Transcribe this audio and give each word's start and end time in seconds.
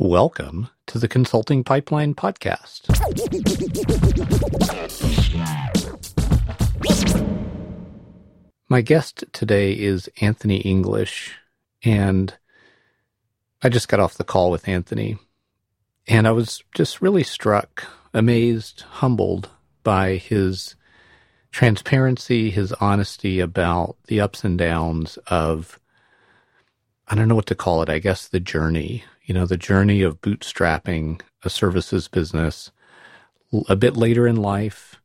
Welcome 0.00 0.68
to 0.86 1.00
the 1.00 1.08
Consulting 1.08 1.64
Pipeline 1.64 2.14
Podcast. 2.14 2.86
My 8.68 8.80
guest 8.80 9.24
today 9.32 9.72
is 9.72 10.08
Anthony 10.20 10.58
English, 10.58 11.34
and 11.82 12.32
I 13.60 13.70
just 13.70 13.88
got 13.88 13.98
off 13.98 14.14
the 14.14 14.22
call 14.22 14.52
with 14.52 14.68
Anthony, 14.68 15.18
and 16.06 16.28
I 16.28 16.30
was 16.30 16.62
just 16.76 17.02
really 17.02 17.24
struck, 17.24 17.84
amazed, 18.14 18.82
humbled 18.82 19.50
by 19.82 20.14
his 20.14 20.76
transparency, 21.50 22.50
his 22.50 22.72
honesty 22.74 23.40
about 23.40 23.96
the 24.06 24.20
ups 24.20 24.44
and 24.44 24.56
downs 24.56 25.16
of, 25.26 25.80
I 27.08 27.16
don't 27.16 27.26
know 27.26 27.34
what 27.34 27.46
to 27.46 27.56
call 27.56 27.82
it, 27.82 27.88
I 27.88 27.98
guess 27.98 28.28
the 28.28 28.38
journey 28.38 29.02
you 29.28 29.34
know, 29.34 29.44
the 29.44 29.58
journey 29.58 30.00
of 30.00 30.22
bootstrapping 30.22 31.20
a 31.44 31.50
services 31.50 32.08
business 32.08 32.72
a 33.68 33.76
bit 33.76 33.94
later 33.94 34.26
in 34.26 34.36
life 34.36 35.00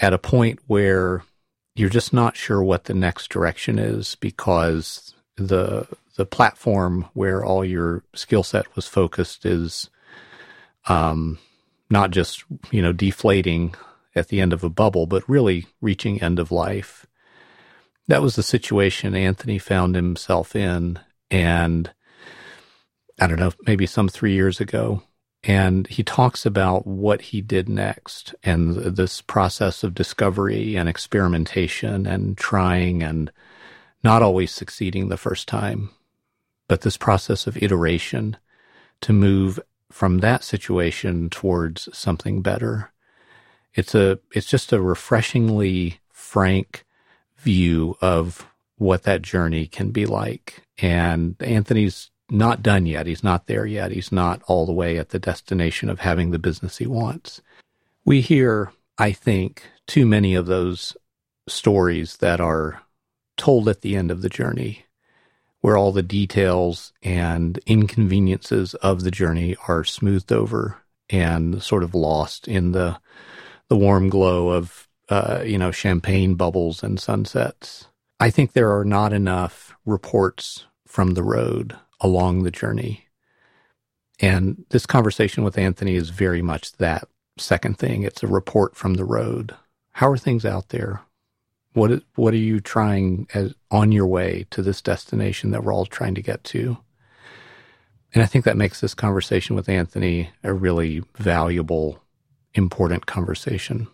at 0.00 0.14
a 0.14 0.18
point 0.18 0.58
where 0.66 1.22
you're 1.76 1.90
just 1.90 2.12
not 2.12 2.36
sure 2.36 2.62
what 2.62 2.84
the 2.84 2.94
next 2.94 3.28
direction 3.28 3.78
is 3.78 4.16
because 4.16 5.14
the 5.36 5.86
the 6.16 6.24
platform 6.24 7.06
where 7.12 7.44
all 7.44 7.64
your 7.64 8.02
skill 8.14 8.42
set 8.42 8.74
was 8.76 8.86
focused 8.86 9.44
is 9.44 9.90
um, 10.86 11.38
not 11.90 12.12
just 12.12 12.44
you 12.70 12.80
know 12.80 12.92
deflating 12.92 13.74
at 14.14 14.28
the 14.28 14.40
end 14.40 14.54
of 14.54 14.64
a 14.64 14.70
bubble, 14.70 15.06
but 15.06 15.28
really 15.28 15.66
reaching 15.82 16.22
end 16.22 16.38
of 16.38 16.50
life. 16.50 17.04
That 18.08 18.22
was 18.22 18.36
the 18.36 18.42
situation 18.42 19.14
Anthony 19.14 19.58
found 19.58 19.96
himself 19.96 20.56
in, 20.56 20.98
and 21.30 21.90
I 23.20 23.26
don't 23.26 23.38
know, 23.38 23.52
maybe 23.66 23.86
some 23.86 24.08
three 24.08 24.34
years 24.34 24.60
ago. 24.60 25.02
And 25.46 25.86
he 25.88 26.02
talks 26.02 26.46
about 26.46 26.86
what 26.86 27.20
he 27.20 27.42
did 27.42 27.68
next 27.68 28.34
and 28.42 28.76
this 28.76 29.20
process 29.20 29.84
of 29.84 29.94
discovery 29.94 30.74
and 30.74 30.88
experimentation 30.88 32.06
and 32.06 32.36
trying 32.36 33.02
and 33.02 33.30
not 34.02 34.22
always 34.22 34.52
succeeding 34.52 35.08
the 35.08 35.18
first 35.18 35.46
time, 35.46 35.90
but 36.66 36.80
this 36.80 36.96
process 36.96 37.46
of 37.46 37.62
iteration 37.62 38.38
to 39.02 39.12
move 39.12 39.60
from 39.92 40.18
that 40.18 40.42
situation 40.42 41.28
towards 41.28 41.90
something 41.96 42.40
better. 42.40 42.90
It's 43.74 43.94
a, 43.94 44.18
it's 44.32 44.46
just 44.46 44.72
a 44.72 44.80
refreshingly 44.80 46.00
frank 46.10 46.86
view 47.36 47.96
of 48.00 48.46
what 48.76 49.02
that 49.02 49.20
journey 49.20 49.66
can 49.66 49.90
be 49.90 50.06
like. 50.06 50.64
And 50.78 51.36
Anthony's 51.40 52.10
not 52.30 52.62
done 52.62 52.86
yet. 52.86 53.06
He's 53.06 53.24
not 53.24 53.46
there 53.46 53.66
yet. 53.66 53.90
He's 53.90 54.10
not 54.10 54.42
all 54.46 54.66
the 54.66 54.72
way 54.72 54.98
at 54.98 55.10
the 55.10 55.18
destination 55.18 55.88
of 55.90 56.00
having 56.00 56.30
the 56.30 56.38
business 56.38 56.78
he 56.78 56.86
wants. 56.86 57.42
We 58.04 58.20
hear, 58.20 58.72
I 58.98 59.12
think, 59.12 59.62
too 59.86 60.06
many 60.06 60.34
of 60.34 60.46
those 60.46 60.96
stories 61.48 62.16
that 62.18 62.40
are 62.40 62.82
told 63.36 63.68
at 63.68 63.82
the 63.82 63.96
end 63.96 64.10
of 64.10 64.22
the 64.22 64.28
journey, 64.28 64.86
where 65.60 65.76
all 65.76 65.92
the 65.92 66.02
details 66.02 66.92
and 67.02 67.58
inconveniences 67.66 68.74
of 68.74 69.02
the 69.02 69.10
journey 69.10 69.56
are 69.68 69.84
smoothed 69.84 70.32
over 70.32 70.78
and 71.10 71.62
sort 71.62 71.82
of 71.82 71.94
lost 71.94 72.48
in 72.48 72.72
the 72.72 72.98
the 73.68 73.76
warm 73.76 74.08
glow 74.08 74.50
of 74.50 74.88
uh, 75.08 75.42
you 75.44 75.58
know 75.58 75.70
champagne 75.70 76.34
bubbles 76.34 76.82
and 76.82 77.00
sunsets. 77.00 77.88
I 78.20 78.30
think 78.30 78.52
there 78.52 78.76
are 78.78 78.84
not 78.84 79.12
enough 79.12 79.74
reports 79.84 80.66
from 80.86 81.14
the 81.14 81.22
road 81.22 81.76
along 82.04 82.42
the 82.42 82.50
journey. 82.50 83.06
And 84.20 84.64
this 84.68 84.84
conversation 84.84 85.42
with 85.42 85.58
Anthony 85.58 85.96
is 85.96 86.10
very 86.10 86.42
much 86.42 86.72
that 86.72 87.08
second 87.38 87.78
thing. 87.78 88.02
It's 88.02 88.22
a 88.22 88.28
report 88.28 88.76
from 88.76 88.94
the 88.94 89.06
road. 89.06 89.54
How 89.92 90.10
are 90.10 90.18
things 90.18 90.44
out 90.44 90.68
there? 90.68 91.00
What 91.72 91.90
is, 91.90 92.02
what 92.14 92.34
are 92.34 92.36
you 92.36 92.60
trying 92.60 93.26
as 93.32 93.54
on 93.70 93.90
your 93.90 94.06
way 94.06 94.46
to 94.50 94.62
this 94.62 94.82
destination 94.82 95.50
that 95.50 95.64
we're 95.64 95.72
all 95.72 95.86
trying 95.86 96.14
to 96.14 96.22
get 96.22 96.44
to? 96.44 96.76
And 98.12 98.22
I 98.22 98.26
think 98.26 98.44
that 98.44 98.56
makes 98.56 98.80
this 98.80 98.94
conversation 98.94 99.56
with 99.56 99.68
Anthony 99.68 100.30
a 100.44 100.52
really 100.52 101.02
valuable, 101.16 102.00
important 102.52 103.06
conversation. 103.06 103.88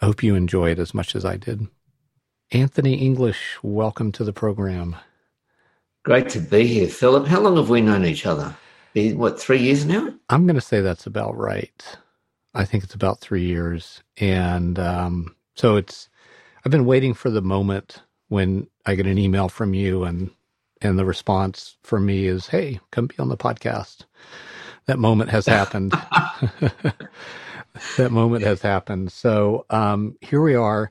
I 0.00 0.06
hope 0.06 0.22
you 0.22 0.34
enjoy 0.34 0.70
it 0.70 0.78
as 0.78 0.94
much 0.94 1.16
as 1.16 1.24
I 1.24 1.38
did. 1.38 1.66
Anthony 2.52 2.94
English, 2.94 3.56
welcome 3.62 4.12
to 4.12 4.24
the 4.24 4.32
program. 4.32 4.94
Great 6.02 6.30
to 6.30 6.40
be 6.40 6.66
here, 6.66 6.88
Philip. 6.88 7.26
How 7.26 7.40
long 7.40 7.56
have 7.56 7.68
we 7.68 7.82
known 7.82 8.06
each 8.06 8.24
other? 8.24 8.56
What, 8.94 9.38
three 9.38 9.58
years 9.58 9.84
now? 9.84 10.12
I'm 10.30 10.46
going 10.46 10.54
to 10.54 10.60
say 10.60 10.80
that's 10.80 11.06
about 11.06 11.36
right. 11.36 11.98
I 12.54 12.64
think 12.64 12.84
it's 12.84 12.94
about 12.94 13.20
three 13.20 13.44
years. 13.44 14.02
And 14.16 14.78
um, 14.78 15.36
so 15.54 15.76
it's, 15.76 16.08
I've 16.64 16.72
been 16.72 16.86
waiting 16.86 17.12
for 17.12 17.30
the 17.30 17.42
moment 17.42 18.02
when 18.28 18.66
I 18.86 18.94
get 18.94 19.06
an 19.06 19.18
email 19.18 19.48
from 19.48 19.74
you 19.74 20.04
and, 20.04 20.30
and 20.80 20.98
the 20.98 21.04
response 21.04 21.76
for 21.82 22.00
me 22.00 22.26
is, 22.26 22.46
hey, 22.46 22.80
come 22.90 23.06
be 23.06 23.18
on 23.18 23.28
the 23.28 23.36
podcast. 23.36 24.06
That 24.86 24.98
moment 24.98 25.30
has 25.30 25.46
happened. 25.46 25.92
that 27.96 28.10
moment 28.10 28.44
has 28.44 28.62
happened. 28.62 29.12
So 29.12 29.66
um, 29.68 30.16
here 30.22 30.40
we 30.40 30.54
are. 30.54 30.90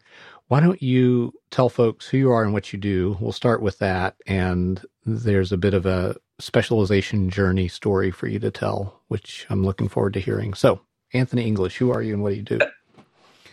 Why 0.49 0.59
don't 0.59 0.81
you 0.81 1.33
tell 1.51 1.69
folks 1.69 2.07
who 2.07 2.17
you 2.17 2.31
are 2.31 2.43
and 2.43 2.53
what 2.53 2.71
you 2.71 2.79
do? 2.79 3.17
We'll 3.19 3.31
start 3.31 3.61
with 3.61 3.79
that. 3.79 4.15
And 4.25 4.83
there's 5.05 5.51
a 5.51 5.57
bit 5.57 5.73
of 5.73 5.85
a 5.85 6.15
specialization 6.39 7.29
journey 7.29 7.67
story 7.67 8.11
for 8.11 8.27
you 8.27 8.39
to 8.39 8.51
tell, 8.51 9.01
which 9.07 9.45
I'm 9.49 9.63
looking 9.63 9.87
forward 9.87 10.13
to 10.13 10.19
hearing. 10.19 10.53
So, 10.53 10.81
Anthony 11.13 11.45
English, 11.45 11.77
who 11.77 11.91
are 11.91 12.01
you 12.01 12.13
and 12.13 12.23
what 12.23 12.29
do 12.31 12.35
you 12.35 12.43
do? 12.43 12.59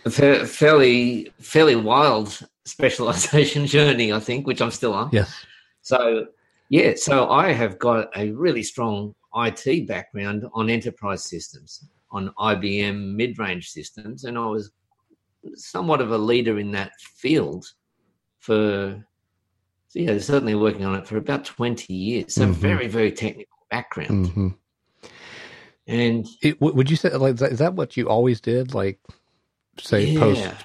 A 0.05 0.11
fairly, 0.47 1.33
fairly 1.41 1.77
wild 1.77 2.39
specialization 2.65 3.67
journey, 3.67 4.13
I 4.13 4.21
think, 4.21 4.47
which 4.47 4.61
I'm 4.61 4.71
still 4.71 4.95
on. 4.95 5.11
Yes. 5.13 5.35
So, 5.83 6.27
yeah, 6.69 6.95
so 6.97 7.31
I 7.31 7.53
have 7.53 7.79
got 7.79 8.09
a 8.17 8.31
really 8.33 8.63
strong 8.63 9.15
IT 9.35 9.87
background 9.87 10.47
on 10.53 10.71
enterprise 10.71 11.25
systems, 11.25 11.89
on 12.11 12.33
IBM 12.39 13.15
mid 13.15 13.39
range 13.39 13.71
systems, 13.71 14.25
and 14.25 14.39
I 14.39 14.47
was 14.47 14.71
somewhat 15.55 16.01
of 16.01 16.11
a 16.11 16.19
leader 16.19 16.59
in 16.59 16.71
that 16.73 16.93
field 17.01 17.67
for 18.39 19.05
so 19.97 20.03
yeah, 20.03 20.19
certainly 20.19 20.55
working 20.55 20.85
on 20.85 20.95
it 20.95 21.07
for 21.07 21.17
about 21.17 21.45
20 21.45 21.93
years. 21.93 22.35
So 22.35 22.43
mm-hmm. 22.43 22.53
very, 22.53 22.87
very 22.87 23.13
technical 23.13 23.57
background. 23.71 24.27
Mm-hmm. 24.27 24.49
And 25.87 26.27
it, 26.43 26.61
would 26.61 26.91
you 26.91 26.97
say 26.97 27.11
like 27.11 27.41
is 27.41 27.61
that 27.61 27.75
what 27.75 27.97
you 27.97 28.09
always 28.09 28.41
did? 28.41 28.75
Like 28.75 28.99
say 29.79 30.07
yeah. 30.07 30.19
post, 30.19 30.65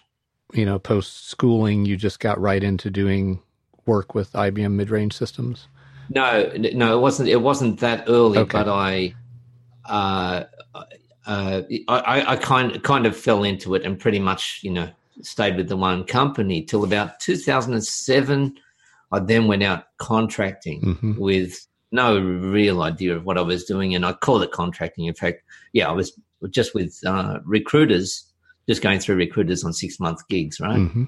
you 0.54 0.66
know, 0.66 0.80
post 0.80 1.30
schooling, 1.30 1.86
you 1.86 1.96
just 1.96 2.20
got 2.20 2.42
right 2.42 2.64
into 2.64 2.90
doing 2.90 3.40
work 3.86 4.16
with 4.16 4.34
IBM 4.34 4.74
mid 4.74 4.90
range 4.90 5.16
systems. 5.16 5.68
No, 6.10 6.52
no, 6.74 6.98
it 6.98 7.00
wasn't. 7.00 7.30
It 7.30 7.38
wasn't 7.38 7.80
that 7.82 8.06
early, 8.08 8.40
okay. 8.40 8.52
but 8.52 8.68
I, 8.68 9.14
uh, 9.86 10.44
uh, 11.28 11.62
I, 11.88 12.34
I 12.34 12.36
kind 12.36 12.84
kind 12.84 13.06
of 13.06 13.16
fell 13.16 13.44
into 13.44 13.76
it 13.76 13.86
and 13.86 14.00
pretty 14.00 14.20
much, 14.20 14.60
you 14.64 14.72
know, 14.72 14.90
stayed 15.22 15.56
with 15.56 15.70
the 15.70 15.78
one 15.78 16.04
company 16.04 16.64
till 16.64 16.84
about 16.84 17.20
2007 17.20 18.58
I 19.12 19.20
then 19.20 19.48
went 19.48 19.64
out 19.64 19.86
contracting 19.98 20.82
mm-hmm. 20.82 21.20
with 21.20 21.68
no 21.92 22.20
real 22.20 22.82
idea 22.82 23.16
of 23.16 23.26
what 23.26 23.38
I 23.38 23.42
was 23.42 23.66
doing, 23.66 23.94
and 23.94 24.06
I 24.06 24.14
call 24.14 24.42
it 24.42 24.52
contracting. 24.52 25.06
In 25.06 25.14
fact, 25.14 25.44
yeah, 25.74 25.90
I 25.90 25.92
was 25.92 26.18
just 26.50 26.74
with 26.74 26.98
uh, 27.06 27.40
recruiters, 27.44 28.32
just 28.68 28.82
going 28.82 29.00
through 29.00 29.16
recruiters 29.16 29.64
on 29.64 29.74
six 29.74 30.00
month 30.00 30.28
gigs, 30.30 30.60
right? 30.60 30.80
Mm-hmm. 30.80 31.04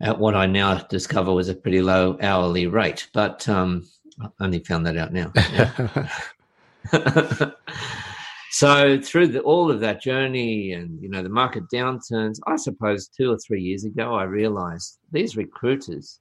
At 0.00 0.18
what 0.18 0.34
I 0.34 0.46
now 0.46 0.78
discover 0.78 1.32
was 1.32 1.48
a 1.48 1.54
pretty 1.54 1.80
low 1.80 2.18
hourly 2.20 2.66
rate, 2.66 3.08
but 3.14 3.48
um, 3.48 3.88
I 4.20 4.28
only 4.40 4.58
found 4.58 4.86
that 4.86 4.98
out 4.98 5.12
now. 5.12 5.32
so 8.50 9.00
through 9.00 9.28
the, 9.28 9.40
all 9.40 9.70
of 9.70 9.80
that 9.80 10.02
journey 10.02 10.72
and 10.72 11.00
you 11.00 11.08
know 11.08 11.22
the 11.22 11.30
market 11.30 11.64
downturns, 11.72 12.38
I 12.46 12.56
suppose 12.56 13.08
two 13.08 13.32
or 13.32 13.38
three 13.38 13.62
years 13.62 13.84
ago, 13.84 14.14
I 14.14 14.24
realized 14.24 14.98
these 15.10 15.36
recruiters 15.36 16.20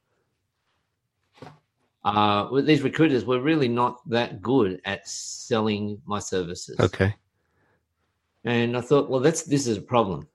uh, 2.05 2.61
these 2.61 2.81
recruiters 2.81 3.25
were 3.25 3.41
really 3.41 3.67
not 3.67 4.07
that 4.09 4.41
good 4.41 4.81
at 4.85 5.07
selling 5.07 6.01
my 6.05 6.19
services. 6.19 6.79
Okay. 6.79 7.15
And 8.43 8.75
I 8.75 8.81
thought, 8.81 9.09
well, 9.09 9.21
that's 9.21 9.43
this 9.43 9.67
is 9.67 9.77
a 9.77 9.81
problem 9.81 10.27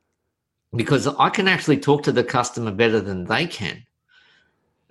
because 0.74 1.06
I 1.06 1.28
can 1.28 1.46
actually 1.46 1.78
talk 1.78 2.02
to 2.04 2.12
the 2.12 2.24
customer 2.24 2.70
better 2.70 3.00
than 3.00 3.24
they 3.24 3.46
can. 3.46 3.84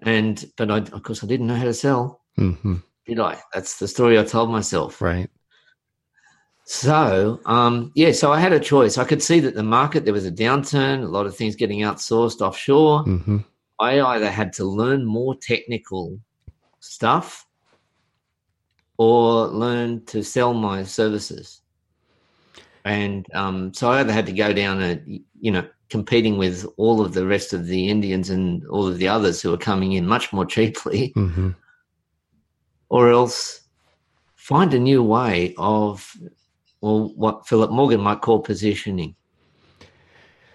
And 0.03 0.45
but 0.55 0.69
I, 0.69 0.77
of 0.77 1.01
course, 1.01 1.23
I 1.23 1.27
didn't 1.27 1.47
know 1.47 1.55
how 1.55 1.63
to 1.63 1.73
sell. 1.73 2.21
Mm-hmm. 2.37 2.75
Did 3.07 3.19
I? 3.19 3.39
That's 3.53 3.79
the 3.79 3.87
story 3.87 4.19
I 4.19 4.23
told 4.23 4.51
myself. 4.51 5.01
Right. 5.01 5.29
So, 6.65 7.39
um, 7.45 7.93
yeah, 7.95 8.11
so 8.11 8.31
I 8.31 8.39
had 8.41 8.51
a 8.51 8.59
choice. 8.59 8.97
I 8.97 9.05
could 9.05 9.23
see 9.23 9.39
that 9.39 9.55
the 9.55 9.63
market, 9.63 10.03
there 10.03 10.13
was 10.13 10.25
a 10.25 10.31
downturn, 10.31 11.01
a 11.01 11.07
lot 11.07 11.25
of 11.25 11.33
things 11.33 11.55
getting 11.55 11.79
outsourced 11.79 12.41
offshore. 12.41 13.05
Mm-hmm. 13.05 13.37
I 13.79 14.01
either 14.01 14.29
had 14.29 14.51
to 14.53 14.65
learn 14.65 15.05
more 15.05 15.33
technical 15.35 16.19
stuff 16.79 17.45
or 18.97 19.47
learn 19.47 20.03
to 20.05 20.23
sell 20.23 20.53
my 20.53 20.83
services. 20.83 21.61
And 22.85 23.25
um, 23.33 23.73
so 23.73 23.91
I 23.91 23.99
either 23.99 24.13
had 24.13 24.25
to 24.27 24.31
go 24.31 24.53
down 24.53 24.81
a, 24.81 25.01
you 25.39 25.51
know, 25.51 25.67
competing 25.89 26.37
with 26.37 26.65
all 26.77 27.01
of 27.01 27.13
the 27.13 27.25
rest 27.25 27.53
of 27.53 27.67
the 27.67 27.89
Indians 27.89 28.29
and 28.29 28.65
all 28.67 28.87
of 28.87 28.97
the 28.97 29.07
others 29.07 29.41
who 29.41 29.53
are 29.53 29.57
coming 29.57 29.93
in 29.93 30.05
much 30.05 30.33
more 30.33 30.45
cheaply, 30.45 31.13
mm-hmm. 31.15 31.49
or 32.89 33.09
else 33.09 33.61
find 34.35 34.73
a 34.73 34.79
new 34.79 35.03
way 35.03 35.53
of, 35.57 36.13
well, 36.81 37.11
what 37.15 37.47
Philip 37.47 37.71
Morgan 37.71 38.01
might 38.01 38.21
call 38.21 38.39
positioning. 38.39 39.15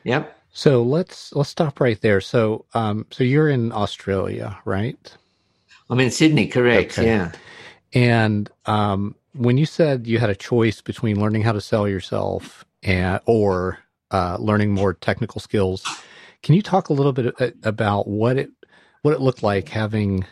Yep. 0.05 0.39
So 0.55 0.83
let's 0.83 1.35
let's 1.35 1.49
stop 1.49 1.81
right 1.81 2.01
there. 2.01 2.21
So 2.21 2.67
um, 2.75 3.07
so 3.11 3.25
you're 3.25 3.49
in 3.49 3.73
Australia, 3.73 4.59
right? 4.65 5.17
I'm 5.91 6.01
in 6.01 6.11
Sydney, 6.11 6.47
correct? 6.47 6.99
Okay. 6.99 7.07
Yeah. 7.07 7.33
And 7.93 8.51
um, 8.67 9.15
when 9.35 9.59
you 9.59 9.67
said 9.67 10.07
you 10.07 10.19
had 10.19 10.31
a 10.31 10.35
choice 10.35 10.81
between 10.81 11.21
learning 11.21 11.43
how 11.43 11.53
to 11.53 11.61
sell 11.61 11.89
yourself 11.89 12.65
and 12.83 13.21
or 13.27 13.79
uh, 14.11 14.37
learning 14.41 14.73
more 14.73 14.95
technical 14.95 15.41
skills, 15.41 15.85
can 16.43 16.55
you 16.55 16.63
talk 16.63 16.89
a 16.89 16.93
little 16.93 17.13
bit 17.13 17.35
uh, 17.41 17.51
about 17.63 18.09
what 18.09 18.37
it 18.37 18.51
what 19.03 19.15
it 19.15 19.21
looked 19.21 19.43
like 19.43 19.69
having 19.69 20.25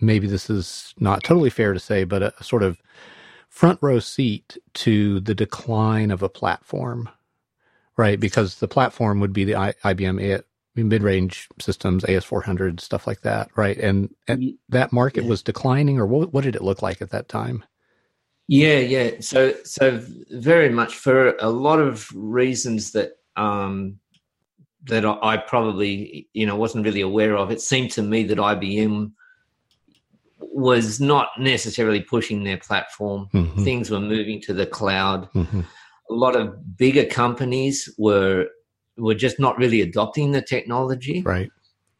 maybe 0.00 0.26
this 0.26 0.48
is 0.50 0.94
not 0.98 1.22
totally 1.22 1.50
fair 1.50 1.72
to 1.72 1.80
say, 1.80 2.04
but 2.04 2.22
a, 2.22 2.32
a 2.40 2.44
sort 2.44 2.62
of 2.62 2.80
front 3.48 3.78
row 3.82 3.98
seat 3.98 4.56
to 4.74 5.20
the 5.20 5.34
decline 5.34 6.10
of 6.10 6.22
a 6.22 6.28
platform, 6.28 7.08
right? 7.96 8.18
Because 8.18 8.56
the 8.56 8.68
platform 8.68 9.20
would 9.20 9.32
be 9.32 9.44
the 9.44 9.56
I, 9.56 9.72
IBM 9.84 10.20
mid-range 10.76 11.48
systems, 11.60 12.04
AS400, 12.04 12.80
stuff 12.80 13.06
like 13.06 13.22
that, 13.22 13.48
right? 13.56 13.76
And, 13.76 14.14
and 14.28 14.54
that 14.68 14.92
market 14.92 15.24
yeah. 15.24 15.30
was 15.30 15.42
declining, 15.42 15.98
or 15.98 16.06
what, 16.06 16.32
what 16.32 16.44
did 16.44 16.56
it 16.56 16.62
look 16.62 16.82
like 16.82 17.02
at 17.02 17.10
that 17.10 17.28
time? 17.28 17.64
Yeah, 18.48 18.78
yeah. 18.78 19.10
So, 19.20 19.54
so 19.64 20.02
very 20.30 20.70
much 20.70 20.96
for 20.96 21.36
a 21.36 21.50
lot 21.50 21.78
of 21.78 22.08
reasons 22.14 22.92
that 22.92 23.12
um, 23.36 24.00
that 24.84 25.04
I 25.04 25.36
probably 25.36 26.28
you 26.32 26.46
know 26.46 26.56
wasn't 26.56 26.84
really 26.84 27.00
aware 27.00 27.36
of. 27.36 27.50
It 27.50 27.60
seemed 27.60 27.90
to 27.92 28.02
me 28.02 28.24
that 28.24 28.38
IBM 28.38 29.12
was 30.38 31.00
not 31.00 31.28
necessarily 31.38 32.00
pushing 32.00 32.44
their 32.44 32.58
platform. 32.58 33.28
Mm-hmm. 33.32 33.64
Things 33.64 33.90
were 33.90 34.00
moving 34.00 34.40
to 34.42 34.52
the 34.52 34.66
cloud. 34.66 35.30
Mm-hmm. 35.32 35.60
A 35.60 36.12
lot 36.12 36.34
of 36.34 36.76
bigger 36.76 37.04
companies 37.04 37.88
were 37.98 38.48
were 39.00 39.14
just 39.14 39.38
not 39.38 39.58
really 39.58 39.80
adopting 39.80 40.32
the 40.32 40.42
technology. 40.42 41.22
Right. 41.22 41.50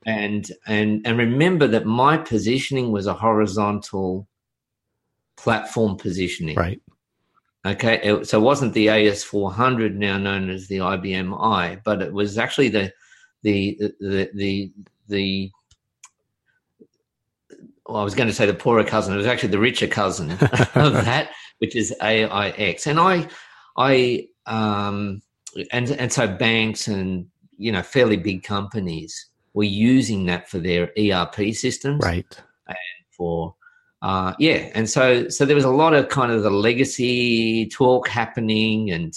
And 0.06 0.50
and 0.66 1.06
and 1.06 1.18
remember 1.18 1.66
that 1.68 1.84
my 1.84 2.16
positioning 2.16 2.90
was 2.90 3.06
a 3.06 3.14
horizontal 3.14 4.26
platform 5.36 5.96
positioning. 5.96 6.56
Right. 6.56 6.80
Okay, 7.66 8.00
it, 8.02 8.26
so 8.26 8.38
it 8.38 8.42
wasn't 8.42 8.72
the 8.72 8.86
AS400 8.86 9.94
now 9.94 10.16
known 10.16 10.48
as 10.48 10.68
the 10.68 10.78
IBM 10.78 11.38
i, 11.44 11.78
but 11.84 12.00
it 12.00 12.10
was 12.10 12.38
actually 12.38 12.70
the 12.70 12.90
the 13.42 13.78
the 14.00 14.30
the, 14.32 14.72
the 15.08 15.52
well, 17.90 18.00
I 18.00 18.04
was 18.04 18.14
going 18.14 18.28
to 18.28 18.34
say 18.34 18.46
the 18.46 18.54
poorer 18.54 18.84
cousin. 18.84 19.12
It 19.12 19.18
was 19.18 19.26
actually 19.26 19.50
the 19.50 19.58
richer 19.58 19.88
cousin 19.88 20.30
of 20.30 20.38
that, 21.04 21.30
which 21.58 21.74
is 21.74 21.94
AIX. 22.00 22.86
And 22.86 23.00
I, 23.00 23.26
I, 23.76 24.28
um, 24.46 25.22
and 25.72 25.90
and 25.90 26.12
so 26.12 26.26
banks 26.26 26.88
and 26.88 27.26
you 27.58 27.72
know 27.72 27.82
fairly 27.82 28.16
big 28.16 28.42
companies 28.42 29.26
were 29.54 29.64
using 29.64 30.26
that 30.26 30.48
for 30.48 30.58
their 30.58 30.90
ERP 30.98 31.54
systems, 31.54 32.04
right? 32.04 32.40
And 32.66 32.76
for 33.10 33.54
uh, 34.02 34.32
yeah, 34.38 34.70
and 34.74 34.88
so 34.88 35.28
so 35.28 35.44
there 35.44 35.56
was 35.56 35.64
a 35.64 35.70
lot 35.70 35.94
of 35.94 36.08
kind 36.08 36.32
of 36.32 36.42
the 36.42 36.50
legacy 36.50 37.66
talk 37.66 38.08
happening, 38.08 38.90
and 38.90 39.12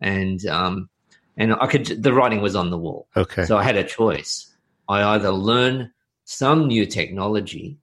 and 0.00 0.44
um, 0.46 0.88
and 1.36 1.54
I 1.54 1.66
could 1.66 1.86
the 1.86 2.12
writing 2.12 2.42
was 2.42 2.54
on 2.54 2.70
the 2.70 2.78
wall. 2.78 3.08
Okay, 3.16 3.44
so 3.44 3.56
I 3.56 3.62
had 3.62 3.76
a 3.76 3.84
choice. 3.84 4.52
I 4.88 5.02
either 5.14 5.30
learn 5.30 5.90
some 6.24 6.66
new 6.66 6.84
technology, 6.84 7.78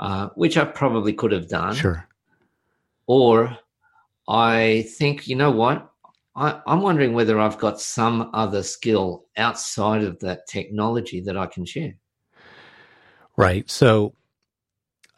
uh, 0.00 0.28
which 0.34 0.56
I 0.56 0.64
probably 0.64 1.12
could 1.12 1.32
have 1.32 1.48
done, 1.48 1.76
sure, 1.76 2.08
or 3.06 3.56
I 4.28 4.86
think 4.98 5.28
you 5.28 5.36
know 5.36 5.52
what 5.52 5.92
I, 6.36 6.60
I'm 6.66 6.82
wondering 6.82 7.14
whether 7.14 7.40
I've 7.40 7.58
got 7.58 7.80
some 7.80 8.30
other 8.34 8.62
skill 8.62 9.24
outside 9.36 10.04
of 10.04 10.20
that 10.20 10.46
technology 10.46 11.20
that 11.22 11.36
I 11.36 11.46
can 11.46 11.64
share. 11.64 11.94
Right. 13.36 13.68
So 13.70 14.14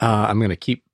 uh, 0.01 0.27
I'm 0.29 0.39
going 0.39 0.51
to 0.51 0.57
keep 0.57 0.85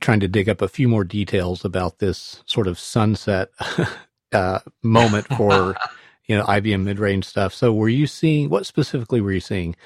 trying 0.00 0.20
to 0.20 0.28
dig 0.28 0.48
up 0.48 0.62
a 0.62 0.68
few 0.68 0.88
more 0.88 1.04
details 1.04 1.64
about 1.64 1.98
this 1.98 2.42
sort 2.46 2.66
of 2.66 2.78
sunset 2.78 3.50
uh, 4.32 4.60
moment 4.82 5.26
for 5.36 5.76
you 6.26 6.36
know 6.36 6.44
IBM 6.44 6.84
mid 6.84 6.98
range 6.98 7.24
stuff. 7.24 7.52
So, 7.52 7.72
were 7.72 7.88
you 7.88 8.06
seeing 8.06 8.48
what 8.48 8.66
specifically 8.66 9.20
were 9.20 9.32
you 9.32 9.40
seeing? 9.40 9.76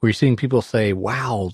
Were 0.00 0.08
you 0.08 0.14
seeing 0.14 0.36
people 0.36 0.62
say, 0.62 0.92
"Wow, 0.92 1.50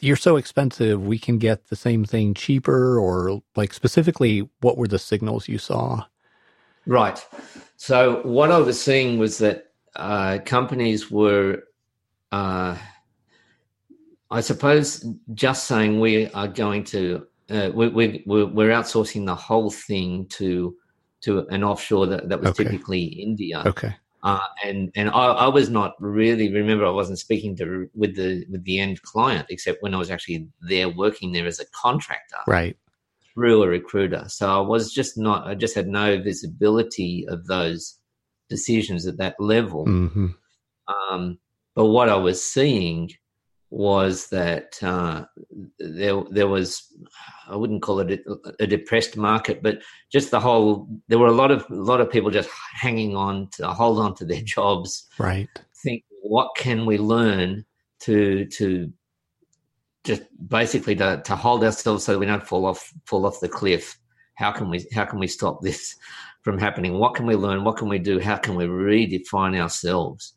you're 0.00 0.16
so 0.16 0.36
expensive. 0.36 1.02
We 1.02 1.18
can 1.18 1.38
get 1.38 1.68
the 1.68 1.76
same 1.76 2.04
thing 2.04 2.34
cheaper," 2.34 2.98
or 2.98 3.42
like 3.56 3.72
specifically, 3.72 4.48
what 4.60 4.76
were 4.76 4.88
the 4.88 4.98
signals 4.98 5.48
you 5.48 5.58
saw? 5.58 6.04
Right. 6.90 7.24
So, 7.76 8.20
what 8.24 8.50
I 8.50 8.58
was 8.58 8.82
seeing 8.82 9.18
was 9.18 9.38
that 9.38 9.66
uh, 9.94 10.38
companies 10.44 11.10
were. 11.10 11.62
Uh, 12.32 12.76
I 14.32 14.40
suppose 14.40 15.04
just 15.34 15.66
saying 15.66 15.98
we 15.98 16.28
are 16.28 16.46
going 16.46 16.84
to 16.84 17.26
uh, 17.50 17.70
we, 17.74 17.88
we, 17.88 18.22
we're 18.26 18.70
outsourcing 18.70 19.26
the 19.26 19.34
whole 19.34 19.70
thing 19.70 20.26
to 20.26 20.76
to 21.22 21.46
an 21.48 21.62
offshore 21.62 22.06
that, 22.06 22.28
that 22.28 22.40
was 22.40 22.50
okay. 22.50 22.64
typically 22.64 23.04
India. 23.04 23.62
Okay. 23.66 23.94
Uh, 24.22 24.40
and 24.64 24.90
and 24.96 25.10
I, 25.10 25.26
I, 25.26 25.48
was 25.48 25.70
not 25.70 25.94
really 25.98 26.52
remember 26.52 26.86
I 26.86 26.90
wasn't 26.90 27.18
speaking 27.18 27.56
to 27.56 27.88
with 27.94 28.16
the 28.16 28.44
with 28.50 28.64
the 28.64 28.78
end 28.78 29.00
client 29.02 29.46
except 29.48 29.82
when 29.82 29.94
I 29.94 29.96
was 29.96 30.10
actually 30.10 30.46
there 30.60 30.88
working 30.90 31.32
there 31.32 31.46
as 31.46 31.58
a 31.58 31.64
contractor, 31.66 32.36
right? 32.46 32.76
Through 33.40 33.62
a 33.62 33.68
recruiter, 33.68 34.24
so 34.28 34.46
I 34.48 34.60
was 34.60 34.92
just 34.92 35.16
not. 35.16 35.46
I 35.46 35.54
just 35.54 35.74
had 35.74 35.88
no 35.88 36.20
visibility 36.20 37.24
of 37.26 37.46
those 37.46 37.98
decisions 38.50 39.06
at 39.06 39.16
that 39.16 39.36
level. 39.38 39.86
Mm-hmm. 39.86 40.26
Um, 40.88 41.38
but 41.74 41.86
what 41.86 42.10
I 42.10 42.16
was 42.16 42.44
seeing 42.44 43.08
was 43.70 44.26
that 44.28 44.78
uh, 44.82 45.24
there 45.78 46.22
there 46.30 46.48
was 46.48 46.82
I 47.48 47.56
wouldn't 47.56 47.80
call 47.80 48.00
it 48.00 48.20
a, 48.26 48.64
a, 48.64 48.66
depressed 48.66 49.16
market, 49.16 49.62
but 49.62 49.78
just 50.12 50.30
the 50.30 50.40
whole 50.40 50.86
there 51.08 51.18
were 51.18 51.28
a 51.28 51.32
lot 51.32 51.50
of 51.50 51.64
a 51.70 51.74
lot 51.74 52.02
of 52.02 52.10
people 52.10 52.30
just 52.30 52.50
hanging 52.74 53.16
on 53.16 53.48
to 53.52 53.68
hold 53.68 54.00
on 54.00 54.14
to 54.16 54.26
their 54.26 54.42
jobs. 54.42 55.06
Right. 55.18 55.48
Think 55.82 56.04
what 56.22 56.50
can 56.58 56.84
we 56.84 56.98
learn 56.98 57.64
to 58.00 58.44
to 58.46 58.92
just 60.04 60.22
basically 60.48 60.96
to, 60.96 61.22
to 61.24 61.36
hold 61.36 61.62
ourselves 61.64 62.04
so 62.04 62.12
that 62.12 62.18
we 62.18 62.26
don't 62.26 62.46
fall 62.46 62.66
off 62.66 62.92
fall 63.04 63.26
off 63.26 63.40
the 63.40 63.48
cliff. 63.48 63.98
How 64.34 64.52
can 64.52 64.70
we 64.70 64.86
how 64.92 65.04
can 65.04 65.18
we 65.18 65.26
stop 65.26 65.60
this 65.62 65.96
from 66.42 66.58
happening? 66.58 66.98
What 66.98 67.14
can 67.14 67.26
we 67.26 67.36
learn? 67.36 67.64
What 67.64 67.76
can 67.76 67.88
we 67.88 67.98
do? 67.98 68.18
How 68.18 68.36
can 68.36 68.54
we 68.54 68.64
redefine 68.64 69.60
ourselves? 69.60 70.34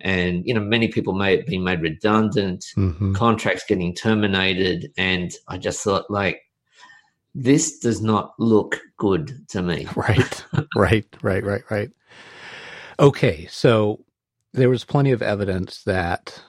and 0.00 0.46
you 0.46 0.54
know 0.54 0.60
many 0.60 0.88
people 0.88 1.12
may 1.12 1.36
have 1.36 1.46
been 1.46 1.64
made 1.64 1.82
redundant 1.82 2.64
mm-hmm. 2.76 3.12
contracts 3.14 3.64
getting 3.68 3.94
terminated 3.94 4.90
and 4.96 5.32
i 5.48 5.58
just 5.58 5.82
thought 5.82 6.10
like 6.10 6.42
this 7.34 7.78
does 7.78 8.00
not 8.00 8.32
look 8.38 8.80
good 8.96 9.46
to 9.48 9.62
me 9.62 9.86
right 9.96 10.44
right 10.76 11.16
right 11.22 11.44
right 11.44 11.62
right 11.70 11.90
okay 12.98 13.46
so 13.50 14.02
there 14.52 14.70
was 14.70 14.84
plenty 14.84 15.12
of 15.12 15.22
evidence 15.22 15.82
that 15.84 16.42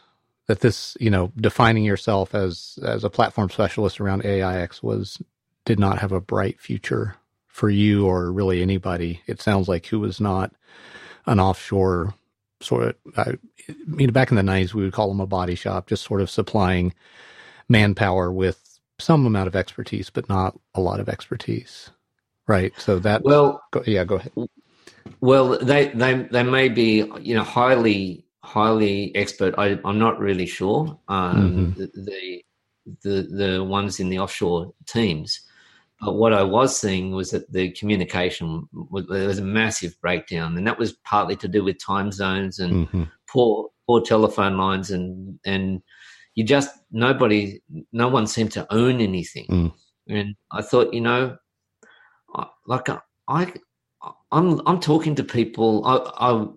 that 0.48 0.62
this 0.62 0.98
you 1.00 1.10
know 1.10 1.32
defining 1.38 1.84
yourself 1.84 2.36
as 2.36 2.80
as 2.84 3.04
a 3.04 3.10
platform 3.10 3.50
specialist 3.50 4.02
around 4.02 4.26
AIX 4.26 4.82
was 4.84 5.22
did 5.66 5.80
not 5.80 6.00
have 6.00 6.12
a 6.12 6.22
bright 6.22 6.60
future 6.60 7.16
for 7.48 7.70
you 7.70 8.08
or 8.08 8.32
really 8.32 8.62
anybody 8.62 9.22
it 9.28 9.42
sounds 9.42 9.68
like 9.68 9.86
who 9.88 10.00
was 10.00 10.20
not 10.20 10.54
an 11.26 11.40
offshore 11.40 12.14
sort 12.64 12.84
of, 12.84 12.96
I 13.18 13.38
mean, 13.86 14.12
back 14.12 14.32
in 14.32 14.38
the 14.38 14.44
90s, 14.44 14.74
we 14.74 14.84
would 14.84 14.94
call 14.94 15.08
them 15.08 15.20
a 15.20 15.28
body 15.28 15.56
shop, 15.56 15.88
just 15.88 16.04
sort 16.04 16.22
of 16.22 16.30
supplying 16.30 16.94
manpower 17.70 18.32
with 18.32 18.80
some 19.00 19.26
amount 19.26 19.48
of 19.48 19.56
expertise, 19.56 20.10
but 20.10 20.30
not 20.30 20.58
a 20.76 20.82
lot 20.82 21.00
of 21.00 21.10
expertise. 21.10 21.90
Right. 22.48 22.74
So 22.78 23.00
that, 23.00 23.24
well, 23.24 23.62
go, 23.72 23.84
yeah, 23.86 24.04
go 24.04 24.16
ahead. 24.16 24.34
Well, 25.20 25.58
they, 25.60 25.88
they, 25.90 26.14
they 26.32 26.44
may 26.44 26.70
be, 26.70 27.10
you 27.20 27.36
know, 27.36 27.44
highly, 27.44 28.26
highly 28.44 29.16
expert. 29.16 29.56
I, 29.58 29.80
am 29.86 30.00
not 30.00 30.20
really 30.20 30.46
sure. 30.46 31.00
Um, 31.08 31.76
mm-hmm. 31.76 31.80
the, 32.06 32.44
the, 33.04 33.22
the 33.32 33.64
ones 33.64 34.00
in 34.00 34.10
the 34.10 34.20
offshore 34.20 34.74
teams. 34.88 35.42
But 36.02 36.16
what 36.16 36.34
I 36.34 36.42
was 36.42 36.80
seeing 36.80 37.12
was 37.12 37.30
that 37.32 37.52
the 37.52 37.72
communication 37.72 38.68
was, 38.74 39.06
there 39.08 39.28
was 39.28 39.38
a 39.38 39.44
massive 39.44 39.96
breakdown, 40.02 40.58
and 40.58 40.66
that 40.66 40.80
was 40.80 40.94
partly 41.06 41.36
to 41.38 41.48
do 41.48 41.64
with 41.64 41.78
time 41.84 42.12
zones 42.12 42.58
and 42.58 42.88
mm-hmm. 42.88 43.04
poor 43.30 43.70
poor 43.86 44.02
telephone 44.02 44.58
lines, 44.58 44.90
and 44.90 45.40
and 45.46 45.84
you 46.34 46.44
just 46.44 46.72
nobody, 46.92 47.62
no 47.94 48.08
one 48.08 48.26
seemed 48.26 48.52
to 48.54 48.66
own 48.74 49.00
anything. 49.00 49.46
Mm. 49.48 49.74
And 50.10 50.36
I 50.52 50.64
thought, 50.64 50.92
you 50.92 51.02
know, 51.02 51.38
like 52.66 52.90
I, 53.28 53.54
I'm 54.32 54.62
I'm 54.66 54.80
talking 54.80 55.14
to 55.16 55.24
people. 55.24 55.86
I 55.86 55.98
I, 56.32 56.48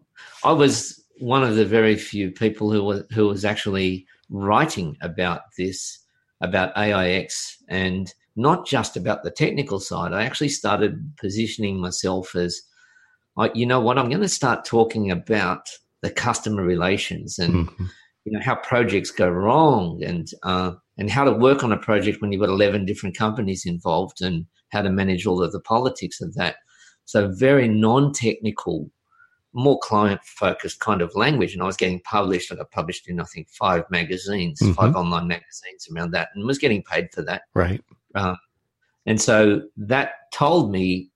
I 0.48 0.52
was 0.52 1.03
one 1.24 1.42
of 1.42 1.56
the 1.56 1.64
very 1.64 1.96
few 1.96 2.30
people 2.30 2.70
who 2.70 2.84
was 2.84 3.02
who 3.12 3.26
was 3.26 3.46
actually 3.46 4.06
writing 4.28 4.94
about 5.00 5.40
this 5.56 5.98
about 6.42 6.76
AIX 6.76 7.56
and 7.66 8.12
not 8.36 8.66
just 8.66 8.94
about 8.94 9.22
the 9.22 9.30
technical 9.30 9.80
side. 9.80 10.12
I 10.12 10.24
actually 10.24 10.50
started 10.50 11.12
positioning 11.18 11.80
myself 11.80 12.34
as, 12.34 12.60
you 13.54 13.64
know 13.64 13.80
what, 13.80 13.98
I'm 13.98 14.10
going 14.10 14.20
to 14.20 14.28
start 14.28 14.66
talking 14.66 15.10
about 15.10 15.66
the 16.02 16.10
customer 16.10 16.62
relations 16.62 17.38
and 17.38 17.68
mm-hmm. 17.68 17.86
you 18.26 18.32
know 18.32 18.44
how 18.44 18.56
projects 18.56 19.10
go 19.10 19.30
wrong 19.30 20.02
and 20.04 20.28
uh, 20.42 20.72
and 20.98 21.08
how 21.08 21.24
to 21.24 21.32
work 21.32 21.64
on 21.64 21.72
a 21.72 21.78
project 21.78 22.20
when 22.20 22.32
you've 22.32 22.42
got 22.42 22.50
11 22.50 22.84
different 22.84 23.16
companies 23.16 23.64
involved 23.64 24.20
and 24.20 24.44
how 24.72 24.82
to 24.82 24.90
manage 24.90 25.24
all 25.24 25.42
of 25.42 25.52
the 25.52 25.60
politics 25.60 26.20
of 26.20 26.34
that. 26.34 26.56
So 27.06 27.32
very 27.32 27.66
non-technical, 27.66 28.90
more 29.54 29.78
client-focused 29.80 30.80
kind 30.80 31.00
of 31.00 31.14
language. 31.14 31.54
And 31.54 31.62
I 31.62 31.66
was 31.66 31.76
getting 31.76 32.00
published. 32.00 32.52
I 32.52 32.56
got 32.56 32.70
published 32.70 33.08
in 33.08 33.20
I 33.20 33.25
think 33.25 33.49
five 33.49 33.84
magazines, 33.90 34.61
mm-hmm. 34.61 34.73
five 34.73 34.96
online 34.96 35.28
magazines 35.28 35.88
around 35.94 36.11
that, 36.11 36.28
and 36.34 36.46
was 36.46 36.58
getting 36.58 36.82
paid 36.82 37.08
for 37.12 37.23
that. 37.23 37.42
Right. 37.54 37.82
Um, 38.14 38.37
and 39.06 39.20
so 39.20 39.62
that 39.76 40.12
told 40.32 40.70
me, 40.70 41.11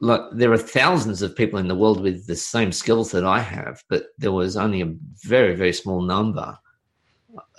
like, 0.00 0.20
there 0.32 0.52
are 0.52 0.58
thousands 0.58 1.22
of 1.22 1.36
people 1.36 1.58
in 1.58 1.68
the 1.68 1.76
world 1.76 2.00
with 2.00 2.26
the 2.26 2.36
same 2.36 2.72
skills 2.72 3.12
that 3.12 3.24
I 3.24 3.38
have, 3.38 3.82
but 3.88 4.06
there 4.18 4.32
was 4.32 4.56
only 4.56 4.80
a 4.80 4.94
very, 5.22 5.54
very 5.54 5.72
small 5.72 6.02
number 6.02 6.58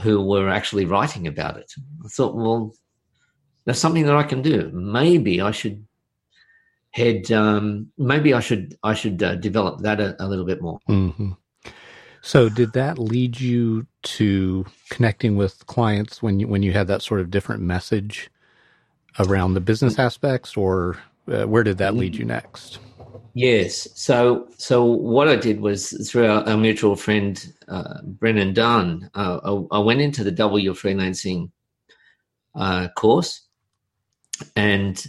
who 0.02 0.22
were 0.22 0.50
actually 0.50 0.86
writing 0.86 1.28
about 1.28 1.58
it. 1.58 1.72
I 2.06 2.10
thought, 2.10 2.36
well, 2.36 2.74
there's 3.64 3.80
something 3.80 4.06
that 4.06 4.16
I 4.16 4.24
can 4.24 4.42
do. 4.42 4.70
Maybe 4.74 5.40
I 5.42 5.52
should 5.52 5.86
head. 6.94 7.32
Um, 7.32 7.92
maybe 7.98 8.34
I 8.34 8.40
should 8.40 8.78
I 8.84 8.94
should 8.94 9.22
uh, 9.22 9.36
develop 9.36 9.82
that 9.82 10.00
a, 10.00 10.16
a, 10.24 10.28
little 10.28 10.46
bit 10.46 10.62
more. 10.62 10.80
Mm-hmm. 10.90 11.32
So, 12.22 12.48
did 12.48 12.74
that 12.74 12.98
lead 12.98 13.40
you 13.40 13.86
to 14.04 14.66
connecting 14.90 15.36
with 15.36 15.66
clients 15.68 16.24
when 16.24 16.40
you 16.40 16.48
when 16.48 16.64
you 16.64 16.72
had 16.72 16.88
that 16.88 17.02
sort 17.02 17.20
of 17.20 17.30
different 17.30 17.62
message 17.62 18.30
around 19.20 19.54
the 19.54 19.62
business 19.62 20.00
aspects, 20.00 20.56
or 20.56 20.98
uh, 21.28 21.44
where 21.44 21.64
did 21.64 21.78
that 21.80 21.96
lead 21.96 22.16
you 22.16 22.26
next? 22.26 22.80
Yes. 23.36 23.88
So, 23.96 24.48
so 24.58 24.86
what 24.86 25.28
I 25.28 25.36
did 25.36 25.60
was 25.60 26.10
through 26.10 26.28
our, 26.28 26.48
our 26.48 26.58
mutual 26.58 26.96
friend 26.96 27.54
uh, 27.68 28.02
Brennan 28.04 28.54
Dunn, 28.54 29.10
uh, 29.16 29.40
I, 29.44 29.78
I, 29.78 29.80
went 29.80 30.02
into 30.02 30.24
the 30.24 30.32
Double 30.32 30.60
Your 30.60 30.76
Freelancing 30.76 31.50
uh, 32.54 32.90
course, 32.96 33.42
and 34.56 35.04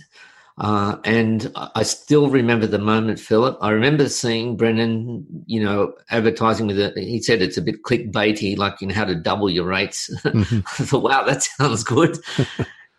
uh, 0.56 0.99
and 1.04 1.50
I 1.56 1.82
still 1.82 2.30
remember 2.30 2.66
the 2.68 2.78
moment, 2.78 3.18
Philip. 3.18 3.58
I 3.61 3.70
remember 3.70 4.08
seeing 4.08 4.56
Brennan, 4.56 5.26
you 5.46 5.62
know, 5.62 5.94
advertising 6.11 6.68
with 6.68 6.78
it. 6.78 6.96
He 6.96 7.20
said 7.20 7.42
it's 7.42 7.56
a 7.56 7.62
bit 7.62 7.82
clickbaity, 7.82 8.56
like 8.56 8.80
you 8.80 8.87
know 8.87 8.94
how 8.94 9.04
to 9.04 9.16
double 9.16 9.50
your 9.50 9.66
rates. 9.66 10.11
Mm-hmm. 10.34 10.61
I 10.66 10.87
thought, 10.87 11.02
wow, 11.02 11.23
that 11.25 11.42
sounds 11.58 11.84
good. 11.84 12.18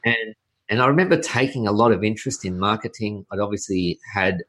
and 0.05 0.35
and 0.69 0.81
I 0.81 0.87
remember 0.87 1.17
taking 1.17 1.67
a 1.67 1.71
lot 1.71 1.91
of 1.91 2.03
interest 2.03 2.45
in 2.45 2.59
marketing. 2.59 3.25
I'd 3.31 3.39
obviously 3.39 3.99
had 4.13 4.43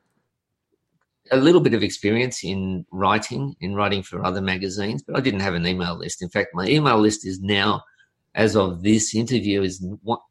a 1.30 1.36
little 1.36 1.60
bit 1.60 1.74
of 1.74 1.82
experience 1.82 2.44
in 2.44 2.86
writing, 2.92 3.56
in 3.60 3.74
writing 3.74 4.02
for 4.02 4.24
other 4.24 4.40
magazines, 4.40 5.02
but 5.02 5.16
I 5.16 5.20
didn't 5.20 5.40
have 5.40 5.54
an 5.54 5.66
email 5.66 5.96
list. 5.96 6.22
In 6.22 6.28
fact, 6.28 6.50
my 6.54 6.66
email 6.66 6.98
list 6.98 7.26
is 7.26 7.40
now, 7.40 7.82
as 8.34 8.56
of 8.56 8.82
this 8.82 9.14
interview, 9.14 9.62
is 9.62 9.84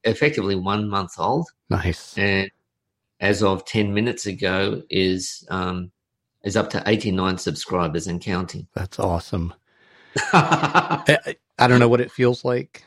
effectively 0.03 0.55
one 0.55 0.89
month 0.89 1.19
old. 1.19 1.47
Nice. 1.69 2.17
And 2.17 2.49
as 3.19 3.43
of 3.43 3.65
10 3.65 3.93
minutes 3.93 4.25
ago, 4.25 4.83
is, 4.89 5.45
um, 5.49 5.91
is 6.43 6.55
up 6.55 6.69
to 6.71 6.83
89 6.85 7.37
subscribers 7.37 8.07
and 8.07 8.21
counting. 8.21 8.67
That's 8.73 8.99
awesome. 8.99 9.53
I, 10.33 11.35
I 11.57 11.67
don't 11.67 11.79
know 11.79 11.89
what 11.89 12.01
it 12.01 12.11
feels 12.11 12.45
like 12.45 12.83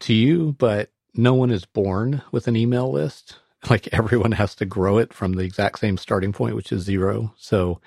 to 0.00 0.14
you, 0.14 0.54
but 0.58 0.90
no 1.14 1.34
one 1.34 1.50
is 1.50 1.64
born 1.64 2.22
with 2.32 2.48
an 2.48 2.56
email 2.56 2.90
list. 2.90 3.38
Like 3.70 3.88
everyone 3.92 4.32
has 4.32 4.56
to 4.56 4.64
grow 4.64 4.98
it 4.98 5.14
from 5.14 5.34
the 5.34 5.44
exact 5.44 5.78
same 5.78 5.96
starting 5.96 6.32
point, 6.32 6.56
which 6.56 6.72
is 6.72 6.82
zero. 6.82 7.32
So 7.36 7.80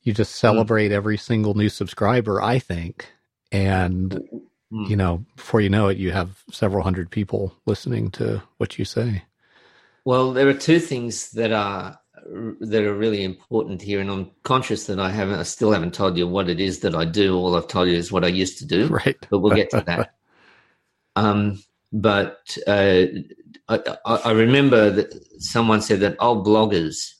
you 0.00 0.14
just 0.14 0.32
hmm. 0.32 0.46
celebrate 0.46 0.92
mm. 0.92 0.94
every 0.94 1.18
single 1.18 1.52
new 1.52 1.68
subscriber, 1.68 2.40
I 2.40 2.58
think. 2.58 3.12
And, 3.52 4.12
mm. 4.72 4.88
you 4.88 4.96
know, 4.96 5.26
before 5.36 5.60
you 5.60 5.68
know 5.68 5.88
it, 5.88 5.98
you 5.98 6.12
have 6.12 6.42
several 6.50 6.82
hundred 6.82 7.10
people 7.10 7.54
listening 7.66 8.12
to 8.12 8.42
what 8.56 8.78
you 8.78 8.86
say. 8.86 9.24
Well, 10.04 10.32
there 10.32 10.48
are 10.48 10.54
two 10.54 10.78
things 10.78 11.30
that 11.32 11.52
are 11.52 11.98
that 12.60 12.84
are 12.84 12.94
really 12.94 13.22
important 13.22 13.82
here, 13.82 14.00
and 14.00 14.10
I'm 14.10 14.30
conscious 14.44 14.86
that 14.86 14.98
I 14.98 15.10
haven't, 15.10 15.38
I 15.38 15.42
still 15.42 15.72
haven't 15.72 15.94
told 15.94 16.16
you 16.16 16.26
what 16.26 16.48
it 16.48 16.60
is 16.60 16.80
that 16.80 16.94
I 16.94 17.04
do. 17.04 17.36
All 17.36 17.54
I've 17.54 17.68
told 17.68 17.88
you 17.88 17.94
is 17.94 18.12
what 18.12 18.24
I 18.24 18.28
used 18.28 18.58
to 18.58 18.66
do, 18.66 18.86
right? 19.04 19.16
But 19.30 19.38
we'll 19.40 19.54
get 19.54 19.70
to 19.70 19.82
that. 19.86 20.14
um, 21.16 21.62
but 21.94 22.56
uh, 22.66 23.04
I, 23.68 23.80
I, 24.04 24.32
remember 24.32 24.90
that 24.90 25.14
someone 25.40 25.80
said 25.80 26.00
that 26.00 26.16
oh 26.18 26.42
bloggers 26.42 27.14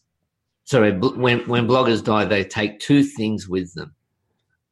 sorry 0.65 0.93
when 0.93 1.41
when 1.49 1.69
bloggers 1.69 2.05
die 2.05 2.25
they 2.25 2.45
take 2.45 2.81
two 2.81 3.03
things 3.03 3.49
with 3.49 3.73
them 3.75 3.95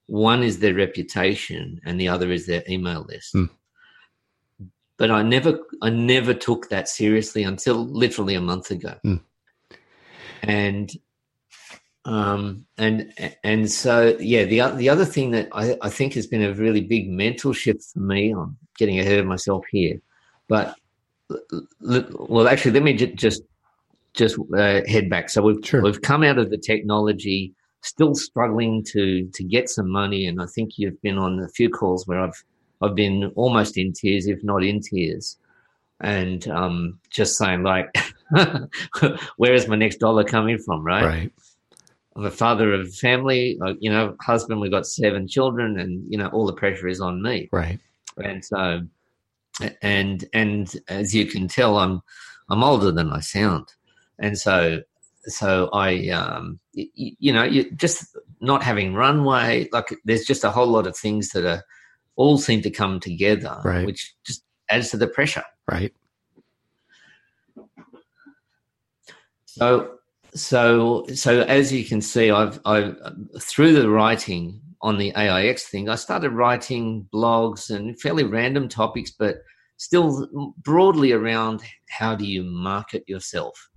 one 0.06 0.42
is 0.42 0.58
their 0.58 0.74
reputation 0.74 1.80
and 1.86 2.00
the 2.00 2.08
other 2.08 2.30
is 2.32 2.46
their 2.46 2.64
email 2.68 3.06
list 3.08 3.34
mm. 3.34 3.48
But 5.02 5.10
i 5.10 5.22
never 5.22 5.58
i 5.82 5.90
never 5.90 6.32
took 6.32 6.68
that 6.68 6.88
seriously 6.88 7.42
until 7.42 7.86
literally 7.86 8.34
a 8.34 8.40
month 8.40 8.70
ago 8.70 8.94
mm. 9.04 9.20
and 10.42 10.92
um 12.04 12.64
and 12.78 13.12
and 13.44 13.70
so 13.70 14.16
yeah 14.18 14.44
the 14.44 14.60
the 14.76 14.88
other 14.88 15.04
thing 15.04 15.30
that 15.30 15.48
I, 15.52 15.76
I 15.82 15.88
think 15.88 16.14
has 16.14 16.26
been 16.26 16.42
a 16.42 16.52
really 16.52 16.80
big 16.80 17.08
mental 17.08 17.52
shift 17.52 17.84
for 17.92 18.00
me 18.00 18.32
I'm 18.32 18.56
getting 18.78 18.98
ahead 18.98 19.18
of 19.18 19.26
myself 19.26 19.64
here. 19.70 20.00
But 20.48 20.76
well, 21.80 22.48
actually, 22.48 22.72
let 22.72 22.82
me 22.82 22.94
j- 22.94 23.14
just 23.14 23.42
just 24.14 24.38
uh, 24.56 24.82
head 24.86 25.08
back. 25.08 25.30
So 25.30 25.42
we've 25.42 25.64
sure. 25.64 25.82
we've 25.82 26.02
come 26.02 26.22
out 26.22 26.38
of 26.38 26.50
the 26.50 26.58
technology, 26.58 27.54
still 27.82 28.14
struggling 28.14 28.84
to 28.92 29.28
to 29.32 29.44
get 29.44 29.68
some 29.68 29.88
money, 29.90 30.26
and 30.26 30.42
I 30.42 30.46
think 30.46 30.72
you've 30.76 31.00
been 31.02 31.18
on 31.18 31.40
a 31.40 31.48
few 31.48 31.70
calls 31.70 32.06
where 32.06 32.20
I've 32.20 32.44
I've 32.82 32.94
been 32.94 33.32
almost 33.36 33.76
in 33.78 33.92
tears, 33.92 34.26
if 34.26 34.42
not 34.42 34.64
in 34.64 34.80
tears, 34.80 35.36
and 36.00 36.46
um, 36.48 36.98
just 37.10 37.36
saying 37.36 37.62
like, 37.62 37.94
where 39.36 39.54
is 39.54 39.68
my 39.68 39.76
next 39.76 39.96
dollar 39.96 40.24
coming 40.24 40.58
from? 40.58 40.84
Right. 40.84 41.04
Right. 41.04 41.32
I'm 42.14 42.26
a 42.26 42.30
father 42.30 42.74
of 42.74 42.94
family, 42.94 43.58
you 43.80 43.90
know, 43.90 44.14
husband. 44.20 44.60
We've 44.60 44.70
got 44.70 44.86
seven 44.86 45.26
children, 45.26 45.78
and 45.78 46.04
you 46.10 46.18
know, 46.18 46.26
all 46.28 46.46
the 46.46 46.52
pressure 46.52 46.88
is 46.88 47.00
on 47.00 47.22
me. 47.22 47.48
Right 47.50 47.80
and 48.18 48.44
so 48.44 48.82
and 49.80 50.24
and 50.32 50.76
as 50.88 51.14
you 51.14 51.26
can 51.26 51.48
tell, 51.48 51.78
I'm 51.78 52.02
I'm 52.50 52.64
older 52.64 52.92
than 52.92 53.10
I 53.10 53.20
sound, 53.20 53.68
and 54.18 54.38
so 54.38 54.82
so 55.24 55.68
I 55.72 56.08
um 56.08 56.58
you, 56.72 57.12
you 57.18 57.32
know 57.32 57.44
you 57.44 57.70
just 57.72 58.16
not 58.40 58.62
having 58.62 58.94
runway 58.94 59.68
like 59.72 59.94
there's 60.04 60.24
just 60.24 60.42
a 60.42 60.50
whole 60.50 60.66
lot 60.66 60.86
of 60.86 60.96
things 60.96 61.30
that 61.30 61.44
are 61.44 61.62
all 62.16 62.38
seem 62.38 62.62
to 62.62 62.70
come 62.70 63.00
together, 63.00 63.60
right. 63.64 63.86
which 63.86 64.14
just 64.24 64.44
adds 64.70 64.90
to 64.90 64.96
the 64.96 65.08
pressure, 65.08 65.44
right? 65.70 65.92
So 69.46 69.98
so 70.34 71.06
so 71.14 71.42
as 71.42 71.72
you 71.72 71.84
can 71.84 72.00
see, 72.00 72.30
I've 72.30 72.60
I've 72.64 72.96
through 73.40 73.74
the 73.74 73.88
writing 73.88 74.60
on 74.82 74.98
the 74.98 75.12
AIX 75.16 75.68
thing, 75.68 75.88
I 75.88 75.94
started 75.94 76.30
writing 76.30 77.08
blogs 77.12 77.70
and 77.70 77.98
fairly 78.00 78.24
random 78.24 78.68
topics, 78.68 79.12
but 79.12 79.36
still 79.76 80.52
broadly 80.58 81.12
around 81.12 81.62
how 81.88 82.14
do 82.14 82.24
you 82.24 82.42
market 82.42 83.04
yourself? 83.08 83.68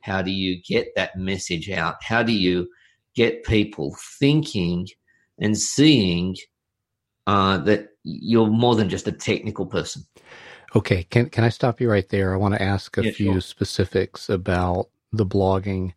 How 0.00 0.22
do 0.22 0.30
you 0.30 0.62
get 0.62 0.88
that 0.96 1.16
message 1.16 1.70
out? 1.70 1.96
How 2.02 2.22
do 2.22 2.32
you 2.32 2.68
get 3.14 3.44
people 3.44 3.96
thinking 4.18 4.88
and 5.40 5.58
seeing 5.58 6.36
uh, 7.26 7.58
that 7.58 7.90
you're 8.02 8.46
more 8.46 8.74
than 8.74 8.88
just 8.88 9.08
a 9.08 9.12
technical 9.12 9.66
person? 9.66 10.02
Okay, 10.74 11.04
can 11.04 11.28
can 11.28 11.44
I 11.44 11.50
stop 11.50 11.80
you 11.80 11.90
right 11.90 12.08
there? 12.08 12.32
I 12.32 12.36
want 12.36 12.54
to 12.54 12.62
ask 12.62 12.96
a 12.96 13.04
yeah, 13.04 13.12
few 13.12 13.32
sure. 13.32 13.40
specifics 13.40 14.28
about 14.28 14.88
the 15.12 15.26
blogging 15.26 15.92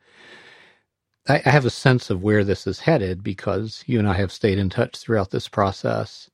I, 1.28 1.42
I 1.46 1.50
have 1.50 1.66
a 1.66 1.70
sense 1.70 2.10
of 2.10 2.24
where 2.24 2.44
this 2.44 2.68
is 2.68 2.80
headed 2.80 3.24
because 3.24 3.84
you 3.88 4.00
and 4.00 4.08
I 4.08 4.14
have 4.14 4.32
stayed 4.32 4.58
in 4.58 4.70
touch 4.70 4.98
throughout 4.98 5.32
this 5.32 5.48
process. 5.48 6.30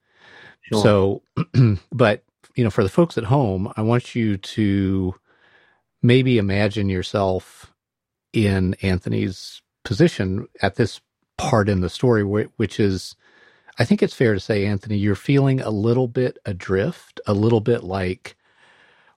Sure. 0.61 0.81
So, 0.81 1.77
but 1.91 2.23
you 2.55 2.63
know, 2.63 2.69
for 2.69 2.83
the 2.83 2.89
folks 2.89 3.17
at 3.17 3.23
home, 3.25 3.71
I 3.77 3.81
want 3.81 4.15
you 4.15 4.37
to 4.37 5.15
maybe 6.01 6.37
imagine 6.37 6.89
yourself 6.89 7.73
in 8.33 8.75
Anthony's 8.81 9.61
position 9.83 10.47
at 10.61 10.75
this 10.75 10.99
part 11.37 11.69
in 11.69 11.81
the 11.81 11.89
story, 11.89 12.23
which 12.23 12.79
is, 12.79 13.15
I 13.81 13.83
think 13.83 14.03
it's 14.03 14.13
fair 14.13 14.35
to 14.35 14.39
say, 14.39 14.67
Anthony, 14.67 14.95
you're 14.95 15.15
feeling 15.15 15.59
a 15.59 15.71
little 15.71 16.07
bit 16.07 16.37
adrift, 16.45 17.19
a 17.25 17.33
little 17.33 17.61
bit 17.61 17.83
like, 17.83 18.35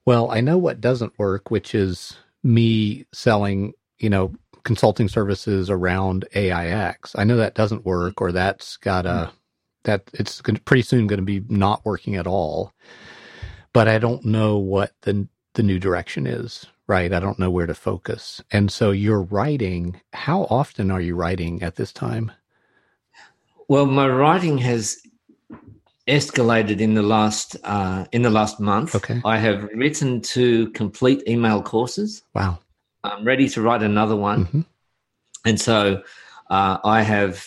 Well, 0.06 0.30
I 0.30 0.40
know 0.40 0.56
what 0.56 0.80
doesn't 0.80 1.18
work, 1.18 1.50
which 1.50 1.74
is 1.74 2.16
me 2.42 3.04
selling, 3.12 3.74
you 3.98 4.08
know, 4.08 4.32
consulting 4.64 5.06
services 5.06 5.68
around 5.68 6.24
AIX. 6.34 7.14
I 7.14 7.24
know 7.24 7.36
that 7.36 7.54
doesn't 7.54 7.84
work, 7.84 8.22
or 8.22 8.32
that's 8.32 8.78
got 8.78 9.04
a 9.04 9.26
hmm. 9.26 9.36
that 9.82 10.10
it's 10.14 10.40
pretty 10.64 10.80
soon 10.80 11.08
going 11.08 11.20
to 11.20 11.26
be 11.26 11.44
not 11.46 11.84
working 11.84 12.16
at 12.16 12.26
all. 12.26 12.72
But 13.74 13.86
I 13.86 13.98
don't 13.98 14.24
know 14.24 14.56
what 14.56 14.92
the 15.02 15.28
the 15.52 15.62
new 15.62 15.78
direction 15.78 16.26
is. 16.26 16.64
Right, 16.86 17.12
I 17.12 17.20
don't 17.20 17.38
know 17.38 17.50
where 17.50 17.66
to 17.66 17.74
focus. 17.74 18.42
And 18.50 18.72
so 18.72 18.92
you're 18.92 19.22
writing. 19.24 20.00
How 20.14 20.44
often 20.44 20.90
are 20.90 21.02
you 21.02 21.16
writing 21.16 21.62
at 21.62 21.76
this 21.76 21.92
time? 21.92 22.32
Well, 23.68 23.86
my 23.86 24.08
writing 24.08 24.58
has 24.58 24.98
escalated 26.06 26.80
in 26.80 26.94
the 26.94 27.02
last 27.02 27.56
uh, 27.64 28.04
in 28.12 28.22
the 28.22 28.30
last 28.30 28.60
month. 28.60 28.94
Okay. 28.94 29.20
I 29.24 29.38
have 29.38 29.64
written 29.74 30.20
two 30.20 30.70
complete 30.70 31.22
email 31.28 31.62
courses. 31.62 32.22
Wow. 32.34 32.58
I'm 33.02 33.24
ready 33.24 33.48
to 33.50 33.62
write 33.62 33.82
another 33.82 34.16
one, 34.16 34.46
mm-hmm. 34.46 34.60
and 35.44 35.60
so 35.60 36.02
uh, 36.48 36.78
I 36.84 37.02
have 37.02 37.46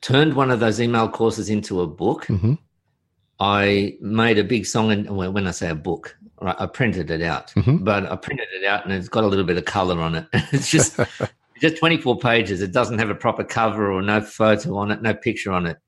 turned 0.00 0.34
one 0.34 0.50
of 0.50 0.58
those 0.60 0.80
email 0.80 1.08
courses 1.08 1.48
into 1.48 1.80
a 1.80 1.86
book. 1.86 2.26
Mm-hmm. 2.26 2.54
I 3.38 3.96
made 4.00 4.38
a 4.38 4.44
big 4.44 4.66
song, 4.66 4.90
and 4.90 5.16
well, 5.16 5.32
when 5.32 5.46
I 5.46 5.52
say 5.52 5.70
a 5.70 5.76
book, 5.76 6.16
right, 6.40 6.56
I 6.58 6.66
printed 6.66 7.10
it 7.10 7.22
out, 7.22 7.48
mm-hmm. 7.54 7.78
but 7.78 8.10
I 8.10 8.16
printed 8.16 8.48
it 8.52 8.64
out, 8.64 8.84
and 8.84 8.92
it's 8.92 9.08
got 9.08 9.24
a 9.24 9.28
little 9.28 9.44
bit 9.44 9.56
of 9.56 9.64
color 9.64 10.00
on 10.00 10.16
it. 10.16 10.26
it's 10.52 10.70
just 10.70 10.98
just 11.62 11.78
24 11.78 12.18
pages. 12.18 12.60
It 12.60 12.72
doesn't 12.72 12.98
have 12.98 13.08
a 13.08 13.14
proper 13.14 13.44
cover 13.44 13.90
or 13.90 14.02
no 14.02 14.20
photo 14.20 14.76
on 14.76 14.90
it, 14.90 15.00
no 15.00 15.14
picture 15.14 15.52
on 15.52 15.66
it 15.66 15.78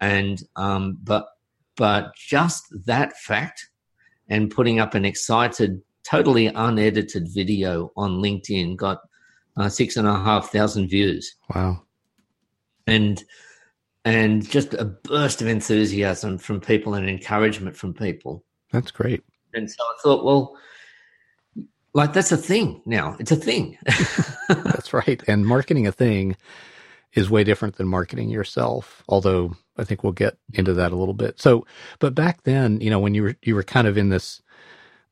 and 0.00 0.42
um, 0.56 0.98
but 1.02 1.26
but 1.76 2.14
just 2.14 2.64
that 2.86 3.16
fact 3.18 3.68
and 4.28 4.50
putting 4.50 4.78
up 4.78 4.94
an 4.94 5.04
excited, 5.04 5.80
totally 6.04 6.46
unedited 6.46 7.28
video 7.32 7.92
on 7.96 8.22
LinkedIn 8.22 8.76
got 8.76 9.00
uh, 9.56 9.68
six 9.68 9.96
and 9.96 10.06
a 10.06 10.14
half 10.14 10.50
thousand 10.50 10.88
views. 10.88 11.36
Wow! 11.54 11.82
And 12.86 13.22
and 14.04 14.48
just 14.48 14.74
a 14.74 14.84
burst 14.84 15.42
of 15.42 15.48
enthusiasm 15.48 16.38
from 16.38 16.60
people 16.60 16.94
and 16.94 17.08
encouragement 17.08 17.76
from 17.76 17.92
people. 17.94 18.44
That's 18.72 18.90
great. 18.90 19.22
And 19.52 19.68
so 19.70 19.82
I 19.82 19.94
thought, 20.02 20.24
well, 20.24 20.56
like 21.94 22.12
that's 22.12 22.32
a 22.32 22.36
thing 22.36 22.82
now. 22.86 23.16
It's 23.18 23.32
a 23.32 23.36
thing. 23.36 23.78
that's 24.48 24.92
right. 24.92 25.22
And 25.26 25.46
marketing 25.46 25.86
a 25.86 25.92
thing 25.92 26.36
is 27.14 27.28
way 27.30 27.44
different 27.44 27.76
than 27.76 27.88
marketing 27.88 28.30
yourself. 28.30 29.02
Although 29.08 29.56
I 29.76 29.84
think 29.84 30.04
we'll 30.04 30.12
get 30.12 30.38
into 30.52 30.74
that 30.74 30.92
a 30.92 30.96
little 30.96 31.14
bit. 31.14 31.40
So, 31.40 31.66
but 31.98 32.14
back 32.14 32.42
then, 32.42 32.80
you 32.80 32.90
know, 32.90 33.00
when 33.00 33.14
you 33.14 33.22
were 33.22 33.36
you 33.42 33.54
were 33.54 33.62
kind 33.62 33.86
of 33.86 33.98
in 33.98 34.10
this 34.10 34.42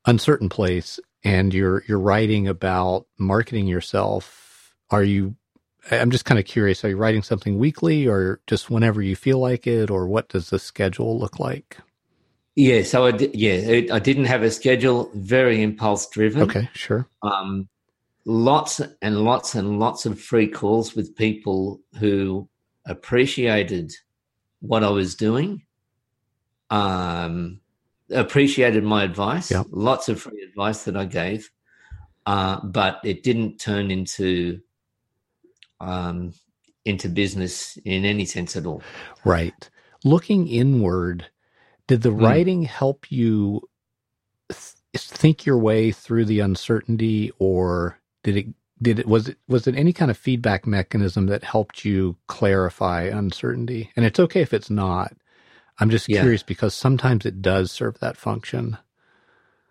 uncertain 0.06 0.48
place 0.48 1.00
and 1.24 1.52
you're 1.52 1.84
you're 1.88 1.98
writing 1.98 2.46
about 2.48 3.06
marketing 3.18 3.66
yourself, 3.66 4.74
are 4.90 5.02
you 5.02 5.34
I'm 5.90 6.10
just 6.10 6.24
kind 6.24 6.38
of 6.38 6.44
curious, 6.44 6.84
are 6.84 6.90
you 6.90 6.96
writing 6.96 7.22
something 7.22 7.58
weekly 7.58 8.06
or 8.06 8.40
just 8.46 8.70
whenever 8.70 9.00
you 9.00 9.16
feel 9.16 9.38
like 9.38 9.66
it 9.66 9.90
or 9.90 10.06
what 10.06 10.28
does 10.28 10.50
the 10.50 10.58
schedule 10.58 11.18
look 11.18 11.38
like? 11.38 11.78
Yeah, 12.58 12.82
so 12.82 13.06
I 13.06 13.12
did, 13.12 13.36
yeah, 13.36 13.82
I 13.92 14.00
didn't 14.00 14.24
have 14.24 14.42
a 14.42 14.50
schedule, 14.50 15.12
very 15.14 15.62
impulse 15.62 16.08
driven. 16.08 16.42
Okay, 16.42 16.68
sure. 16.74 17.08
Um 17.22 17.68
lots 18.24 18.80
and 19.00 19.24
lots 19.24 19.54
and 19.54 19.78
lots 19.78 20.06
of 20.06 20.20
free 20.20 20.48
calls 20.48 20.96
with 20.96 21.14
people 21.14 21.80
who 22.00 22.48
appreciated 22.84 23.92
what 24.60 24.82
I 24.82 24.90
was 24.90 25.14
doing, 25.14 25.62
um, 26.68 27.60
appreciated 28.10 28.82
my 28.82 29.04
advice, 29.04 29.52
yep. 29.52 29.66
lots 29.70 30.08
of 30.08 30.20
free 30.20 30.42
advice 30.42 30.82
that 30.82 30.96
I 30.96 31.04
gave, 31.04 31.48
uh, 32.26 32.60
but 32.64 32.98
it 33.04 33.22
didn't 33.22 33.58
turn 33.58 33.92
into 33.92 34.60
um, 35.80 36.34
into 36.84 37.08
business 37.08 37.78
in 37.84 38.04
any 38.04 38.24
sense 38.24 38.56
at 38.56 38.66
all. 38.66 38.82
Right. 39.24 39.70
Looking 40.04 40.48
inward, 40.48 41.26
did 41.88 42.02
the 42.02 42.10
mm. 42.10 42.22
writing 42.22 42.62
help 42.62 43.10
you 43.10 43.62
th- 44.50 44.74
think 44.94 45.44
your 45.44 45.58
way 45.58 45.90
through 45.90 46.26
the 46.26 46.40
uncertainty, 46.40 47.32
or 47.38 47.98
did 48.22 48.36
it 48.36 48.46
did 48.80 48.98
it 48.98 49.06
was 49.06 49.28
it 49.28 49.38
was 49.48 49.66
it 49.66 49.74
any 49.74 49.92
kind 49.92 50.10
of 50.10 50.16
feedback 50.16 50.66
mechanism 50.66 51.26
that 51.26 51.44
helped 51.44 51.84
you 51.84 52.16
clarify 52.26 53.02
uncertainty 53.02 53.90
and 53.96 54.04
it's 54.04 54.20
okay 54.20 54.40
if 54.40 54.54
it's 54.54 54.70
not 54.70 55.14
i'm 55.80 55.90
just 55.90 56.08
yeah. 56.08 56.20
curious 56.20 56.42
because 56.42 56.74
sometimes 56.74 57.26
it 57.26 57.42
does 57.42 57.72
serve 57.72 57.98
that 57.98 58.16
function 58.16 58.76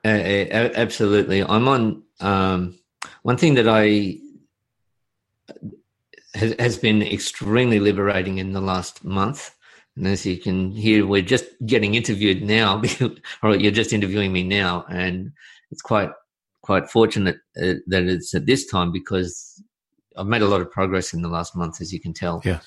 uh, 0.04 0.10
absolutely 0.10 1.44
i'm 1.44 1.68
on 1.68 2.04
um, 2.20 2.78
one 3.24 3.38
thing 3.38 3.54
that 3.56 3.68
i 3.68 4.18
has, 6.34 6.54
has 6.60 6.78
been 6.78 7.02
extremely 7.02 7.80
liberating 7.80 8.38
in 8.38 8.52
the 8.52 8.62
last 8.62 9.04
month 9.04 9.56
and 9.98 10.08
as 10.08 10.26
you 10.26 10.38
can 10.38 10.72
hear 10.72 11.06
we're 11.06 11.22
just 11.22 11.46
getting 11.66 11.96
interviewed 11.96 12.42
now 12.42 12.82
or 13.44 13.56
you're 13.56 13.72
just 13.72 13.92
interviewing 13.92 14.32
me 14.32 14.44
now 14.44 14.86
and 14.90 15.32
it's 15.72 15.82
quite 15.82 16.12
quite 16.62 16.90
fortunate 16.90 17.38
uh, 17.62 17.76
that 17.88 18.04
it's 18.04 18.34
at 18.34 18.46
this 18.46 18.66
time 18.66 18.92
because 18.92 19.64
I've 20.18 20.28
made 20.28 20.42
a 20.42 20.48
lot 20.48 20.62
of 20.62 20.72
progress 20.72 21.14
in 21.14 21.22
the 21.22 21.30
last 21.30 21.56
month, 21.56 21.80
as 21.80 21.94
you 21.94 22.00
can 22.00 22.14
tell. 22.14 22.42
Yes. 22.44 22.64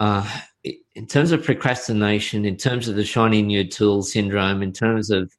Uh, 0.00 0.28
in 0.94 1.06
terms 1.06 1.32
of 1.32 1.42
procrastination, 1.42 2.44
in 2.44 2.56
terms 2.56 2.88
of 2.88 2.96
the 2.96 3.04
shiny 3.04 3.42
new 3.42 3.66
tool 3.66 4.02
syndrome, 4.02 4.62
in 4.62 4.72
terms 4.72 5.10
of, 5.10 5.32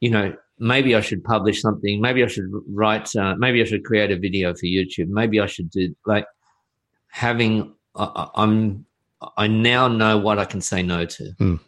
you 0.00 0.10
know, 0.10 0.34
maybe 0.58 0.94
I 0.94 1.00
should 1.00 1.22
publish 1.22 1.60
something, 1.60 2.00
maybe 2.00 2.24
I 2.24 2.26
should 2.26 2.50
write, 2.68 3.14
uh, 3.16 3.34
maybe 3.36 3.60
I 3.60 3.64
should 3.64 3.84
create 3.84 4.10
a 4.10 4.16
video 4.16 4.54
for 4.54 4.66
YouTube, 4.66 5.08
maybe 5.08 5.40
I 5.40 5.46
should 5.46 5.70
do 5.70 5.94
like 6.06 6.26
having. 7.08 7.74
Uh, 7.94 8.28
I'm 8.34 8.85
I 9.36 9.46
now 9.46 9.88
know 9.88 10.18
what 10.18 10.38
I 10.38 10.44
can 10.44 10.60
say 10.60 10.82
no 10.82 11.06
to, 11.06 11.32
mm. 11.40 11.60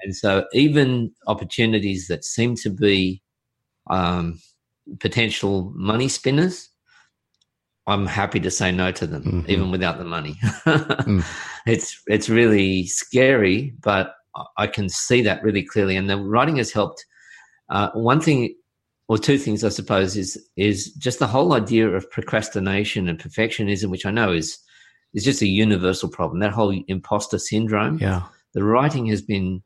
and 0.00 0.16
so 0.16 0.46
even 0.52 1.12
opportunities 1.26 2.08
that 2.08 2.24
seem 2.24 2.54
to 2.56 2.70
be 2.70 3.22
um, 3.88 4.40
potential 5.00 5.72
money 5.74 6.08
spinners, 6.08 6.68
I'm 7.86 8.06
happy 8.06 8.40
to 8.40 8.50
say 8.50 8.70
no 8.70 8.92
to 8.92 9.06
them, 9.06 9.24
mm-hmm. 9.24 9.50
even 9.50 9.70
without 9.70 9.98
the 9.98 10.04
money. 10.04 10.34
mm. 10.42 11.24
It's 11.64 12.02
it's 12.08 12.28
really 12.28 12.86
scary, 12.88 13.72
but 13.82 14.16
I 14.56 14.66
can 14.66 14.88
see 14.88 15.22
that 15.22 15.44
really 15.44 15.62
clearly. 15.62 15.96
And 15.96 16.10
the 16.10 16.16
writing 16.16 16.56
has 16.56 16.72
helped. 16.72 17.06
Uh, 17.68 17.90
one 17.94 18.20
thing, 18.20 18.56
or 19.06 19.16
two 19.16 19.38
things, 19.38 19.62
I 19.62 19.68
suppose, 19.68 20.16
is 20.16 20.36
is 20.56 20.92
just 20.94 21.20
the 21.20 21.28
whole 21.28 21.52
idea 21.52 21.88
of 21.88 22.10
procrastination 22.10 23.08
and 23.08 23.16
perfectionism, 23.16 23.90
which 23.90 24.04
I 24.04 24.10
know 24.10 24.32
is 24.32 24.58
is 25.14 25.24
just 25.24 25.42
a 25.42 25.46
universal 25.46 26.08
problem. 26.08 26.40
That 26.40 26.52
whole 26.52 26.70
imposter 26.88 27.38
syndrome. 27.38 27.98
Yeah, 27.98 28.22
the 28.52 28.64
writing 28.64 29.06
has 29.06 29.22
been 29.22 29.62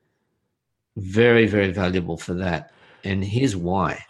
very 0.97 1.47
very 1.47 1.73
valuable 1.73 2.17
for 2.17 2.35
that. 2.35 2.73
And 3.05 3.25
here's 3.25 3.55
why 3.55 4.05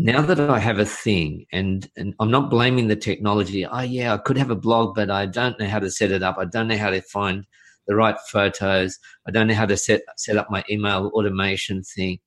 now 0.00 0.22
that 0.22 0.38
I 0.38 0.60
have 0.60 0.78
a 0.78 0.84
thing, 0.84 1.44
and, 1.50 1.90
and 1.96 2.14
I'm 2.20 2.30
not 2.30 2.50
blaming 2.50 2.86
the 2.86 2.94
technology. 2.94 3.66
Oh, 3.66 3.80
yeah, 3.80 4.14
I 4.14 4.18
could 4.18 4.38
have 4.38 4.50
a 4.50 4.54
blog, 4.54 4.94
but 4.94 5.10
I 5.10 5.26
don't 5.26 5.58
know 5.58 5.66
how 5.66 5.80
to 5.80 5.90
set 5.90 6.12
it 6.12 6.22
up. 6.22 6.36
I 6.38 6.44
don't 6.44 6.68
know 6.68 6.76
how 6.76 6.90
to 6.90 7.02
find 7.02 7.44
the 7.88 7.96
right 7.96 8.14
photos. 8.30 8.96
I 9.26 9.32
don't 9.32 9.48
know 9.48 9.54
how 9.54 9.66
to 9.66 9.76
set 9.76 10.02
set 10.16 10.36
up 10.36 10.50
my 10.50 10.62
email 10.70 11.10
automation 11.14 11.82
thing. 11.82 12.20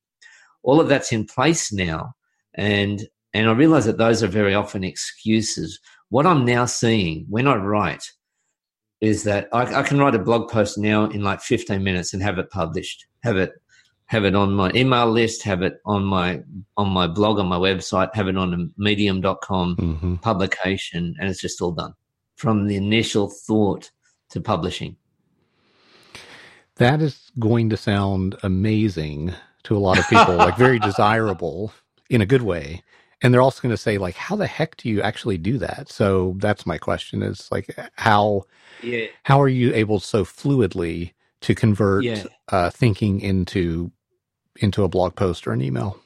All 0.64 0.82
of 0.82 0.90
that's 0.90 1.14
in 1.14 1.26
place 1.26 1.72
now, 1.72 2.14
and 2.56 3.08
and 3.34 3.48
I 3.48 3.54
realize 3.54 3.86
that 3.86 3.98
those 3.98 4.22
are 4.22 4.28
very 4.28 4.54
often 4.54 4.84
excuses. 4.84 5.80
What 6.10 6.26
I'm 6.26 6.44
now 6.44 6.66
seeing 6.66 7.26
when 7.30 7.48
I 7.48 7.56
write 7.56 8.12
is 9.02 9.24
that 9.24 9.50
I, 9.52 9.80
I 9.80 9.84
can 9.84 10.00
write 10.00 10.16
a 10.16 10.20
blog 10.20 10.50
post 10.50 10.78
now 10.78 11.06
in 11.06 11.24
like 11.24 11.42
15 11.42 11.84
minutes 11.84 12.14
and 12.14 12.22
have 12.22 12.38
it 12.38 12.50
published, 12.52 13.08
have 13.24 13.36
it 13.36 13.52
have 14.06 14.26
it 14.26 14.36
on 14.36 14.54
my 14.54 14.70
email 14.76 15.10
list, 15.10 15.42
have 15.44 15.62
it 15.62 15.80
on 15.86 16.04
my 16.04 16.42
on 16.78 16.90
my 16.90 17.08
blog, 17.08 17.40
on 17.40 17.48
my 17.48 17.58
website, 17.58 18.14
have 18.14 18.28
it 18.28 18.38
on 18.38 18.54
a 18.54 18.82
medium.com 18.82 19.76
mm-hmm. 19.78 20.16
publication, 20.16 21.16
and 21.20 21.30
it's 21.30 21.42
just 21.42 21.62
all 21.62 21.72
done 21.72 21.94
from 22.36 22.68
the 22.68 22.76
initial 22.76 23.30
thought 23.30 23.90
to 24.30 24.42
publishing. 24.42 24.98
That 26.76 27.02
is 27.02 27.32
going 27.40 27.70
to 27.70 27.78
sound 27.78 28.36
amazing 28.44 29.34
to 29.64 29.78
a 29.78 29.80
lot 29.80 30.00
of 30.00 30.08
people, 30.10 30.36
like 30.36 30.58
very 30.58 30.80
desirable 30.90 31.72
in 32.10 32.22
a 32.22 32.26
good 32.26 32.42
way. 32.42 32.84
And 33.24 33.34
they're 33.34 33.42
also 33.42 33.62
going 33.62 33.74
to 33.74 33.78
say, 33.78 33.98
like, 34.00 34.16
how 34.16 34.36
the 34.36 34.48
heck 34.48 34.78
do 34.78 34.90
you 34.90 35.02
actually 35.02 35.38
do 35.38 35.60
that? 35.60 35.90
So 35.90 36.36
that's 36.38 36.66
my 36.66 36.78
question: 36.78 37.22
is 37.22 37.48
like, 37.52 37.78
how 37.96 38.44
yeah. 38.82 39.06
how 39.24 39.40
are 39.40 39.50
you 39.50 39.74
able 39.74 40.00
so 40.00 40.26
fluidly 40.26 41.14
to 41.42 41.56
convert 41.56 42.04
yeah. 42.04 42.24
uh, 42.50 42.70
thinking 42.70 43.20
into 43.22 43.92
into 44.58 44.84
a 44.84 44.90
blog 44.90 45.16
post 45.16 45.48
or 45.48 45.54
an 45.54 45.62
email. 45.62 45.98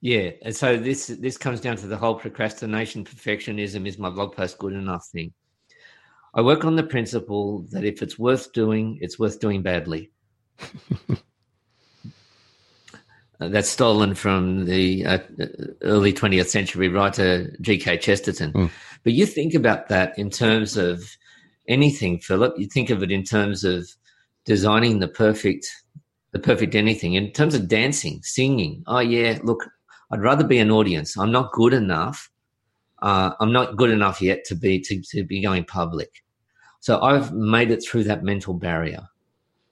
Yeah, 0.00 0.30
and 0.42 0.54
so 0.54 0.76
this 0.76 1.08
this 1.08 1.36
comes 1.36 1.60
down 1.60 1.76
to 1.78 1.86
the 1.86 1.96
whole 1.96 2.14
procrastination 2.14 3.04
perfectionism 3.04 3.86
is 3.86 3.98
my 3.98 4.10
blog 4.10 4.34
post 4.34 4.58
good 4.58 4.72
enough 4.72 5.06
thing. 5.12 5.32
I 6.34 6.42
work 6.42 6.64
on 6.64 6.76
the 6.76 6.84
principle 6.84 7.66
that 7.70 7.84
if 7.84 8.00
it's 8.02 8.18
worth 8.18 8.52
doing, 8.52 8.98
it's 9.00 9.18
worth 9.18 9.40
doing 9.40 9.62
badly. 9.62 10.10
that's 13.38 13.68
stolen 13.68 14.14
from 14.14 14.64
the 14.64 15.06
uh, 15.06 15.18
early 15.82 16.12
20th 16.12 16.48
century 16.48 16.88
writer 16.88 17.56
G.K. 17.60 17.98
Chesterton. 17.98 18.52
Mm. 18.52 18.70
But 19.04 19.12
you 19.12 19.26
think 19.26 19.54
about 19.54 19.88
that 19.88 20.18
in 20.18 20.28
terms 20.28 20.76
of 20.76 21.16
anything, 21.68 22.18
Philip. 22.18 22.54
You 22.58 22.66
think 22.66 22.90
of 22.90 23.02
it 23.02 23.12
in 23.12 23.22
terms 23.22 23.62
of 23.62 23.88
designing 24.44 24.98
the 24.98 25.08
perfect, 25.08 25.70
the 26.32 26.40
perfect 26.40 26.74
anything. 26.74 27.14
In 27.14 27.30
terms 27.30 27.54
of 27.54 27.68
dancing, 27.68 28.20
singing. 28.22 28.82
Oh 28.88 28.98
yeah, 28.98 29.38
look, 29.44 29.68
I'd 30.10 30.22
rather 30.22 30.44
be 30.44 30.58
an 30.58 30.70
audience. 30.70 31.16
I'm 31.16 31.30
not 31.32 31.52
good 31.52 31.74
enough. 31.74 32.30
Uh, 33.00 33.32
I'm 33.38 33.52
not 33.52 33.76
good 33.76 33.90
enough 33.90 34.20
yet 34.20 34.44
to 34.46 34.56
be 34.56 34.80
to, 34.80 35.00
to 35.10 35.22
be 35.22 35.40
going 35.40 35.64
public. 35.64 36.24
So 36.80 37.00
I've 37.00 37.32
made 37.32 37.70
it 37.70 37.84
through 37.84 38.04
that 38.04 38.24
mental 38.24 38.54
barrier. 38.54 39.08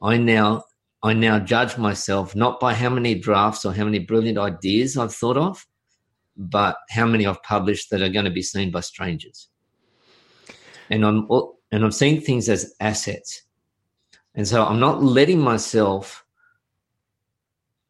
I 0.00 0.18
now 0.18 0.64
I 1.06 1.12
now 1.12 1.38
judge 1.38 1.78
myself 1.78 2.34
not 2.34 2.58
by 2.58 2.74
how 2.74 2.90
many 2.90 3.14
drafts 3.14 3.64
or 3.64 3.72
how 3.72 3.84
many 3.84 4.00
brilliant 4.00 4.38
ideas 4.38 4.96
I've 4.96 5.14
thought 5.14 5.36
of, 5.36 5.64
but 6.36 6.76
how 6.90 7.06
many 7.06 7.26
I've 7.26 7.42
published 7.42 7.90
that 7.90 8.02
are 8.02 8.08
going 8.08 8.24
to 8.24 8.30
be 8.30 8.42
seen 8.42 8.72
by 8.72 8.80
strangers. 8.80 9.48
And 10.90 11.04
I'm 11.04 11.28
and 11.70 11.84
I'm 11.84 11.92
seeing 11.92 12.20
things 12.20 12.48
as 12.48 12.74
assets. 12.80 13.42
And 14.34 14.46
so 14.46 14.64
I'm 14.64 14.80
not 14.80 15.02
letting 15.02 15.40
myself 15.40 16.26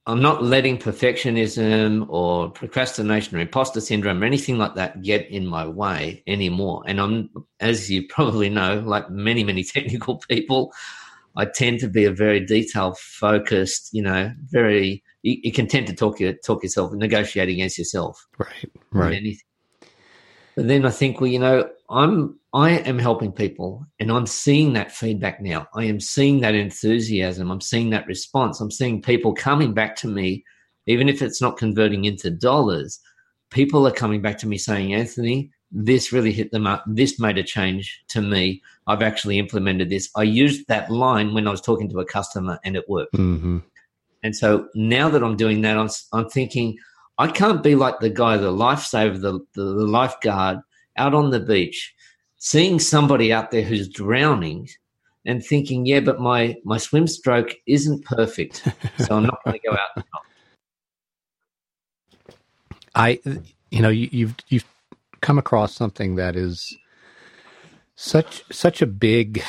I'm 0.09 0.23
not 0.23 0.45
letting 0.45 0.79
perfectionism 0.79 2.07
or 2.09 2.51
procrastination 2.51 3.37
or 3.37 3.41
imposter 3.41 3.81
syndrome 3.81 4.23
or 4.23 4.27
anything 4.27 4.57
like 4.57 4.77
that 4.77 5.03
get 5.03 5.29
in 5.31 5.45
my 5.45 5.67
way 5.67 6.23
anymore. 6.29 6.85
And 6.87 7.01
I'm, 7.01 7.31
as 7.59 7.91
you 7.91 8.07
probably 8.07 8.49
know, 8.49 8.85
like 8.87 9.11
many, 9.11 9.43
many 9.43 9.65
technical 9.75 10.19
people, 10.29 10.73
I 11.37 11.45
tend 11.45 11.81
to 11.81 11.89
be 11.89 12.05
a 12.05 12.11
very 12.11 12.41
detail 12.41 12.97
focused, 12.99 13.91
you 13.93 14.03
know, 14.03 14.33
very, 14.51 15.03
you, 15.23 15.37
you, 15.43 15.53
can 15.53 15.67
tend 15.67 15.87
to 15.89 15.95
talk, 15.95 16.19
talk 16.45 16.63
yourself, 16.63 16.93
negotiate 16.93 17.49
against 17.49 17.77
yourself. 17.77 18.27
Right, 18.39 18.71
right. 18.93 19.37
But 20.57 20.69
then 20.69 20.87
I 20.87 20.91
think, 20.91 21.21
well, 21.21 21.29
you 21.29 21.39
know, 21.39 21.69
I'm, 21.91 22.39
I 22.55 22.71
am 22.71 22.99
helping 22.99 23.31
people 23.31 23.87
and 24.01 24.11
I'm 24.11 24.27
seeing 24.27 24.73
that 24.73 24.91
feedback 24.91 25.43
now. 25.43 25.69
I 25.75 25.85
am 25.85 26.01
seeing 26.01 26.41
that 26.41 26.55
enthusiasm. 26.55 27.51
I'm 27.51 27.61
seeing 27.61 27.91
that 27.91 28.07
response. 28.07 28.59
I'm 28.61 28.71
seeing 28.71 29.03
people 29.03 29.35
coming 29.35 29.75
back 29.75 29.95
to 29.97 30.09
me, 30.09 30.43
even 30.87 31.11
if 31.11 31.21
it's 31.21 31.43
not 31.43 31.59
converting 31.59 32.07
into 32.07 32.31
dollars. 32.31 32.99
People 33.51 33.87
are 33.87 33.93
coming 33.93 34.23
back 34.23 34.39
to 34.39 34.47
me 34.47 34.57
saying, 34.57 34.95
Anthony, 34.95 35.51
this 35.71 36.13
really 36.13 36.33
hit 36.33 36.53
them 36.53 36.67
up. 36.67 36.85
This 36.87 37.19
made 37.19 37.39
a 37.39 37.43
change 37.43 38.03
to 38.09 38.21
me. 38.21 38.63
I've 38.87 39.03
actually 39.03 39.39
implemented 39.39 39.91
this. 39.91 40.09
I 40.17 40.23
used 40.23 40.69
that 40.69 40.91
line 40.91 41.35
when 41.35 41.47
I 41.47 41.51
was 41.51 41.61
talking 41.61 41.89
to 41.91 42.01
a 42.01 42.05
customer 42.05 42.59
and 42.65 42.77
it 42.77 42.89
worked. 42.89 43.15
Mm-hmm. 43.15 43.59
And 44.23 44.37
so 44.37 44.69
now 44.75 45.09
that 45.09 45.23
I'm 45.23 45.37
doing 45.37 45.61
that, 45.63 45.77
I'm, 45.77 45.89
I'm 46.13 46.29
thinking, 46.29 46.79
I 47.19 47.29
can't 47.29 47.63
be 47.63 47.75
like 47.75 48.01
the 48.01 48.11
guy, 48.11 48.37
the 48.37 48.53
lifesaver, 48.53 49.21
the, 49.21 49.41
the, 49.55 49.65
the 49.65 49.87
lifeguard 49.87 50.59
out 50.97 51.15
on 51.15 51.31
the 51.31 51.41
beach 51.41 51.95
seeing 52.39 52.79
somebody 52.79 53.33
out 53.33 53.51
there 53.51 53.63
who's 53.63 53.89
drowning 53.89 54.69
and 55.25 55.45
thinking, 55.45 55.87
yeah, 55.87 56.01
but 56.01 56.21
my, 56.21 56.57
my 56.65 56.79
swim 56.79 57.07
stroke 57.07 57.55
isn't 57.67 58.05
perfect. 58.05 58.63
So 58.99 59.17
I'm 59.17 59.25
not 59.25 59.43
going 59.45 59.59
to 59.59 59.69
go 59.69 59.77
out. 59.77 60.05
I, 62.95 63.21
you 63.71 63.83
know, 63.83 63.89
you, 63.89 64.09
you've, 64.13 64.35
you've 64.49 64.65
come 65.21 65.39
across 65.39 65.75
something 65.75 66.17
that 66.17 66.37
is 66.37 66.77
such, 67.95 68.45
such 68.53 68.83
a 68.83 68.87
big, 68.87 69.43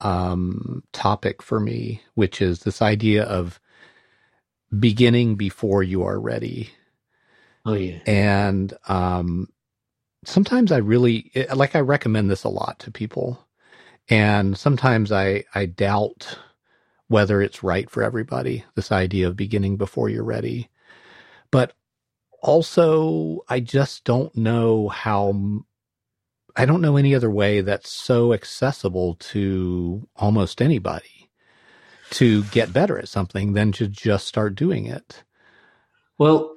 um, 0.00 0.82
topic 0.92 1.42
for 1.42 1.60
me, 1.60 2.02
which 2.14 2.40
is 2.42 2.60
this 2.60 2.82
idea 2.82 3.24
of 3.24 3.60
beginning 4.78 5.36
before 5.36 5.82
you 5.82 6.02
are 6.04 6.20
ready. 6.20 6.70
Oh 7.66 7.74
yeah. 7.74 7.98
And, 8.06 8.72
um, 8.88 9.48
sometimes 10.26 10.72
I 10.72 10.78
really 10.78 11.30
like 11.54 11.76
I 11.76 11.80
recommend 11.80 12.30
this 12.30 12.44
a 12.44 12.48
lot 12.48 12.78
to 12.80 12.90
people. 12.90 13.46
And 14.08 14.56
sometimes 14.56 15.12
I 15.12 15.44
I 15.54 15.66
doubt 15.66 16.38
whether 17.08 17.40
it's 17.40 17.62
right 17.62 17.88
for 17.90 18.02
everybody, 18.02 18.64
this 18.74 18.90
idea 18.90 19.28
of 19.28 19.36
beginning 19.36 19.76
before 19.76 20.08
you're 20.08 20.24
ready. 20.24 20.70
But 21.50 21.74
also 22.44 23.40
I 23.48 23.60
just 23.60 24.04
don't 24.04 24.34
know 24.36 24.88
how 24.88 25.34
I 26.54 26.66
don't 26.66 26.82
know 26.82 26.96
any 26.96 27.14
other 27.14 27.30
way 27.30 27.62
that's 27.62 27.90
so 27.90 28.32
accessible 28.32 29.14
to 29.32 30.06
almost 30.14 30.62
anybody 30.62 31.30
to 32.10 32.44
get 32.44 32.72
better 32.72 32.98
at 32.98 33.08
something 33.08 33.54
than 33.54 33.72
to 33.72 33.88
just 33.88 34.28
start 34.28 34.54
doing 34.54 34.86
it. 34.86 35.24
Well, 36.18 36.54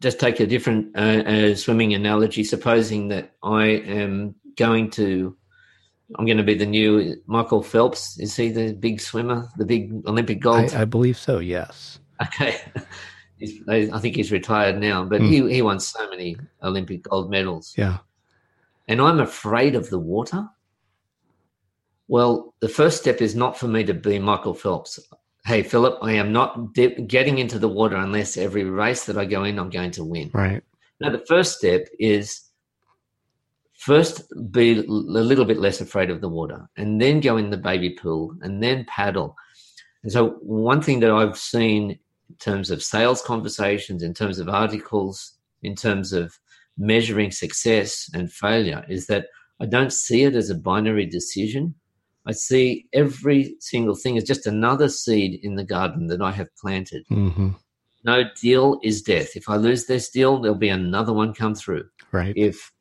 just 0.00 0.20
take 0.20 0.38
a 0.38 0.46
different 0.46 0.96
uh, 0.96 1.22
uh, 1.26 1.54
swimming 1.56 1.94
analogy. 1.94 2.44
Supposing 2.44 3.08
that 3.08 3.32
I 3.42 3.66
am 3.66 4.36
going 4.56 4.90
to, 4.90 5.36
I'm 6.16 6.26
going 6.26 6.36
to 6.36 6.44
be 6.44 6.54
the 6.54 6.66
new 6.66 7.16
Michael 7.26 7.62
Phelps. 7.62 8.18
Is 8.20 8.36
he 8.36 8.50
the 8.50 8.74
big 8.74 9.00
swimmer, 9.00 9.48
the 9.56 9.64
big 9.64 9.92
Olympic 10.06 10.40
gold? 10.40 10.72
I, 10.74 10.82
I 10.82 10.84
believe 10.84 11.16
so. 11.16 11.38
Yes. 11.38 11.98
Okay. 12.22 12.60
I 13.68 13.98
think 13.98 14.16
he's 14.16 14.32
retired 14.32 14.78
now, 14.78 15.04
but 15.04 15.20
mm. 15.20 15.28
he 15.28 15.54
he 15.54 15.62
won 15.62 15.80
so 15.80 16.08
many 16.10 16.36
Olympic 16.62 17.04
gold 17.04 17.30
medals. 17.30 17.74
Yeah. 17.76 17.98
And 18.88 19.00
I'm 19.00 19.20
afraid 19.20 19.74
of 19.74 19.88
the 19.88 19.98
water. 19.98 20.48
Well, 22.08 22.54
the 22.60 22.68
first 22.68 23.00
step 23.00 23.20
is 23.20 23.36
not 23.36 23.56
for 23.56 23.68
me 23.68 23.84
to 23.84 23.94
be 23.94 24.18
Michael 24.18 24.54
Phelps 24.54 24.98
hey, 25.46 25.62
Philip, 25.62 25.98
I 26.02 26.12
am 26.12 26.32
not 26.32 26.74
dip, 26.74 27.06
getting 27.06 27.38
into 27.38 27.58
the 27.58 27.68
water 27.68 27.96
unless 27.96 28.36
every 28.36 28.64
race 28.64 29.04
that 29.06 29.16
I 29.16 29.24
go 29.24 29.44
in, 29.44 29.58
I'm 29.58 29.70
going 29.70 29.90
to 29.92 30.04
win. 30.04 30.30
Right. 30.32 30.62
Now, 31.00 31.10
the 31.10 31.24
first 31.26 31.58
step 31.58 31.88
is 31.98 32.42
first 33.74 34.22
be 34.52 34.78
a 34.78 34.82
little 34.82 35.46
bit 35.46 35.58
less 35.58 35.80
afraid 35.80 36.10
of 36.10 36.20
the 36.20 36.28
water 36.28 36.68
and 36.76 37.00
then 37.00 37.20
go 37.20 37.38
in 37.38 37.48
the 37.48 37.56
baby 37.56 37.90
pool 37.90 38.34
and 38.42 38.62
then 38.62 38.84
paddle. 38.86 39.36
And 40.02 40.12
so, 40.12 40.30
one 40.40 40.82
thing 40.82 41.00
that 41.00 41.10
I've 41.10 41.38
seen 41.38 41.98
in 42.30 42.36
terms 42.36 42.70
of 42.70 42.82
sales 42.82 43.20
conversations, 43.22 44.02
in 44.02 44.14
terms 44.14 44.38
of 44.38 44.48
articles, 44.48 45.38
in 45.62 45.74
terms 45.74 46.12
of 46.12 46.38
measuring 46.78 47.30
success 47.30 48.08
and 48.14 48.32
failure 48.32 48.84
is 48.88 49.06
that 49.06 49.26
I 49.60 49.66
don't 49.66 49.92
see 49.92 50.22
it 50.22 50.34
as 50.34 50.48
a 50.48 50.54
binary 50.54 51.04
decision. 51.04 51.74
I 52.26 52.32
see 52.32 52.86
every 52.92 53.56
single 53.60 53.94
thing 53.94 54.16
as 54.16 54.24
just 54.24 54.46
another 54.46 54.88
seed 54.88 55.40
in 55.42 55.56
the 55.56 55.64
garden 55.64 56.06
that 56.06 56.22
I 56.22 56.30
have 56.32 56.54
planted. 56.56 57.04
Mm-hmm. 57.10 57.50
No 58.04 58.24
deal 58.40 58.78
is 58.82 59.02
death. 59.02 59.36
If 59.36 59.48
I 59.48 59.56
lose 59.56 59.86
this 59.86 60.08
deal, 60.08 60.40
there'll 60.40 60.56
be 60.56 60.70
another 60.70 61.12
one 61.12 61.34
come 61.34 61.54
through. 61.54 61.84
Right. 62.12 62.32
If 62.36 62.72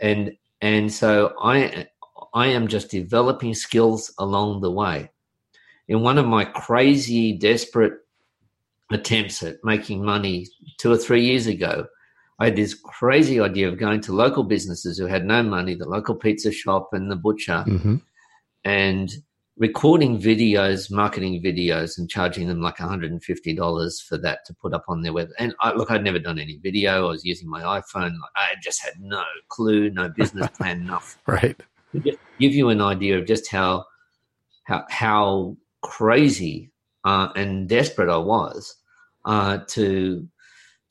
and 0.00 0.32
and 0.60 0.92
so 0.92 1.32
I 1.40 1.86
I 2.34 2.48
am 2.48 2.68
just 2.68 2.90
developing 2.90 3.54
skills 3.54 4.12
along 4.18 4.60
the 4.60 4.70
way. 4.70 5.10
In 5.88 6.02
one 6.02 6.18
of 6.18 6.26
my 6.26 6.44
crazy, 6.44 7.32
desperate 7.32 7.94
attempts 8.94 9.42
at 9.42 9.56
making 9.64 10.04
money 10.04 10.46
two 10.78 10.90
or 10.90 10.96
three 10.96 11.24
years 11.24 11.46
ago, 11.46 11.86
I 12.38 12.46
had 12.46 12.56
this 12.56 12.74
crazy 12.74 13.40
idea 13.40 13.68
of 13.68 13.78
going 13.78 14.00
to 14.02 14.12
local 14.12 14.42
businesses 14.42 14.98
who 14.98 15.06
had 15.06 15.24
no 15.24 15.42
money, 15.42 15.74
the 15.74 15.88
local 15.88 16.14
pizza 16.14 16.50
shop 16.50 16.90
and 16.92 17.10
the 17.10 17.16
butcher, 17.16 17.64
mm-hmm 17.66 17.96
and 18.64 19.12
recording 19.58 20.20
videos, 20.20 20.90
marketing 20.90 21.42
videos, 21.42 21.98
and 21.98 22.08
charging 22.08 22.48
them 22.48 22.60
like 22.60 22.76
$150 22.76 24.02
for 24.02 24.18
that 24.18 24.44
to 24.46 24.54
put 24.54 24.72
up 24.72 24.84
on 24.88 25.02
their 25.02 25.12
web. 25.12 25.28
And 25.38 25.54
I, 25.60 25.72
look, 25.72 25.90
I'd 25.90 26.04
never 26.04 26.18
done 26.18 26.38
any 26.38 26.58
video. 26.58 27.06
I 27.06 27.10
was 27.10 27.24
using 27.24 27.48
my 27.48 27.62
iPhone. 27.62 28.14
I 28.36 28.54
just 28.62 28.82
had 28.82 28.94
no 29.00 29.22
clue, 29.48 29.90
no 29.90 30.08
business 30.08 30.48
plan, 30.56 30.86
nothing. 30.86 31.20
right. 31.26 31.60
To 31.92 32.00
just 32.00 32.18
give 32.38 32.52
you 32.52 32.70
an 32.70 32.80
idea 32.80 33.18
of 33.18 33.26
just 33.26 33.50
how 33.50 33.84
how 34.64 34.86
how 34.88 35.56
crazy 35.82 36.70
uh, 37.04 37.28
and 37.36 37.68
desperate 37.68 38.08
I 38.08 38.16
was 38.16 38.76
uh, 39.24 39.58
to 39.68 40.28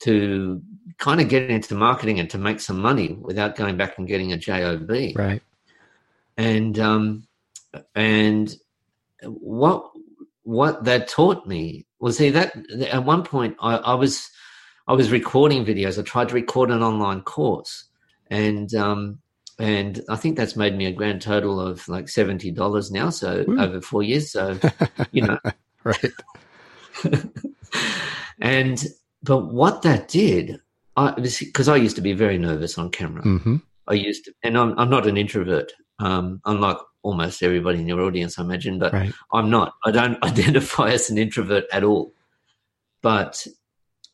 to 0.00 0.60
kind 0.98 1.20
of 1.20 1.28
get 1.28 1.48
into 1.48 1.74
marketing 1.74 2.18
and 2.18 2.28
to 2.30 2.38
make 2.38 2.60
some 2.60 2.80
money 2.80 3.16
without 3.20 3.56
going 3.56 3.76
back 3.76 3.98
and 3.98 4.08
getting 4.08 4.32
a 4.32 4.36
job. 4.36 4.90
Right. 4.90 5.42
And 6.36 6.78
um, 6.78 7.26
and 7.94 8.54
what 9.24 9.90
what 10.42 10.84
that 10.84 11.08
taught 11.08 11.46
me 11.46 11.86
was 12.00 12.18
see 12.18 12.30
that 12.30 12.54
at 12.90 13.04
one 13.04 13.22
point 13.22 13.56
I, 13.60 13.76
I, 13.76 13.94
was 13.94 14.28
I 14.88 14.94
was 14.94 15.12
recording 15.12 15.64
videos. 15.64 15.98
I 15.98 16.02
tried 16.02 16.28
to 16.30 16.34
record 16.34 16.70
an 16.70 16.82
online 16.82 17.20
course, 17.22 17.84
and 18.28 18.74
um, 18.74 19.20
and 19.58 20.00
I 20.08 20.16
think 20.16 20.36
that's 20.36 20.56
made 20.56 20.76
me 20.76 20.86
a 20.86 20.92
grand 20.92 21.22
total 21.22 21.60
of 21.60 21.86
like 21.88 22.08
seventy 22.08 22.50
dollars 22.50 22.90
now. 22.90 23.10
So 23.10 23.44
Ooh. 23.48 23.60
over 23.60 23.80
four 23.80 24.02
years, 24.02 24.32
so 24.32 24.58
you 25.12 25.22
know, 25.22 25.38
right. 25.84 26.12
and 28.40 28.84
but 29.22 29.52
what 29.52 29.82
that 29.82 30.08
did, 30.08 30.60
I 30.96 31.12
because 31.12 31.68
I 31.68 31.76
used 31.76 31.96
to 31.96 32.02
be 32.02 32.12
very 32.12 32.38
nervous 32.38 32.78
on 32.78 32.90
camera. 32.90 33.22
Mm-hmm. 33.22 33.56
I 33.88 33.94
used 33.94 34.24
to, 34.26 34.34
and 34.42 34.56
I'm 34.58 34.78
I'm 34.78 34.90
not 34.90 35.06
an 35.06 35.16
introvert, 35.16 35.72
um, 35.98 36.40
unlike 36.44 36.78
almost 37.02 37.42
everybody 37.42 37.80
in 37.80 37.88
your 37.88 38.00
audience, 38.00 38.38
I 38.38 38.42
imagine, 38.42 38.78
but 38.78 38.92
right. 38.92 39.12
I'm 39.32 39.50
not. 39.50 39.74
I 39.84 39.90
don't 39.90 40.22
identify 40.24 40.90
as 40.90 41.10
an 41.10 41.18
introvert 41.18 41.64
at 41.72 41.84
all. 41.84 42.12
But 43.02 43.46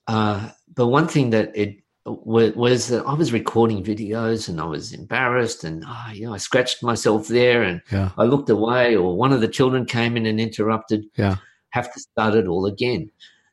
uh, 0.07 0.51
but 0.75 0.87
one 0.87 1.07
thing 1.07 1.31
that 1.31 1.55
it 1.55 1.77
was, 2.07 2.55
was, 2.55 2.89
that 2.89 3.05
I 3.05 3.13
was 3.13 3.33
recording 3.33 3.85
videos 3.85 4.49
and 4.49 4.61
I 4.61 4.65
was 4.65 4.93
embarrassed 4.93 5.65
and 5.65 5.85
oh, 5.87 6.11
you 6.13 6.27
know 6.27 6.35
I 6.35 6.39
scratched 6.39 6.83
myself 6.83 7.29
there 7.29 7.63
and 7.63 7.83
yeah. 7.93 8.11
I 8.17 8.25
looked 8.25 8.49
away 8.49 8.97
or 8.97 9.17
one 9.17 9.33
of 9.33 9.43
the 9.43 9.49
children 9.49 9.85
came 9.85 10.17
in 10.17 10.27
and 10.27 10.41
interrupted. 10.41 11.05
Yeah, 11.17 11.37
have 11.71 11.93
to 11.93 12.01
start 12.01 12.35
it 12.35 12.47
all 12.47 12.65
again, 12.67 13.11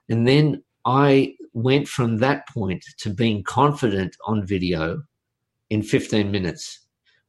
and 0.10 0.28
then 0.28 0.64
I 0.86 1.36
went 1.54 1.88
from 1.88 2.18
that 2.18 2.48
point 2.50 2.84
to 3.00 3.10
being 3.10 3.44
confident 3.44 4.16
on 4.26 4.46
video 4.46 5.04
in 5.70 5.82
15 5.82 6.32
minutes. 6.32 6.82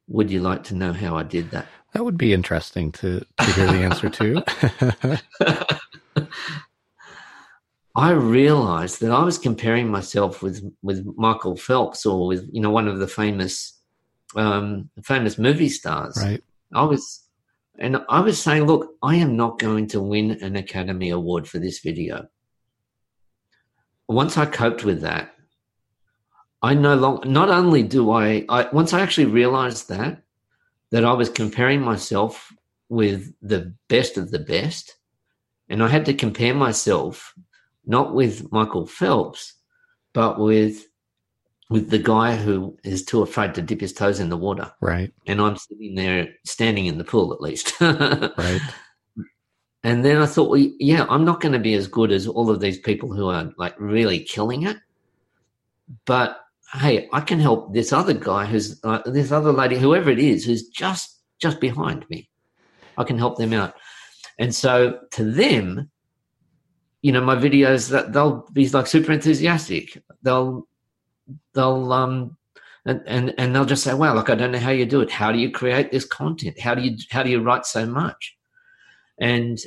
Would 0.09 0.31
you 0.31 0.41
like 0.41 0.62
to 0.65 0.75
know 0.75 0.93
how 0.93 1.17
I 1.17 1.23
did 1.23 1.51
that? 1.51 1.67
That 1.93 2.05
would 2.05 2.19
be 2.19 2.33
interesting 2.33 2.93
to, 2.93 3.25
to 3.39 3.53
hear 3.53 3.67
the 3.67 3.85
answer 3.85 4.11
to. 4.11 4.43
I 7.97 8.11
realized 8.11 9.01
that 9.01 9.11
I 9.11 9.23
was 9.23 9.39
comparing 9.39 9.89
myself 9.89 10.43
with 10.43 10.62
with 10.83 11.07
Michael 11.17 11.57
Phelps 11.57 12.05
or 12.05 12.27
with 12.27 12.47
you 12.53 12.61
know 12.61 12.71
one 12.71 12.89
of 12.89 12.99
the 12.99 13.09
famous 13.09 13.81
um, 14.37 14.91
famous 15.03 15.39
movie 15.39 15.71
stars. 15.71 16.19
Right. 16.23 16.43
I 16.75 16.85
was, 16.85 17.25
and 17.79 17.99
I 18.09 18.21
was 18.21 18.43
saying, 18.43 18.65
look, 18.65 18.95
I 19.03 19.17
am 19.17 19.37
not 19.37 19.59
going 19.59 19.87
to 19.89 20.01
win 20.01 20.33
an 20.43 20.57
Academy 20.57 21.11
Award 21.11 21.49
for 21.49 21.59
this 21.59 21.81
video. 21.81 22.27
Once 24.09 24.37
I 24.37 24.47
coped 24.47 24.85
with 24.85 25.01
that, 25.01 25.35
I 26.62 26.75
no 26.75 26.95
longer. 26.95 27.29
Not 27.29 27.49
only 27.49 27.83
do 27.83 28.11
I, 28.11 28.45
I 28.49 28.69
once 28.73 28.92
I 28.92 29.01
actually 29.01 29.27
realized 29.27 29.88
that 29.88 30.23
that 30.90 31.05
I 31.05 31.12
was 31.12 31.29
comparing 31.29 31.81
myself 31.81 32.53
with 32.88 33.33
the 33.42 33.75
best 33.88 34.16
of 34.16 34.31
the 34.31 34.38
best, 34.38 34.97
and 35.69 35.83
I 35.83 35.88
had 35.88 36.07
to 36.07 36.14
compare 36.14 36.55
myself 36.55 37.35
not 37.85 38.14
with 38.14 38.51
Michael 38.53 38.87
Phelps, 38.87 39.55
but 40.12 40.38
with 40.38 40.87
with 41.69 41.90
the 41.90 41.99
guy 41.99 42.37
who 42.37 42.79
is 42.85 43.05
too 43.05 43.23
afraid 43.23 43.55
to 43.55 43.62
dip 43.62 43.81
his 43.81 43.92
toes 43.92 44.21
in 44.21 44.29
the 44.29 44.37
water. 44.37 44.73
Right. 44.81 45.12
And 45.27 45.40
I'm 45.40 45.57
sitting 45.57 45.97
there 45.97 46.29
standing 46.45 46.87
in 46.87 46.99
the 46.99 47.05
pool 47.05 47.33
at 47.33 47.40
least. 47.40 47.73
right. 47.81 48.61
And 49.87 50.05
then 50.05 50.20
I 50.20 50.27
thought, 50.27 50.51
well, 50.51 50.68
yeah, 50.81 51.07
I'm 51.09 51.25
not 51.25 51.40
going 51.40 51.53
to 51.53 51.61
be 51.61 51.75
as 51.75 51.87
good 51.87 52.11
as 52.11 52.27
all 52.27 52.51
of 52.51 52.59
these 52.59 52.77
people 52.77 53.14
who 53.14 53.29
are 53.29 53.53
like 53.57 53.79
really 53.79 54.18
killing 54.18 54.64
it. 54.64 54.79
But 56.07 56.40
hey, 56.75 57.09
I 57.12 57.20
can 57.20 57.38
help 57.38 57.72
this 57.72 57.92
other 57.92 58.12
guy 58.12 58.46
who's 58.46 58.81
uh, 58.83 59.03
this 59.07 59.31
other 59.31 59.53
lady, 59.53 59.79
whoever 59.79 60.11
it 60.11 60.18
is, 60.18 60.44
who's 60.44 60.66
just 60.70 61.20
just 61.38 61.61
behind 61.61 62.05
me. 62.11 62.29
I 62.99 63.05
can 63.05 63.16
help 63.16 63.38
them 63.38 63.53
out. 63.53 63.75
And 64.40 64.53
so 64.53 64.99
to 65.12 65.22
them, 65.22 65.88
you 67.03 67.12
know, 67.12 67.20
my 67.20 67.37
videos 67.37 67.88
that 67.90 68.12
they'll 68.12 68.44
be 68.53 68.68
like 68.68 68.88
super 68.88 69.12
enthusiastic. 69.12 70.03
They'll 70.20 70.66
they'll 71.55 71.92
um 71.92 72.37
and, 72.87 73.03
and 73.07 73.35
and 73.38 73.55
they'll 73.55 73.64
just 73.64 73.85
say, 73.85 73.94
"Wow, 73.94 74.14
look, 74.16 74.31
I 74.31 74.35
don't 74.35 74.51
know 74.51 74.59
how 74.59 74.72
you 74.72 74.85
do 74.85 75.01
it. 75.01 75.12
How 75.12 75.31
do 75.31 75.38
you 75.38 75.53
create 75.53 75.92
this 75.92 76.05
content? 76.05 76.59
How 76.59 76.75
do 76.75 76.83
you 76.83 76.99
how 77.09 77.22
do 77.22 77.31
you 77.31 77.40
write 77.40 77.66
so 77.66 77.87
much?" 77.87 78.36
And 79.18 79.59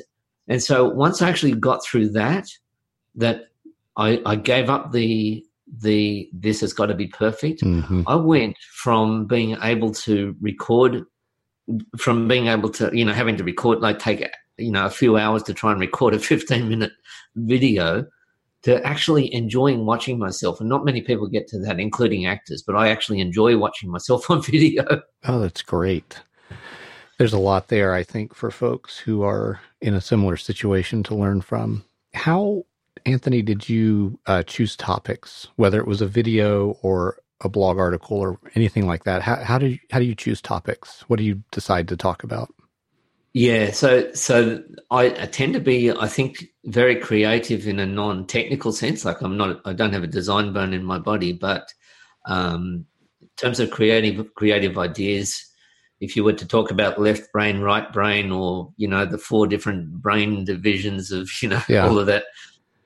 and 0.48 0.62
so 0.62 0.90
once 0.90 1.22
I 1.22 1.30
actually 1.30 1.54
got 1.54 1.86
through 1.86 2.10
that, 2.10 2.48
that 3.16 3.46
I, 3.98 4.22
I 4.26 4.36
gave 4.36 4.70
up 4.70 4.92
the 4.92 5.46
the 5.82 6.30
this 6.34 6.62
has 6.62 6.74
got 6.74 6.88
to 6.88 6.96
be 6.96 7.08
perfect. 7.08 7.62
Mm-hmm. 7.62 8.04
I 8.08 8.16
went 8.16 8.58
from 8.74 9.26
being 9.26 9.56
able 9.62 9.92
to 9.94 10.36
record, 10.42 11.04
from 11.98 12.28
being 12.28 12.48
able 12.48 12.70
to 12.72 12.90
you 12.94 13.06
know 13.06 13.14
having 13.14 13.38
to 13.38 13.44
record 13.44 13.80
like 13.80 14.00
take 14.00 14.28
you 14.58 14.72
know 14.72 14.86
a 14.86 14.90
few 14.90 15.18
hours 15.18 15.44
to 15.44 15.54
try 15.54 15.72
and 15.72 15.80
record 15.80 16.14
a 16.14 16.20
15 16.20 16.68
minute 16.68 16.92
video 17.36 18.06
to 18.62 18.86
actually 18.86 19.34
enjoying 19.34 19.86
watching 19.86 20.20
myself 20.20 20.60
and 20.60 20.70
not 20.70 20.84
many 20.84 21.02
people 21.02 21.28
get 21.28 21.48
to 21.48 21.60
that 21.60 21.80
including 21.80 22.26
actors 22.26 22.62
but 22.66 22.76
i 22.76 22.90
actually 22.90 23.20
enjoy 23.20 23.58
watching 23.58 23.90
myself 23.90 24.30
on 24.30 24.42
video 24.42 24.84
oh 25.26 25.40
that's 25.40 25.62
great 25.62 26.20
there's 27.20 27.34
a 27.34 27.40
lot 27.40 27.68
there 27.68 27.94
i 27.94 28.02
think 28.02 28.34
for 28.34 28.50
folks 28.50 28.98
who 28.98 29.22
are 29.22 29.60
in 29.82 29.94
a 29.94 30.02
similar 30.02 30.38
situation 30.38 31.04
to 31.04 31.16
learn 31.16 31.42
from. 31.42 31.84
How 32.14 32.66
anthony 33.06 33.42
did 33.42 33.70
you 33.70 34.20
uh, 34.26 34.44
choose 34.44 34.76
topics 34.76 35.48
whether 35.56 35.80
it 35.80 35.88
was 35.88 36.02
a 36.02 36.08
video 36.08 36.72
or 36.82 37.18
a 37.42 37.48
blog 37.48 37.78
article 37.78 38.18
or 38.18 38.38
anything 38.56 38.86
like 38.86 39.06
that? 39.06 39.22
How, 39.22 39.38
how 39.38 39.58
do 39.58 39.68
you 39.68 39.80
how 39.92 40.00
do 40.00 40.06
you 40.06 40.16
choose 40.16 40.42
topics? 40.42 41.06
What 41.08 41.18
do 41.18 41.24
you 41.24 41.42
decide 41.52 41.88
to 41.90 41.98
talk 41.98 42.24
about? 42.24 42.54
Yeah, 43.34 43.72
so 43.72 44.12
so 44.14 44.64
I, 44.90 45.10
tend 45.10 45.54
to 45.54 45.60
be, 45.60 45.92
I 45.92 46.08
think, 46.08 46.46
very 46.66 46.96
creative 46.96 47.68
in 47.68 47.80
a 47.80 47.86
non-technical 47.86 48.72
sense. 48.72 49.06
Like 49.06 49.22
I'm 49.22 49.38
not, 49.38 49.62
I 49.66 49.74
don't 49.74 49.94
have 49.94 50.04
a 50.04 50.08
design 50.08 50.52
bone 50.52 50.74
in 50.74 50.84
my 50.84 50.98
body, 50.98 51.32
but 51.32 51.72
um, 52.26 52.86
in 53.22 53.30
terms 53.38 53.60
of 53.60 53.70
creative 53.70 54.34
creative 54.34 54.80
ideas, 54.80 55.46
if 56.02 56.16
you 56.16 56.24
were 56.24 56.34
to 56.34 56.48
talk 56.48 56.72
about 56.72 57.00
left 57.00 57.32
brain, 57.32 57.60
right 57.60 57.92
brain, 57.92 58.32
or 58.32 58.72
you 58.78 58.88
know 58.88 59.06
the 59.06 59.18
four 59.18 59.48
different 59.48 60.02
brain 60.02 60.46
divisions 60.46 61.12
of 61.12 61.30
you 61.42 61.50
know 61.50 61.62
yeah. 61.68 61.88
all 61.88 62.00
of 62.00 62.08
that 62.08 62.26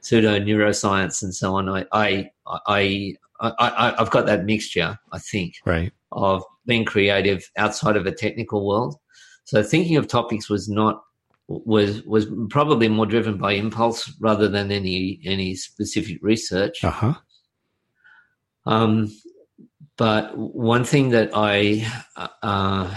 pseudo 0.02 0.40
neuroscience 0.40 1.24
and 1.24 1.34
so 1.34 1.56
on, 1.56 1.70
I 1.70 1.86
I 1.92 2.30
I, 2.46 3.20
I 3.40 3.96
I've 3.98 4.12
got 4.12 4.26
that 4.26 4.46
mixture. 4.46 4.98
I 5.12 5.20
think 5.20 5.56
right 5.66 5.92
of 6.12 6.44
being 6.66 6.86
creative 6.86 7.50
outside 7.58 7.98
of 7.98 8.06
a 8.06 8.12
technical 8.12 8.68
world 8.68 8.98
so 9.46 9.62
thinking 9.62 9.98
of 9.98 10.08
topics 10.08 10.50
was 10.50 10.70
not 10.70 11.04
was 11.48 12.02
was 12.04 12.28
probably 12.50 12.88
more 12.88 13.06
driven 13.06 13.38
by 13.38 13.54
impulse 13.54 14.12
rather 14.20 14.48
than 14.48 14.72
any 14.72 15.20
any 15.26 15.56
specific 15.56 16.18
research. 16.22 16.84
Uh-huh. 16.84 17.14
Um, 18.66 19.12
but 19.98 20.38
one 20.38 20.84
thing 20.84 21.10
that 21.10 21.32
I, 21.34 21.86
uh, 22.42 22.96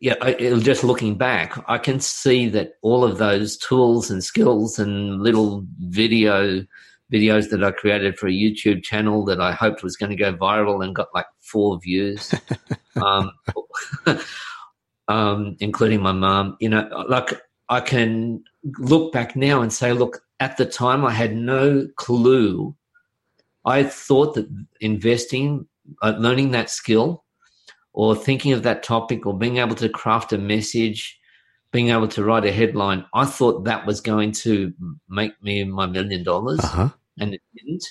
yeah, 0.00 0.14
I, 0.20 0.34
just 0.60 0.84
looking 0.84 1.16
back, 1.16 1.58
I 1.68 1.78
can 1.78 2.00
see 2.00 2.48
that 2.50 2.74
all 2.82 3.04
of 3.04 3.18
those 3.18 3.56
tools 3.56 4.10
and 4.10 4.22
skills 4.22 4.78
and 4.78 5.22
little 5.22 5.64
video 5.78 6.64
videos 7.12 7.50
that 7.50 7.62
I 7.62 7.70
created 7.70 8.18
for 8.18 8.26
a 8.26 8.32
YouTube 8.32 8.82
channel 8.82 9.24
that 9.26 9.40
I 9.40 9.52
hoped 9.52 9.82
was 9.82 9.96
going 9.96 10.10
to 10.10 10.16
go 10.16 10.34
viral 10.34 10.84
and 10.84 10.94
got 10.94 11.08
like 11.14 11.26
four 11.40 11.78
views. 11.78 12.34
um, 12.96 13.30
um, 15.08 15.56
including 15.60 16.02
my 16.02 16.12
mom. 16.12 16.56
You 16.60 16.70
know, 16.70 17.04
like 17.08 17.40
I 17.68 17.80
can 17.80 18.42
look 18.78 19.12
back 19.12 19.36
now 19.36 19.62
and 19.62 19.72
say, 19.72 19.92
look, 19.92 20.20
at 20.40 20.56
the 20.56 20.66
time 20.66 21.04
I 21.04 21.12
had 21.12 21.34
no 21.36 21.88
clue. 21.96 22.74
I 23.64 23.82
thought 23.82 24.34
that 24.34 24.48
investing, 24.80 25.66
uh, 26.02 26.14
learning 26.18 26.50
that 26.52 26.70
skill, 26.70 27.24
or 27.92 28.14
thinking 28.14 28.52
of 28.52 28.62
that 28.62 28.82
topic, 28.82 29.26
or 29.26 29.38
being 29.38 29.58
able 29.58 29.74
to 29.76 29.88
craft 29.88 30.32
a 30.32 30.38
message, 30.38 31.18
being 31.72 31.90
able 31.90 32.08
to 32.08 32.24
write 32.24 32.44
a 32.44 32.52
headline, 32.52 33.04
I 33.14 33.24
thought 33.24 33.64
that 33.64 33.86
was 33.86 34.00
going 34.00 34.32
to 34.32 34.72
make 35.08 35.32
me 35.42 35.64
my 35.64 35.86
million 35.86 36.22
dollars, 36.22 36.60
uh-huh. 36.60 36.90
and 37.18 37.34
it 37.34 37.42
didn't. 37.54 37.84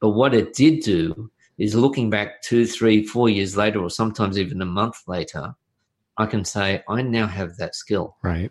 But 0.00 0.10
what 0.10 0.34
it 0.34 0.54
did 0.54 0.82
do 0.82 1.30
is 1.56 1.74
looking 1.74 2.10
back 2.10 2.42
two, 2.42 2.66
three, 2.66 3.06
four 3.06 3.28
years 3.28 3.56
later, 3.56 3.80
or 3.80 3.90
sometimes 3.90 4.38
even 4.38 4.60
a 4.60 4.66
month 4.66 5.02
later, 5.06 5.54
I 6.16 6.26
can 6.26 6.44
say 6.44 6.82
I 6.88 7.02
now 7.02 7.26
have 7.26 7.56
that 7.56 7.74
skill. 7.74 8.16
Right. 8.22 8.50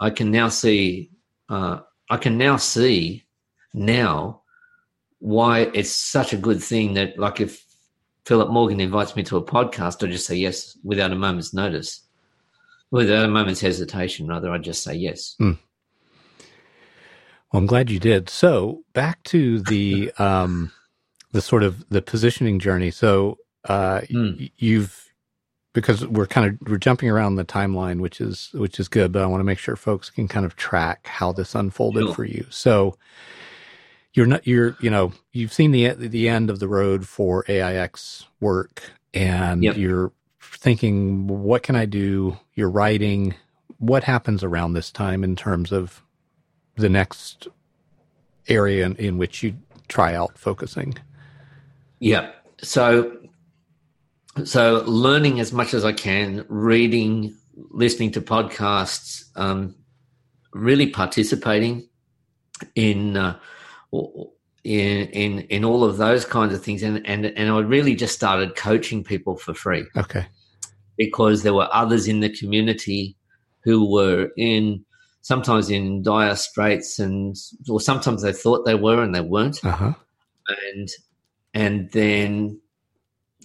I 0.00 0.10
can 0.10 0.30
now 0.30 0.48
see. 0.48 1.10
Uh, 1.48 1.80
I 2.10 2.16
can 2.16 2.38
now 2.38 2.56
see 2.56 3.26
now 3.74 4.42
why 5.18 5.70
it's 5.74 5.90
such 5.90 6.32
a 6.32 6.36
good 6.36 6.62
thing 6.62 6.94
that, 6.94 7.18
like, 7.18 7.40
if 7.40 7.65
Philip 8.26 8.50
Morgan 8.50 8.80
invites 8.80 9.14
me 9.14 9.22
to 9.22 9.36
a 9.36 9.42
podcast, 9.42 10.04
I 10.04 10.10
just 10.10 10.26
say 10.26 10.34
yes 10.34 10.76
without 10.82 11.12
a 11.12 11.14
moment's 11.14 11.54
notice, 11.54 12.00
without 12.90 13.24
a 13.24 13.28
moment's 13.28 13.60
hesitation. 13.60 14.26
Rather, 14.26 14.50
I 14.50 14.58
just 14.58 14.82
say 14.82 14.94
yes. 14.94 15.36
Mm. 15.40 15.58
Well, 17.52 17.60
I'm 17.60 17.66
glad 17.66 17.88
you 17.88 18.00
did. 18.00 18.28
So 18.28 18.82
back 18.94 19.22
to 19.24 19.60
the 19.60 20.10
um, 20.18 20.72
the 21.30 21.40
sort 21.40 21.62
of 21.62 21.88
the 21.88 22.02
positioning 22.02 22.58
journey. 22.58 22.90
So 22.90 23.38
uh, 23.64 24.00
mm. 24.00 24.40
y- 24.40 24.50
you've 24.56 25.12
because 25.72 26.04
we're 26.04 26.26
kind 26.26 26.48
of 26.48 26.68
we're 26.68 26.78
jumping 26.78 27.08
around 27.08 27.36
the 27.36 27.44
timeline, 27.44 28.00
which 28.00 28.20
is 28.20 28.50
which 28.54 28.80
is 28.80 28.88
good. 28.88 29.12
But 29.12 29.22
I 29.22 29.26
want 29.26 29.38
to 29.40 29.44
make 29.44 29.60
sure 29.60 29.76
folks 29.76 30.10
can 30.10 30.26
kind 30.26 30.44
of 30.44 30.56
track 30.56 31.06
how 31.06 31.30
this 31.30 31.54
unfolded 31.54 32.06
sure. 32.06 32.14
for 32.14 32.24
you. 32.24 32.44
So 32.50 32.98
you're 34.16 34.26
not 34.26 34.46
you're 34.46 34.76
you 34.80 34.90
know 34.90 35.12
you've 35.32 35.52
seen 35.52 35.70
the 35.70 35.90
the 35.90 36.28
end 36.28 36.48
of 36.48 36.58
the 36.58 36.66
road 36.66 37.06
for 37.06 37.44
AIX 37.48 38.24
work, 38.40 38.82
and 39.12 39.62
yep. 39.62 39.76
you're 39.76 40.10
thinking, 40.40 41.26
what 41.26 41.62
can 41.62 41.76
I 41.76 41.84
do? 41.84 42.38
You're 42.54 42.70
writing. 42.70 43.34
What 43.78 44.04
happens 44.04 44.42
around 44.42 44.72
this 44.72 44.90
time 44.90 45.22
in 45.22 45.36
terms 45.36 45.70
of 45.70 46.02
the 46.76 46.88
next 46.88 47.46
area 48.48 48.86
in, 48.86 48.96
in 48.96 49.18
which 49.18 49.42
you 49.42 49.54
try 49.88 50.14
out 50.14 50.38
focusing? 50.38 50.94
Yeah. 51.98 52.32
So 52.62 53.18
so 54.44 54.82
learning 54.86 55.40
as 55.40 55.52
much 55.52 55.74
as 55.74 55.84
I 55.84 55.92
can, 55.92 56.46
reading, 56.48 57.36
listening 57.54 58.12
to 58.12 58.22
podcasts, 58.22 59.24
um, 59.36 59.74
really 60.54 60.88
participating 60.88 61.86
in 62.74 63.18
uh, 63.18 63.38
in 64.64 65.08
in 65.08 65.40
in 65.42 65.64
all 65.64 65.84
of 65.84 65.96
those 65.96 66.24
kinds 66.24 66.52
of 66.52 66.62
things, 66.62 66.82
and 66.82 67.06
and 67.06 67.26
and 67.26 67.50
I 67.50 67.60
really 67.60 67.94
just 67.94 68.14
started 68.14 68.56
coaching 68.56 69.04
people 69.04 69.36
for 69.36 69.54
free. 69.54 69.84
Okay, 69.96 70.26
because 70.96 71.42
there 71.42 71.54
were 71.54 71.68
others 71.72 72.08
in 72.08 72.20
the 72.20 72.30
community 72.30 73.16
who 73.62 73.90
were 73.90 74.30
in 74.36 74.84
sometimes 75.22 75.70
in 75.70 76.02
dire 76.02 76.36
straits, 76.36 76.98
and 76.98 77.36
or 77.68 77.80
sometimes 77.80 78.22
they 78.22 78.32
thought 78.32 78.64
they 78.64 78.74
were 78.74 79.02
and 79.02 79.14
they 79.14 79.20
weren't, 79.20 79.64
uh-huh. 79.64 79.94
and 80.68 80.88
and 81.54 81.90
then 81.92 82.60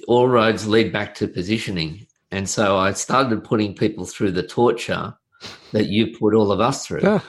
all 0.08 0.28
roads 0.28 0.68
lead 0.68 0.92
back 0.92 1.14
to 1.16 1.28
positioning. 1.28 2.08
And 2.32 2.50
so 2.50 2.78
I 2.78 2.94
started 2.94 3.44
putting 3.44 3.76
people 3.76 4.06
through 4.06 4.32
the 4.32 4.44
torture 4.44 5.14
that 5.74 5.88
you 5.88 6.18
put 6.18 6.34
all 6.34 6.52
of 6.52 6.62
us 6.62 6.88
through. 6.88 7.02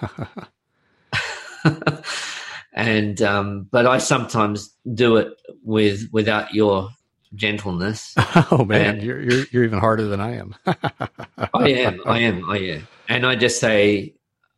and 2.73 3.21
um, 3.23 3.69
but 3.71 3.87
I 3.87 3.99
sometimes 3.99 4.75
do 4.95 5.17
it 5.17 5.29
with 5.63 6.09
without 6.13 6.55
your 6.55 6.91
gentleness. 7.35 8.15
Oh 8.51 8.65
man, 8.65 8.97
and, 8.97 9.03
you're, 9.03 9.23
you're 9.23 9.45
you're 9.51 9.65
even 9.65 9.79
harder 9.79 10.05
than 10.05 10.21
I 10.21 10.37
am. 10.37 10.55
I 10.67 11.69
am, 11.71 12.01
I 12.07 12.19
am, 12.21 12.51
I 12.51 12.59
am, 12.59 12.89
and 13.09 13.27
I 13.27 13.37
just 13.37 13.61
say, 13.61 14.15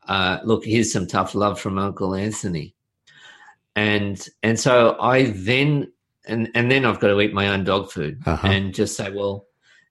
uh, 0.08 0.38
look, 0.44 0.64
here's 0.64 0.92
some 0.92 1.06
tough 1.06 1.34
love 1.34 1.60
from 1.60 1.78
Uncle 1.78 2.14
Anthony, 2.14 2.74
and 3.76 4.26
and 4.42 4.58
so 4.58 4.96
I 5.00 5.24
then 5.24 5.92
and 6.26 6.50
and 6.54 6.70
then 6.70 6.84
I've 6.84 7.00
got 7.00 7.08
to 7.08 7.20
eat 7.20 7.32
my 7.32 7.48
own 7.48 7.64
dog 7.64 7.90
food 7.90 8.20
uh-huh. 8.26 8.46
and 8.46 8.74
just 8.74 8.96
say, 8.96 9.10
well, 9.10 9.46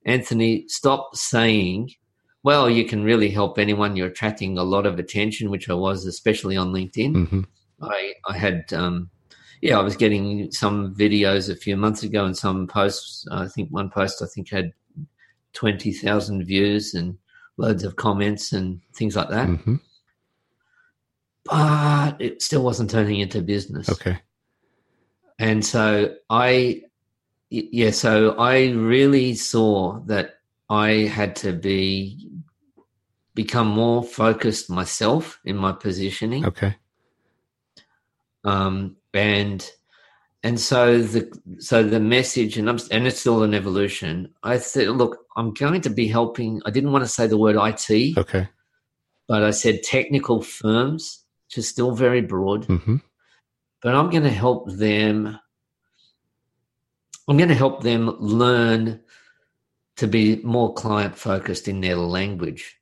Anthony, 0.05 0.65
stop 0.67 1.15
saying. 1.15 1.91
Well, 2.45 2.69
you 2.69 2.83
can 2.83 3.05
really 3.05 3.29
help 3.29 3.57
anyone. 3.57 3.95
You're 3.95 4.07
attracting 4.07 4.57
a 4.57 4.63
lot 4.63 4.85
of 4.85 4.99
attention, 4.99 5.49
which 5.49 5.69
I 5.69 5.75
was, 5.75 6.05
especially 6.05 6.57
on 6.57 6.73
LinkedIn. 6.73 7.13
Mm-hmm. 7.13 7.41
I, 7.83 8.13
I 8.27 8.37
had, 8.37 8.71
um, 8.73 9.09
yeah, 9.61 9.79
I 9.79 9.81
was 9.81 9.95
getting 9.95 10.51
some 10.51 10.93
videos 10.93 11.49
a 11.49 11.55
few 11.55 11.77
months 11.77 12.03
ago 12.03 12.25
and 12.25 12.37
some 12.37 12.67
posts. 12.67 13.25
I 13.31 13.47
think 13.47 13.69
one 13.69 13.89
post 13.89 14.21
I 14.21 14.25
think 14.25 14.49
had 14.49 14.73
twenty 15.53 15.93
thousand 15.93 16.43
views 16.45 16.93
and 16.93 17.17
loads 17.55 17.83
of 17.83 17.95
comments 17.95 18.51
and 18.51 18.81
things 18.93 19.15
like 19.15 19.29
that. 19.29 19.47
Mm-hmm. 19.47 19.75
But 21.45 22.21
it 22.21 22.41
still 22.41 22.63
wasn't 22.63 22.89
turning 22.89 23.21
into 23.21 23.41
business. 23.41 23.87
Okay. 23.89 24.19
And 25.39 25.65
so 25.65 26.15
I, 26.29 26.83
yeah, 27.49 27.91
so 27.91 28.31
I 28.37 28.71
really 28.71 29.35
saw 29.35 29.99
that 30.07 30.35
I 30.69 30.89
had 30.89 31.35
to 31.37 31.53
be 31.53 32.29
become 33.33 33.67
more 33.67 34.03
focused 34.03 34.69
myself 34.69 35.39
in 35.45 35.55
my 35.55 35.71
positioning. 35.71 36.45
Okay 36.45 36.75
um, 38.43 38.95
and 39.13 39.69
and 40.43 40.59
so 40.59 40.99
the 40.99 41.31
so 41.59 41.83
the 41.83 41.99
message 41.99 42.57
and 42.57 42.69
I'm, 42.69 42.79
and 42.91 43.07
it's 43.07 43.19
still 43.19 43.43
an 43.43 43.53
evolution. 43.53 44.33
I 44.43 44.57
said, 44.57 44.89
look, 44.89 45.25
I'm 45.35 45.53
going 45.53 45.81
to 45.81 45.89
be 45.89 46.07
helping. 46.07 46.61
I 46.65 46.71
didn't 46.71 46.91
want 46.91 47.03
to 47.03 47.09
say 47.09 47.27
the 47.27 47.37
word 47.37 47.55
IT, 47.55 48.17
okay, 48.17 48.49
but 49.27 49.43
I 49.43 49.51
said 49.51 49.83
technical 49.83 50.41
firms, 50.41 51.23
which 51.47 51.59
is 51.59 51.69
still 51.69 51.91
very 51.91 52.21
broad. 52.21 52.67
Mm-hmm. 52.67 52.97
But 53.81 53.95
I'm 53.95 54.09
going 54.09 54.23
to 54.23 54.29
help 54.29 54.69
them. 54.71 55.39
I'm 57.27 57.37
going 57.37 57.49
to 57.49 57.55
help 57.55 57.83
them 57.83 58.17
learn 58.19 58.99
to 59.95 60.07
be 60.07 60.37
more 60.43 60.73
client 60.73 61.15
focused 61.15 61.67
in 61.67 61.79
their 61.79 61.95
language. 61.95 62.79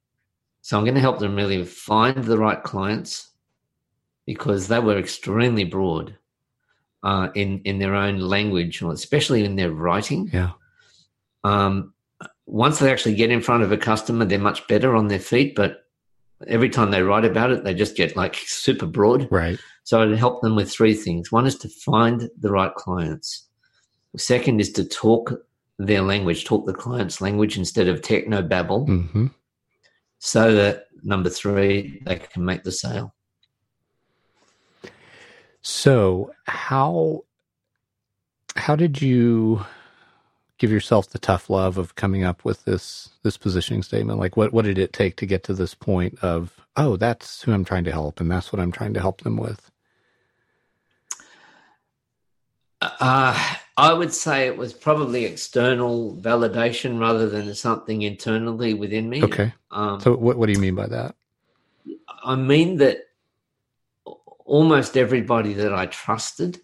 So 0.62 0.78
I'm 0.78 0.84
going 0.84 0.96
to 0.96 1.02
help 1.02 1.20
them 1.20 1.36
really 1.36 1.64
find 1.66 2.24
the 2.24 2.38
right 2.38 2.62
clients 2.64 3.31
because 4.34 4.70
they 4.70 4.80
were 4.80 4.98
extremely 4.98 5.66
broad 5.66 6.16
uh, 7.04 7.28
in 7.36 7.62
in 7.66 7.80
their 7.80 7.96
own 7.96 8.18
language, 8.20 8.82
especially 8.82 9.44
in 9.44 9.58
their 9.58 9.72
writing. 9.72 10.30
Yeah. 10.32 10.52
Um, 11.44 11.94
once 12.46 12.80
they 12.80 12.90
actually 12.90 13.16
get 13.16 13.30
in 13.30 13.42
front 13.42 13.64
of 13.64 13.74
a 13.74 13.78
customer, 13.78 14.24
they're 14.24 14.40
much 14.40 14.66
better 14.68 14.96
on 14.96 15.10
their 15.10 15.20
feet. 15.20 15.54
But 15.54 15.86
every 16.48 16.70
time 16.70 16.92
they 16.92 17.02
write 17.02 17.26
about 17.26 17.52
it, 17.52 17.66
they 17.66 17.74
just 17.74 17.98
get 17.98 18.16
like 18.16 18.36
super 18.36 18.86
broad. 18.86 19.28
Right. 19.30 19.60
So 19.84 20.02
I'd 20.02 20.18
help 20.18 20.42
them 20.42 20.56
with 20.56 20.72
three 20.72 20.94
things. 20.94 21.30
One 21.30 21.46
is 21.46 21.58
to 21.58 21.68
find 21.70 22.30
the 22.40 22.52
right 22.52 22.74
clients. 22.76 23.48
Second 24.16 24.62
is 24.62 24.72
to 24.74 24.86
talk 24.86 25.34
their 25.78 26.04
language, 26.04 26.46
talk 26.46 26.66
the 26.66 26.74
client's 26.74 27.20
language 27.20 27.58
instead 27.58 27.88
of 27.90 28.02
techno 28.02 28.42
babble. 28.42 28.88
Mm-hmm. 28.88 29.28
So 30.20 30.54
that 30.54 30.86
number 31.04 31.30
three, 31.30 32.02
they 32.06 32.18
can 32.18 32.46
make 32.46 32.64
the 32.64 32.72
sale. 32.72 33.14
So 35.62 36.34
how 36.46 37.24
how 38.56 38.76
did 38.76 39.02
you 39.02 39.66
give 40.58 40.72
yourself 40.72 41.10
the 41.10 41.20
tough 41.20 41.50
love 41.50 41.78
of 41.78 41.96
coming 41.96 42.24
up 42.24 42.44
with 42.44 42.66
this 42.66 43.10
this 43.24 43.38
positioning 43.38 43.84
statement? 43.84 44.20
Like 44.20 44.36
what 44.38 44.54
what 44.54 44.66
did 44.66 44.78
it 44.78 44.94
take 44.94 45.18
to 45.18 45.26
get 45.26 45.44
to 45.46 45.54
this 45.54 45.74
point 45.74 46.20
of 46.22 46.60
oh 46.78 46.98
that's 46.98 47.44
who 47.44 47.54
I'm 47.54 47.66
trying 47.66 47.84
to 47.86 47.92
help 47.92 48.20
and 48.20 48.30
that's 48.30 48.52
what 48.52 48.60
I'm 48.60 48.72
trying 48.72 48.94
to 48.96 49.00
help 49.00 49.22
them 49.22 49.38
with? 49.38 49.70
Uh, 52.82 53.56
I 53.78 53.94
would 53.94 54.12
say 54.12 54.48
it 54.48 54.58
was 54.58 54.74
probably 54.74 55.26
external 55.26 56.16
validation 56.16 57.00
rather 57.00 57.30
than 57.30 57.54
something 57.54 58.02
internally 58.02 58.74
within 58.74 59.08
me. 59.08 59.24
Okay. 59.24 59.54
Um, 59.70 60.02
so 60.02 60.16
what 60.16 60.38
what 60.38 60.48
do 60.48 60.54
you 60.54 60.60
mean 60.60 60.76
by 60.76 60.88
that? 60.88 61.16
I 62.24 62.36
mean 62.36 62.78
that 62.78 63.11
almost 64.46 64.98
everybody 64.98 65.54
that 65.54 65.74
I 65.74 65.86
trusted 65.88 66.60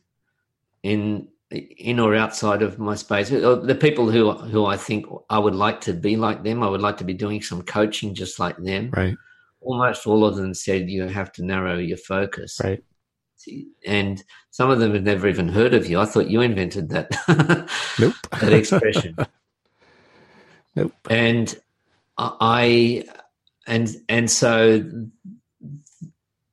in 0.84 1.28
in 1.50 2.00
or 2.00 2.14
outside 2.14 2.62
of 2.62 2.78
my 2.78 2.96
space, 2.96 3.32
uh, 3.32 3.56
the 3.56 3.76
people 3.76 4.12
who 4.12 4.32
who 4.32 4.66
I 4.66 4.78
think 4.78 5.06
I 5.30 5.40
would 5.40 5.56
like 5.56 5.82
to 5.82 5.94
be 5.94 6.18
like 6.18 6.44
them, 6.44 6.62
I 6.64 6.70
would 6.70 6.82
like 6.82 6.98
to 6.98 7.04
be 7.04 7.14
doing 7.14 7.42
some 7.42 7.62
coaching 7.62 8.14
just 8.14 8.40
like 8.40 8.58
them. 8.58 8.92
Right. 8.96 9.16
Almost 9.62 10.08
all 10.08 10.26
of 10.26 10.36
them 10.36 10.54
said 10.54 10.90
you 10.90 11.04
have 11.08 11.32
to 11.34 11.46
narrow 11.46 11.78
your 11.78 11.98
focus. 11.98 12.60
Right. 12.64 12.84
And 13.86 14.24
some 14.50 14.70
of 14.70 14.80
them 14.80 14.94
had 14.94 15.06
never 15.06 15.28
even 15.28 15.48
heard 15.48 15.74
of 15.74 15.88
you. 15.88 16.00
I 16.00 16.06
thought 16.06 16.30
you 16.30 16.42
invented 16.42 16.90
that. 16.90 17.12
nope. 18.00 18.14
that 18.42 18.54
expression. 18.54 19.16
nope. 20.76 20.94
And 21.10 21.56
I 22.18 23.06
and 23.68 23.96
and 24.10 24.30
so 24.30 24.84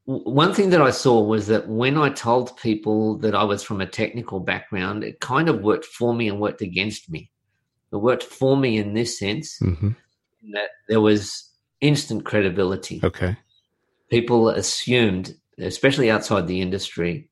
one 0.07 0.53
thing 0.53 0.71
that 0.71 0.83
I 0.83 0.91
saw 0.91 1.23
was 1.23 1.47
that 1.47 1.69
when 1.69 1.97
I 1.97 2.11
told 2.11 2.57
people 2.59 3.17
that 3.19 3.35
I 3.35 3.45
was 3.45 3.63
from 3.63 3.81
a 3.81 3.87
technical 3.87 4.39
background, 4.39 5.03
it 5.03 5.21
kind 5.21 5.49
of 5.49 5.63
worked 5.63 5.87
for 5.87 6.15
me 6.15 6.29
and 6.29 6.41
worked 6.41 6.61
against 6.61 7.11
me. 7.11 7.31
It 7.91 7.97
worked 7.97 8.23
for 8.23 8.57
me 8.57 8.77
in 8.77 8.93
this 8.93 9.19
sense 9.19 9.59
mm-hmm. 9.63 9.93
in 10.43 10.51
that 10.53 10.71
there 10.89 11.01
was 11.01 11.51
instant 11.81 12.25
credibility. 12.25 13.01
Okay. 13.03 13.37
People 14.11 14.51
assumed, 14.51 15.35
especially 15.59 16.11
outside 16.11 16.47
the 16.47 16.61
industry, 16.61 17.31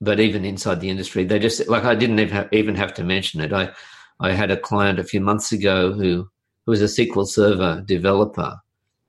but 0.00 0.20
even 0.20 0.46
inside 0.46 0.80
the 0.80 0.88
industry, 0.88 1.24
they 1.24 1.38
just 1.38 1.68
like 1.68 1.84
I 1.84 1.94
didn't 1.94 2.18
even 2.18 2.34
have, 2.34 2.48
even 2.52 2.76
have 2.76 2.94
to 2.94 3.04
mention 3.04 3.42
it. 3.42 3.52
I 3.52 3.72
I 4.20 4.32
had 4.32 4.50
a 4.50 4.56
client 4.56 4.98
a 4.98 5.04
few 5.04 5.20
months 5.20 5.52
ago 5.52 5.92
who 5.92 6.30
who 6.64 6.70
was 6.70 6.80
a 6.80 6.86
SQL 6.86 7.26
Server 7.26 7.82
developer 7.84 8.58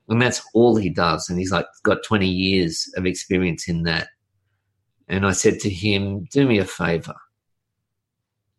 and 0.10 0.22
that's 0.22 0.42
all 0.54 0.76
he 0.76 0.90
does. 0.90 1.30
And 1.30 1.40
he's 1.40 1.52
like 1.52 1.66
got 1.84 2.04
20 2.04 2.28
years 2.28 2.92
of 2.98 3.06
experience 3.06 3.68
in 3.68 3.84
that. 3.84 4.10
And 5.08 5.26
I 5.26 5.32
said 5.32 5.60
to 5.62 5.70
him, 5.70 6.26
do 6.32 6.48
me 6.48 6.60
a 6.60 6.66
favor. 6.66 7.16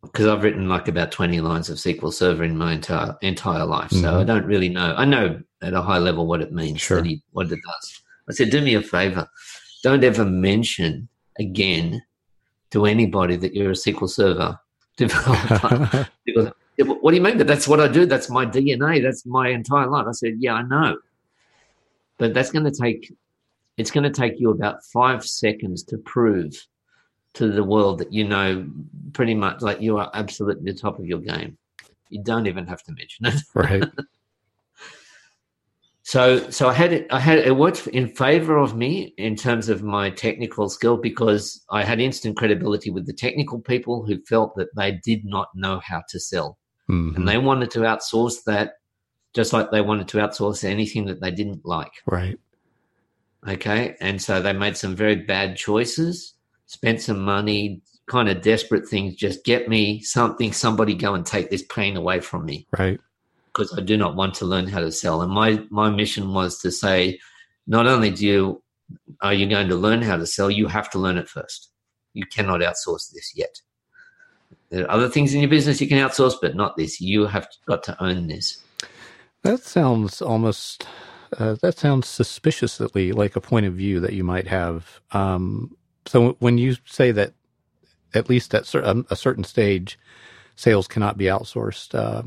Because 0.01 0.27
I've 0.27 0.43
written 0.43 0.67
like 0.67 0.87
about 0.87 1.11
20 1.11 1.39
lines 1.41 1.69
of 1.69 1.77
SQL 1.77 2.11
Server 2.11 2.43
in 2.43 2.57
my 2.57 2.73
entire 2.73 3.15
entire 3.21 3.65
life. 3.65 3.89
So 3.91 3.97
mm-hmm. 3.97 4.19
I 4.19 4.23
don't 4.23 4.45
really 4.45 4.67
know. 4.67 4.93
I 4.97 5.05
know 5.05 5.41
at 5.61 5.73
a 5.73 5.81
high 5.81 5.97
level 5.97 6.27
what 6.27 6.41
it 6.41 6.51
means, 6.51 6.81
sure. 6.81 7.01
he, 7.01 7.23
what 7.31 7.51
it 7.51 7.59
does. 7.65 8.01
I 8.29 8.33
said, 8.33 8.49
do 8.49 8.61
me 8.61 8.73
a 8.73 8.81
favor. 8.81 9.27
Don't 9.81 10.03
ever 10.03 10.25
mention 10.25 11.07
again 11.39 12.01
to 12.71 12.85
anybody 12.85 13.37
that 13.37 13.53
you're 13.53 13.71
a 13.71 13.75
SQL 13.75 14.09
Server 14.09 14.59
developer. 14.97 16.09
what 16.77 17.11
do 17.11 17.15
you 17.15 17.21
mean? 17.21 17.37
That 17.37 17.47
that's 17.47 17.67
what 17.67 17.79
I 17.79 17.87
do. 17.87 18.05
That's 18.05 18.29
my 18.29 18.45
DNA. 18.45 19.01
That's 19.01 19.25
my 19.25 19.49
entire 19.49 19.87
life. 19.87 20.05
I 20.07 20.11
said, 20.11 20.35
yeah, 20.39 20.55
I 20.55 20.63
know. 20.63 20.97
But 22.17 22.33
that's 22.33 22.51
going 22.51 22.65
to 22.65 22.71
take 22.71 23.13
it's 23.77 23.91
going 23.91 24.03
to 24.03 24.09
take 24.09 24.39
you 24.39 24.51
about 24.51 24.83
five 24.85 25.25
seconds 25.25 25.83
to 25.83 25.97
prove 25.97 26.53
to 27.33 27.51
the 27.51 27.63
world 27.63 27.97
that 27.99 28.13
you 28.13 28.23
know 28.23 28.67
pretty 29.13 29.33
much 29.33 29.61
like 29.61 29.81
you 29.81 29.97
are 29.97 30.11
absolutely 30.13 30.71
the 30.71 30.77
top 30.77 30.99
of 30.99 31.05
your 31.05 31.19
game. 31.19 31.57
You 32.09 32.23
don't 32.23 32.47
even 32.47 32.67
have 32.67 32.83
to 32.83 32.91
mention 32.93 33.25
it. 33.25 33.41
Right. 33.55 33.83
so 36.03 36.49
so 36.49 36.69
I 36.69 36.73
had 36.73 36.93
it 36.93 37.07
I 37.11 37.19
had 37.19 37.39
it 37.39 37.55
worked 37.55 37.87
in 37.87 38.07
favor 38.07 38.57
of 38.57 38.75
me 38.75 39.13
in 39.17 39.35
terms 39.35 39.69
of 39.69 39.83
my 39.83 40.09
technical 40.11 40.69
skill 40.69 40.97
because 40.97 41.63
I 41.71 41.83
had 41.83 41.99
instant 41.99 42.37
credibility 42.37 42.91
with 42.91 43.07
the 43.07 43.13
technical 43.13 43.59
people 43.59 44.05
who 44.05 44.21
felt 44.21 44.55
that 44.57 44.75
they 44.75 44.99
did 45.03 45.25
not 45.25 45.47
know 45.55 45.81
how 45.83 46.03
to 46.09 46.19
sell. 46.19 46.59
Mm-hmm. 46.89 47.15
And 47.15 47.27
they 47.27 47.37
wanted 47.37 47.71
to 47.71 47.79
outsource 47.79 48.43
that 48.45 48.73
just 49.33 49.53
like 49.53 49.71
they 49.71 49.81
wanted 49.81 50.07
to 50.09 50.17
outsource 50.17 50.63
anything 50.63 51.05
that 51.05 51.21
they 51.21 51.31
didn't 51.31 51.65
like. 51.65 51.91
Right. 52.05 52.39
Okay. 53.47 53.95
And 53.99 54.21
so 54.21 54.41
they 54.41 54.53
made 54.53 54.77
some 54.77 54.95
very 54.95 55.15
bad 55.15 55.57
choices. 55.57 56.33
spent 56.65 57.01
some 57.01 57.19
money, 57.19 57.81
kind 58.07 58.29
of 58.29 58.41
desperate 58.41 58.87
things. 58.87 59.15
Just 59.15 59.43
get 59.43 59.67
me 59.67 60.01
something, 60.01 60.53
somebody 60.53 60.93
go 60.93 61.13
and 61.13 61.25
take 61.25 61.49
this 61.49 61.63
pain 61.63 61.97
away 61.97 62.19
from 62.19 62.45
me. 62.45 62.67
Right. 62.77 62.99
Because 63.47 63.73
I 63.77 63.81
do 63.81 63.97
not 63.97 64.15
want 64.15 64.33
to 64.35 64.45
learn 64.45 64.67
how 64.67 64.79
to 64.79 64.91
sell. 64.91 65.21
And 65.21 65.31
my, 65.31 65.63
my 65.69 65.89
mission 65.89 66.33
was 66.33 66.59
to 66.59 66.71
say, 66.71 67.19
not 67.67 67.85
only 67.85 68.11
do 68.11 68.25
you, 68.25 68.63
are 69.21 69.33
you 69.33 69.47
going 69.47 69.69
to 69.69 69.75
learn 69.75 70.01
how 70.01 70.17
to 70.17 70.25
sell, 70.25 70.49
you 70.49 70.67
have 70.67 70.89
to 70.91 70.99
learn 70.99 71.17
it 71.17 71.29
first. 71.29 71.69
You 72.13 72.25
cannot 72.25 72.61
outsource 72.61 73.11
this 73.11 73.33
yet. 73.35 73.61
There 74.69 74.85
are 74.85 74.91
other 74.91 75.09
things 75.09 75.33
in 75.33 75.41
your 75.41 75.49
business 75.49 75.81
you 75.81 75.87
can 75.87 75.99
outsource, 75.99 76.33
but 76.41 76.55
not 76.55 76.77
this. 76.77 76.99
You 76.99 77.27
have 77.27 77.47
got 77.67 77.83
to 77.83 78.03
own 78.03 78.27
this. 78.27 78.62
That 79.43 79.63
sounds 79.63 80.21
almost 80.21 80.85
uh, 81.37 81.55
that 81.61 81.77
sounds 81.77 82.07
suspiciously 82.07 83.11
like 83.11 83.35
a 83.35 83.41
point 83.41 83.65
of 83.65 83.73
view 83.73 83.99
that 83.99 84.13
you 84.13 84.23
might 84.23 84.47
have. 84.47 85.01
Um, 85.11 85.75
so 86.05 86.35
when 86.39 86.57
you 86.57 86.75
say 86.85 87.11
that, 87.11 87.33
at 88.13 88.29
least 88.29 88.53
at 88.53 88.65
cer- 88.65 89.03
a 89.09 89.15
certain 89.15 89.43
stage, 89.43 89.97
sales 90.55 90.87
cannot 90.87 91.17
be 91.17 91.25
outsourced, 91.25 91.95
uh, 91.95 92.23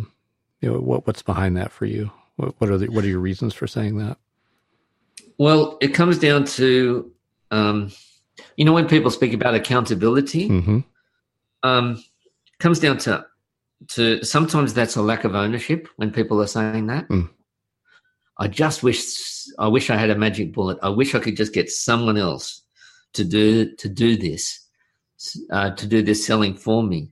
you 0.60 0.70
know, 0.70 0.80
what, 0.80 1.06
what's 1.06 1.22
behind 1.22 1.56
that 1.56 1.70
for 1.70 1.86
you? 1.86 2.10
What, 2.36 2.54
what 2.58 2.70
are 2.70 2.78
the, 2.78 2.88
what 2.88 3.04
are 3.04 3.08
your 3.08 3.20
reasons 3.20 3.54
for 3.54 3.66
saying 3.66 3.98
that? 3.98 4.18
Well, 5.38 5.78
it 5.80 5.88
comes 5.88 6.18
down 6.18 6.44
to, 6.44 7.12
um, 7.50 7.92
you 8.56 8.64
know, 8.64 8.72
when 8.72 8.88
people 8.88 9.10
speak 9.10 9.32
about 9.32 9.54
accountability, 9.54 10.48
mm-hmm. 10.48 10.78
um, 11.62 12.02
comes 12.58 12.80
down 12.80 12.98
to 12.98 13.24
to 13.88 14.24
sometimes 14.24 14.74
that's 14.74 14.96
a 14.96 15.02
lack 15.02 15.24
of 15.24 15.34
ownership 15.34 15.88
when 15.96 16.10
people 16.10 16.40
are 16.40 16.46
saying 16.46 16.86
that. 16.86 17.08
Mm. 17.08 17.28
I 18.38 18.48
just 18.48 18.82
wish 18.82 19.46
I 19.58 19.68
wish 19.68 19.90
I 19.90 19.96
had 19.96 20.10
a 20.10 20.16
magic 20.16 20.52
bullet. 20.52 20.78
I 20.82 20.88
wish 20.88 21.14
I 21.14 21.20
could 21.20 21.36
just 21.36 21.54
get 21.54 21.70
someone 21.70 22.16
else 22.16 22.62
to 23.14 23.24
do 23.24 23.74
to 23.76 23.88
do 23.88 24.16
this, 24.16 24.66
uh, 25.50 25.70
to 25.70 25.86
do 25.86 26.02
this 26.02 26.26
selling 26.26 26.54
for 26.54 26.82
me, 26.82 27.10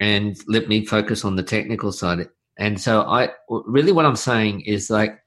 and 0.00 0.36
let 0.46 0.68
me 0.68 0.84
focus 0.84 1.24
on 1.24 1.36
the 1.36 1.42
technical 1.42 1.92
side. 1.92 2.28
And 2.58 2.80
so 2.80 3.02
I 3.02 3.30
really 3.48 3.92
what 3.92 4.06
I'm 4.06 4.16
saying 4.16 4.62
is 4.62 4.90
like 4.90 5.22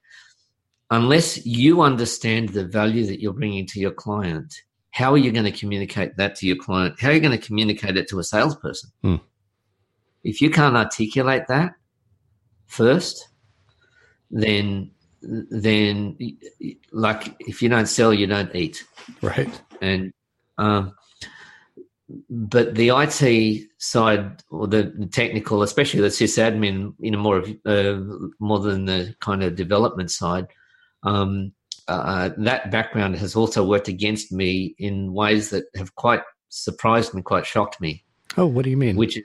unless 0.91 1.45
you 1.45 1.81
understand 1.81 2.49
the 2.49 2.65
value 2.65 3.05
that 3.05 3.19
you're 3.19 3.33
bringing 3.33 3.65
to 3.67 3.79
your 3.79 3.91
client, 3.91 4.53
how 4.91 5.11
are 5.13 5.17
you 5.17 5.31
going 5.31 5.45
to 5.45 5.51
communicate 5.51 6.15
that 6.17 6.35
to 6.35 6.47
your 6.47 6.55
client? 6.55 6.99
How 6.99 7.09
are 7.09 7.13
you 7.13 7.19
going 7.19 7.37
to 7.37 7.45
communicate 7.45 7.97
it 7.97 8.07
to 8.09 8.19
a 8.19 8.23
salesperson? 8.23 8.91
Mm. 9.03 9.21
If 10.25 10.41
you 10.41 10.49
can't 10.49 10.75
articulate 10.75 11.43
that 11.47 11.75
first, 12.65 13.29
then 14.31 14.91
then 15.21 16.17
like 16.91 17.35
if 17.39 17.61
you 17.61 17.69
don't 17.69 17.85
sell, 17.85 18.13
you 18.13 18.27
don't 18.27 18.53
eat. 18.55 18.83
Right. 19.21 19.49
And 19.81 20.11
um, 20.57 20.95
but 22.29 22.75
the 22.75 22.89
IT 22.89 23.67
side 23.77 24.43
or 24.49 24.67
the, 24.67 25.09
technical, 25.11 25.63
especially 25.63 26.01
the 26.01 26.07
sysadmin, 26.07 26.93
you 26.99 27.11
know, 27.11 27.19
more 27.19 27.37
of 27.37 27.49
uh, 27.65 27.99
more 28.39 28.59
than 28.59 28.85
the 28.85 29.15
kind 29.19 29.43
of 29.43 29.55
development 29.55 30.11
side, 30.11 30.47
um, 31.03 31.51
uh, 31.87 32.29
that 32.37 32.71
background 32.71 33.15
has 33.15 33.35
also 33.35 33.65
worked 33.65 33.87
against 33.87 34.31
me 34.31 34.75
in 34.79 35.13
ways 35.13 35.51
that 35.51 35.65
have 35.75 35.93
quite 35.95 36.21
surprised 36.49 37.13
me, 37.13 37.21
quite 37.21 37.45
shocked 37.45 37.79
me. 37.79 38.03
Oh, 38.37 38.47
what 38.47 38.63
do 38.63 38.71
you 38.71 38.77
mean? 38.77 38.95
Which, 38.95 39.19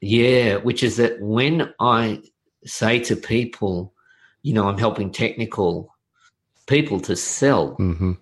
yeah, 0.00 0.56
which 0.56 0.82
is 0.82 0.96
that 0.96 1.20
when 1.20 1.72
I 1.78 2.22
say 2.64 3.00
to 3.00 3.16
people, 3.16 3.94
you 4.42 4.54
know, 4.54 4.68
I'm 4.68 4.78
helping 4.78 5.10
technical 5.12 5.94
people 6.66 7.00
to 7.00 7.16
sell. 7.16 7.76
Mm-hmm. 7.76 8.12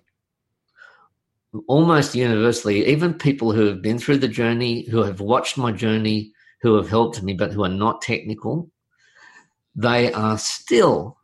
Almost 1.67 2.15
universally, 2.15 2.85
even 2.85 3.13
people 3.13 3.53
who 3.53 3.65
have 3.65 3.81
been 3.81 3.97
through 3.97 4.17
the 4.17 4.27
journey, 4.27 4.85
who 4.87 5.03
have 5.03 5.19
watched 5.19 5.57
my 5.57 5.71
journey, 5.71 6.31
who 6.61 6.75
have 6.75 6.89
helped 6.89 7.23
me, 7.23 7.33
but 7.33 7.53
who 7.53 7.63
are 7.63 7.69
not 7.69 8.01
technical, 8.01 8.69
they 9.75 10.11
are 10.11 10.37
still, 10.37 11.17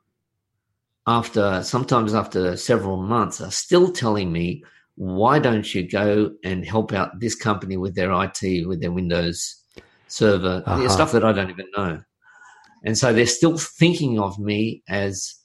after 1.06 1.62
sometimes 1.64 2.16
after 2.16 2.56
several 2.56 2.98
months, 2.98 3.42
are 3.42 3.52
still 3.52 3.92
telling 3.92 4.32
me, 4.32 4.64
why 4.96 5.38
don't 5.38 5.76
you 5.76 5.88
go 5.88 6.32
and 6.44 6.66
help 6.66 6.94
out 6.94 7.20
this 7.20 7.36
company 7.36 7.76
with 7.76 7.96
their 7.96 8.12
IT, 8.24 8.66
with 8.68 8.82
their 8.82 8.94
Windows 8.94 9.62
server, 10.08 10.64
uh-huh. 10.66 10.90
stuff 10.90 11.12
that 11.12 11.24
I 11.24 11.32
don't 11.32 11.50
even 11.50 11.68
know 11.76 12.02
and 12.86 12.98
so 12.98 13.12
they're 13.12 13.26
still 13.26 13.58
thinking 13.58 14.20
of 14.20 14.40
me 14.40 14.84
as 14.88 15.36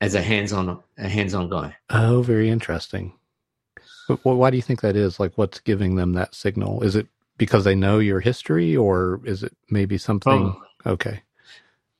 as 0.00 0.14
a 0.14 0.22
hands-on 0.22 0.80
a 0.96 1.08
hands-on 1.08 1.50
guy. 1.50 1.76
Oh, 1.90 2.22
very 2.22 2.48
interesting. 2.48 3.12
But 4.08 4.24
why 4.24 4.50
do 4.50 4.56
you 4.56 4.62
think 4.62 4.80
that 4.80 4.96
is? 4.96 5.20
Like, 5.20 5.36
what's 5.36 5.58
giving 5.58 5.96
them 5.96 6.14
that 6.14 6.34
signal? 6.34 6.82
Is 6.82 6.96
it 6.96 7.08
because 7.36 7.64
they 7.64 7.74
know 7.74 7.98
your 7.98 8.20
history, 8.20 8.76
or 8.76 9.20
is 9.24 9.42
it 9.42 9.54
maybe 9.70 9.98
something? 9.98 10.52
Probably. 10.52 10.68
Okay. 10.86 11.22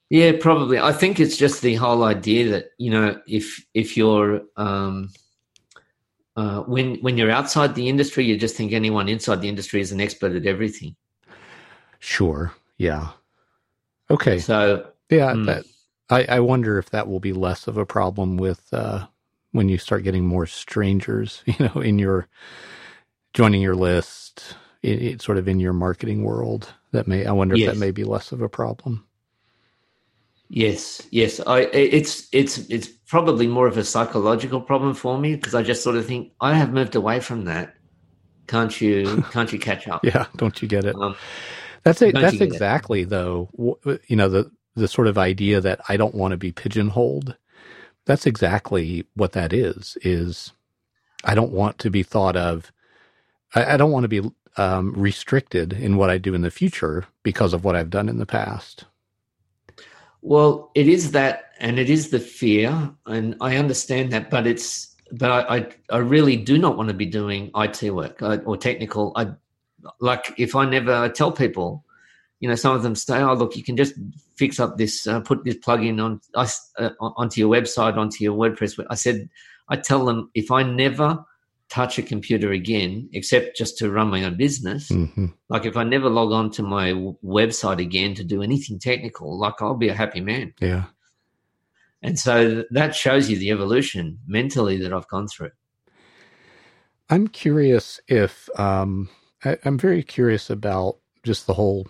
Yeah, 0.08 0.32
probably. 0.40 0.78
I 0.78 0.92
think 0.92 1.20
it's 1.20 1.36
just 1.36 1.60
the 1.60 1.74
whole 1.74 2.04
idea 2.04 2.48
that 2.50 2.70
you 2.78 2.90
know, 2.90 3.20
if 3.26 3.66
if 3.74 3.96
you're 3.96 4.42
um, 4.56 5.10
uh, 6.36 6.60
when 6.60 6.96
when 7.00 7.18
you're 7.18 7.32
outside 7.32 7.74
the 7.74 7.88
industry, 7.88 8.24
you 8.24 8.38
just 8.38 8.54
think 8.56 8.72
anyone 8.72 9.08
inside 9.08 9.42
the 9.42 9.48
industry 9.48 9.80
is 9.80 9.90
an 9.90 10.00
expert 10.00 10.36
at 10.36 10.46
everything. 10.46 10.94
Sure. 11.98 12.52
Yeah. 12.76 13.10
Okay. 14.10 14.38
So 14.38 14.86
yeah, 15.10 15.32
mm. 15.32 15.46
that 15.46 15.64
I, 16.10 16.36
I 16.36 16.40
wonder 16.40 16.78
if 16.78 16.90
that 16.90 17.08
will 17.08 17.20
be 17.20 17.32
less 17.32 17.66
of 17.66 17.76
a 17.76 17.86
problem 17.86 18.36
with 18.36 18.62
uh, 18.72 19.06
when 19.52 19.68
you 19.68 19.78
start 19.78 20.04
getting 20.04 20.26
more 20.26 20.46
strangers, 20.46 21.42
you 21.46 21.54
know, 21.58 21.80
in 21.80 21.98
your 21.98 22.28
joining 23.34 23.60
your 23.60 23.76
list, 23.76 24.56
it, 24.82 25.02
it 25.02 25.22
sort 25.22 25.38
of 25.38 25.48
in 25.48 25.60
your 25.60 25.72
marketing 25.72 26.24
world. 26.24 26.72
That 26.92 27.06
may 27.06 27.26
I 27.26 27.32
wonder 27.32 27.56
yes. 27.56 27.68
if 27.68 27.74
that 27.74 27.80
may 27.80 27.90
be 27.90 28.04
less 28.04 28.32
of 28.32 28.40
a 28.40 28.48
problem. 28.48 29.04
Yes, 30.48 31.06
yes. 31.10 31.40
I 31.46 31.60
it's 31.60 32.28
it's 32.32 32.58
it's 32.70 32.88
probably 32.88 33.46
more 33.46 33.66
of 33.66 33.76
a 33.76 33.84
psychological 33.84 34.62
problem 34.62 34.94
for 34.94 35.18
me 35.18 35.36
because 35.36 35.54
I 35.54 35.62
just 35.62 35.82
sort 35.82 35.96
of 35.96 36.06
think 36.06 36.32
I 36.40 36.54
have 36.54 36.72
moved 36.72 36.96
away 36.96 37.20
from 37.20 37.44
that. 37.44 37.74
Can't 38.46 38.80
you? 38.80 39.22
Can't 39.30 39.52
you 39.52 39.58
catch 39.58 39.86
up? 39.88 40.02
yeah, 40.04 40.26
don't 40.36 40.62
you 40.62 40.68
get 40.68 40.86
it? 40.86 40.96
Um, 40.96 41.16
that's 41.88 42.02
a, 42.02 42.12
that's 42.12 42.40
exactly 42.40 43.02
it? 43.02 43.08
though. 43.08 43.48
You 44.06 44.16
know 44.16 44.28
the 44.28 44.50
the 44.74 44.88
sort 44.88 45.08
of 45.08 45.18
idea 45.18 45.60
that 45.60 45.80
I 45.88 45.96
don't 45.96 46.14
want 46.14 46.32
to 46.32 46.36
be 46.36 46.52
pigeonholed. 46.52 47.36
That's 48.06 48.26
exactly 48.26 49.06
what 49.14 49.32
that 49.32 49.52
is. 49.52 49.98
Is 50.02 50.52
I 51.24 51.34
don't 51.34 51.52
want 51.52 51.78
to 51.80 51.90
be 51.90 52.02
thought 52.02 52.36
of. 52.36 52.72
I, 53.54 53.74
I 53.74 53.76
don't 53.76 53.90
want 53.90 54.04
to 54.04 54.08
be 54.08 54.30
um, 54.56 54.92
restricted 54.94 55.72
in 55.72 55.96
what 55.96 56.10
I 56.10 56.18
do 56.18 56.34
in 56.34 56.42
the 56.42 56.50
future 56.50 57.06
because 57.22 57.52
of 57.52 57.64
what 57.64 57.76
I've 57.76 57.90
done 57.90 58.08
in 58.08 58.18
the 58.18 58.26
past. 58.26 58.84
Well, 60.20 60.70
it 60.74 60.88
is 60.88 61.12
that, 61.12 61.52
and 61.60 61.78
it 61.78 61.88
is 61.88 62.10
the 62.10 62.18
fear, 62.18 62.90
and 63.06 63.36
I 63.40 63.56
understand 63.56 64.12
that, 64.12 64.30
but 64.30 64.46
it's 64.46 64.94
but 65.12 65.30
I 65.30 65.56
I, 65.56 65.66
I 65.90 65.98
really 65.98 66.36
do 66.36 66.58
not 66.58 66.76
want 66.76 66.88
to 66.88 66.94
be 66.94 67.06
doing 67.06 67.50
IT 67.54 67.94
work 67.94 68.20
or 68.20 68.56
technical. 68.56 69.12
I 69.16 69.28
like 70.00 70.34
if 70.38 70.54
I 70.54 70.68
never 70.68 71.08
tell 71.08 71.32
people, 71.32 71.84
you 72.40 72.48
know, 72.48 72.54
some 72.54 72.74
of 72.74 72.82
them 72.82 72.94
say, 72.94 73.20
"Oh, 73.20 73.34
look, 73.34 73.56
you 73.56 73.62
can 73.62 73.76
just 73.76 73.94
fix 74.36 74.60
up 74.60 74.78
this, 74.78 75.06
uh, 75.06 75.20
put 75.20 75.44
this 75.44 75.56
plugin 75.56 76.02
on 76.02 76.20
uh, 76.34 76.90
onto 77.00 77.40
your 77.40 77.52
website, 77.54 77.96
onto 77.96 78.22
your 78.22 78.36
WordPress." 78.36 78.84
I 78.90 78.94
said, 78.94 79.28
I 79.68 79.76
tell 79.76 80.04
them 80.04 80.30
if 80.34 80.50
I 80.50 80.62
never 80.62 81.24
touch 81.68 81.98
a 81.98 82.02
computer 82.02 82.52
again, 82.52 83.08
except 83.12 83.56
just 83.56 83.76
to 83.78 83.90
run 83.90 84.08
my 84.08 84.24
own 84.24 84.36
business, 84.36 84.88
mm-hmm. 84.88 85.26
like 85.48 85.66
if 85.66 85.76
I 85.76 85.84
never 85.84 86.08
log 86.08 86.32
on 86.32 86.50
to 86.52 86.62
my 86.62 86.92
website 87.24 87.80
again 87.80 88.14
to 88.14 88.24
do 88.24 88.42
anything 88.42 88.78
technical, 88.78 89.38
like 89.38 89.60
I'll 89.60 89.74
be 89.74 89.88
a 89.88 89.94
happy 89.94 90.20
man. 90.20 90.54
Yeah. 90.60 90.84
And 92.02 92.18
so 92.18 92.64
that 92.70 92.94
shows 92.94 93.28
you 93.28 93.36
the 93.36 93.50
evolution 93.50 94.18
mentally 94.26 94.78
that 94.78 94.92
I've 94.92 95.08
gone 95.08 95.28
through. 95.28 95.50
I'm 97.10 97.28
curious 97.28 98.00
if 98.06 98.48
um, 98.58 99.08
I, 99.44 99.58
I'm 99.64 99.78
very 99.78 100.02
curious 100.02 100.50
about 100.50 100.98
just 101.22 101.46
the 101.46 101.54
whole 101.54 101.86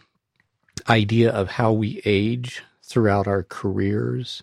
idea 0.88 1.30
of 1.30 1.48
how 1.48 1.72
we 1.72 2.00
age 2.04 2.62
throughout 2.82 3.26
our 3.26 3.42
careers 3.42 4.42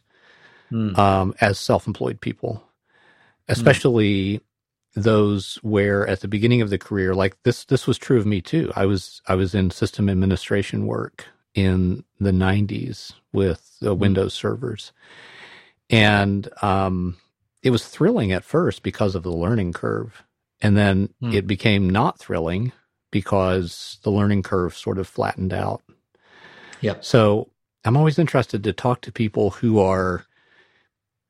mm. 0.72 0.98
um, 0.98 1.34
as 1.42 1.60
self-employed 1.60 2.22
people, 2.22 2.64
especially 3.48 4.38
mm. 4.38 4.42
those 4.96 5.56
where 5.62 6.08
at 6.08 6.22
the 6.22 6.28
beginning 6.28 6.62
of 6.62 6.70
the 6.70 6.78
career, 6.78 7.16
like 7.16 7.42
this, 7.44 7.66
this 7.66 7.88
was 7.88 7.98
true 7.98 8.18
of 8.18 8.26
me 8.26 8.42
too. 8.42 8.72
I 8.76 8.86
was 8.86 9.22
I 9.28 9.36
was 9.36 9.56
in 9.56 9.72
system 9.72 10.10
administration 10.10 10.86
work 10.86 11.26
in 11.54 12.04
the 12.20 12.32
'90s 12.32 13.14
with 13.32 13.78
mm. 13.82 13.98
Windows 13.98 14.34
servers, 14.34 14.92
and 15.90 16.48
um, 16.62 17.18
it 17.64 17.72
was 17.72 17.88
thrilling 17.88 18.32
at 18.32 18.44
first 18.44 18.84
because 18.84 19.16
of 19.16 19.24
the 19.24 19.32
learning 19.32 19.74
curve, 19.74 20.24
and 20.62 20.78
then 20.78 21.10
hmm. 21.20 21.34
it 21.34 21.48
became 21.48 21.90
not 21.90 22.20
thrilling 22.20 22.72
because 23.16 23.98
the 24.04 24.12
learning 24.12 24.44
curve 24.44 24.76
sort 24.76 24.98
of 24.98 25.08
flattened 25.08 25.54
out. 25.54 25.82
Yeah. 26.82 26.96
So 27.00 27.50
I'm 27.86 27.96
always 27.96 28.20
interested 28.20 28.62
to 28.66 28.74
talk 28.74 29.00
to 29.04 29.12
people 29.14 29.52
who 29.52 29.80
are, 29.80 30.26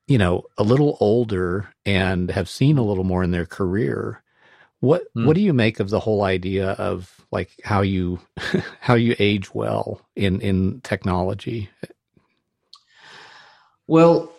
you 0.08 0.18
know, 0.18 0.46
a 0.58 0.64
little 0.64 0.96
older 0.98 1.68
and 1.84 2.28
have 2.32 2.48
seen 2.48 2.76
a 2.76 2.82
little 2.82 3.04
more 3.04 3.22
in 3.22 3.30
their 3.30 3.46
career. 3.46 4.20
What 4.80 5.04
hmm. 5.14 5.26
what 5.26 5.36
do 5.36 5.42
you 5.42 5.52
make 5.52 5.78
of 5.78 5.90
the 5.90 6.00
whole 6.00 6.24
idea 6.24 6.70
of 6.70 7.24
like 7.30 7.50
how 7.62 7.82
you 7.82 8.18
how 8.80 8.94
you 8.94 9.14
age 9.20 9.54
well 9.54 10.00
in 10.16 10.40
in 10.40 10.80
technology? 10.80 11.70
Well, 13.86 14.32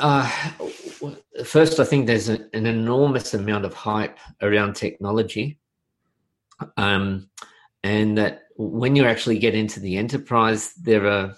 uh, 0.00 0.28
first, 1.44 1.78
I 1.78 1.84
think 1.84 2.08
there's 2.08 2.28
an 2.28 2.48
enormous 2.52 3.34
amount 3.34 3.64
of 3.64 3.72
hype 3.72 4.18
around 4.42 4.74
technology, 4.74 5.60
um, 6.76 7.28
and 7.82 8.18
that 8.18 8.42
when 8.56 8.96
you 8.96 9.04
actually 9.04 9.38
get 9.38 9.54
into 9.54 9.80
the 9.80 9.96
enterprise, 9.96 10.72
there 10.74 11.06
are 11.06 11.34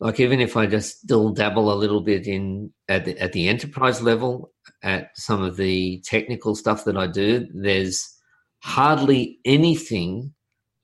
like 0.00 0.20
even 0.20 0.40
if 0.40 0.56
I 0.56 0.66
just 0.66 1.00
still 1.00 1.30
dabble 1.30 1.72
a 1.72 1.74
little 1.74 2.00
bit 2.00 2.26
in 2.26 2.72
at 2.88 3.04
the, 3.04 3.18
at 3.18 3.32
the 3.32 3.48
enterprise 3.48 4.02
level 4.02 4.52
at 4.82 5.16
some 5.16 5.42
of 5.42 5.56
the 5.56 6.02
technical 6.04 6.54
stuff 6.54 6.84
that 6.84 6.96
I 6.96 7.06
do, 7.06 7.46
there's 7.54 8.14
hardly 8.58 9.38
anything 9.44 10.34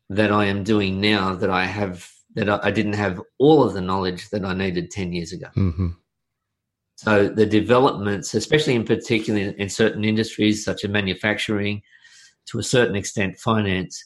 that 0.08 0.32
I 0.32 0.46
am 0.46 0.64
doing 0.64 1.00
now 1.00 1.34
that 1.34 1.50
I 1.50 1.64
have 1.66 2.08
that 2.34 2.48
I, 2.48 2.70
didn't 2.70 2.92
have 2.92 3.20
all 3.38 3.64
of 3.64 3.74
the 3.74 3.80
knowledge 3.80 4.30
that 4.30 4.44
I 4.44 4.54
needed 4.54 4.90
ten 4.90 5.12
years 5.12 5.32
ago. 5.32 5.48
Mm-hmm. 5.56 5.88
So 6.96 7.28
the 7.28 7.46
developments, 7.46 8.34
especially 8.34 8.74
in 8.74 8.84
particular 8.84 9.40
in 9.40 9.68
certain 9.68 10.04
industries 10.04 10.64
such 10.64 10.84
as 10.84 10.90
manufacturing, 10.90 11.82
to 12.46 12.58
a 12.58 12.62
certain 12.62 12.96
extent, 12.96 13.38
finance, 13.38 14.04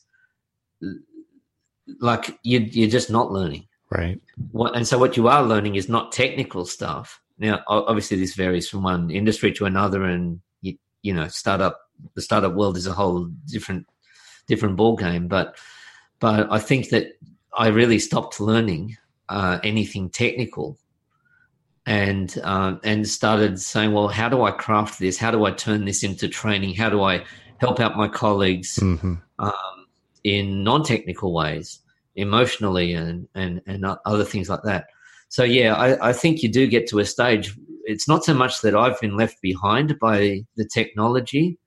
like 2.01 2.39
you, 2.43 2.61
you're 2.61 2.91
just 2.91 3.11
not 3.11 3.33
learning. 3.33 3.67
Right. 3.91 4.21
What, 4.53 4.75
and 4.77 4.87
so 4.87 4.99
what 4.99 5.17
you 5.17 5.29
are 5.29 5.43
learning 5.43 5.77
is 5.77 5.89
not 5.89 6.13
technical 6.13 6.65
stuff. 6.65 7.21
Now, 7.39 7.63
obviously, 7.69 8.17
this 8.19 8.35
varies 8.35 8.69
from 8.69 8.83
one 8.83 9.11
industry 9.11 9.53
to 9.55 9.67
another, 9.67 10.05
and 10.05 10.41
you, 10.63 10.77
you 11.03 11.13
know, 11.13 11.29
startup 11.29 11.81
the 12.15 12.23
startup 12.23 12.55
world 12.55 12.77
is 12.77 12.87
a 12.87 12.93
whole 12.93 13.25
different 13.47 13.87
different 14.47 14.77
ball 14.77 14.97
game. 14.97 15.29
But 15.29 15.57
but 16.21 16.51
I 16.51 16.59
think 16.59 16.91
that 16.91 17.19
I 17.57 17.69
really 17.69 17.99
stopped 17.99 18.41
learning 18.41 18.97
uh, 19.29 19.59
anything 19.65 20.11
technical, 20.11 20.79
and 21.87 22.37
uh, 22.45 22.77
and 22.85 23.09
started 23.09 23.61
saying, 23.61 23.93
well, 23.93 24.09
how 24.09 24.29
do 24.29 24.43
I 24.43 24.53
craft 24.53 24.99
this? 25.01 25.19
How 25.19 25.31
do 25.31 25.45
I 25.45 25.51
turn 25.51 25.85
this 25.85 26.03
into 26.03 26.29
training? 26.29 26.75
How 26.75 26.89
do 26.89 27.03
I 27.03 27.25
help 27.59 27.81
out 27.81 27.97
my 27.97 28.09
colleagues 28.09 28.77
mm-hmm. 28.77 29.15
um, 29.39 29.87
in 30.25 30.65
non 30.65 30.83
technical 30.83 31.33
ways? 31.33 31.81
emotionally 32.17 32.95
and 32.95 33.29
and 33.35 33.61
and 33.67 33.85
other 34.05 34.25
things 34.25 34.49
like 34.49 34.63
that. 34.65 34.87
So 35.29 35.43
yeah, 35.45 35.75
I, 35.75 36.11
I 36.11 36.13
think 36.13 36.43
you 36.43 36.51
do 36.51 36.67
get 36.67 36.87
to 36.89 37.01
a 37.01 37.05
stage. 37.05 37.57
It's 37.85 38.09
not 38.09 38.25
so 38.25 38.35
much 38.35 38.61
that 38.61 38.77
I've 38.77 39.01
been 39.01 39.17
left 39.17 39.41
behind 39.43 39.99
by 39.99 40.45
the 40.57 40.65
technology 40.65 41.59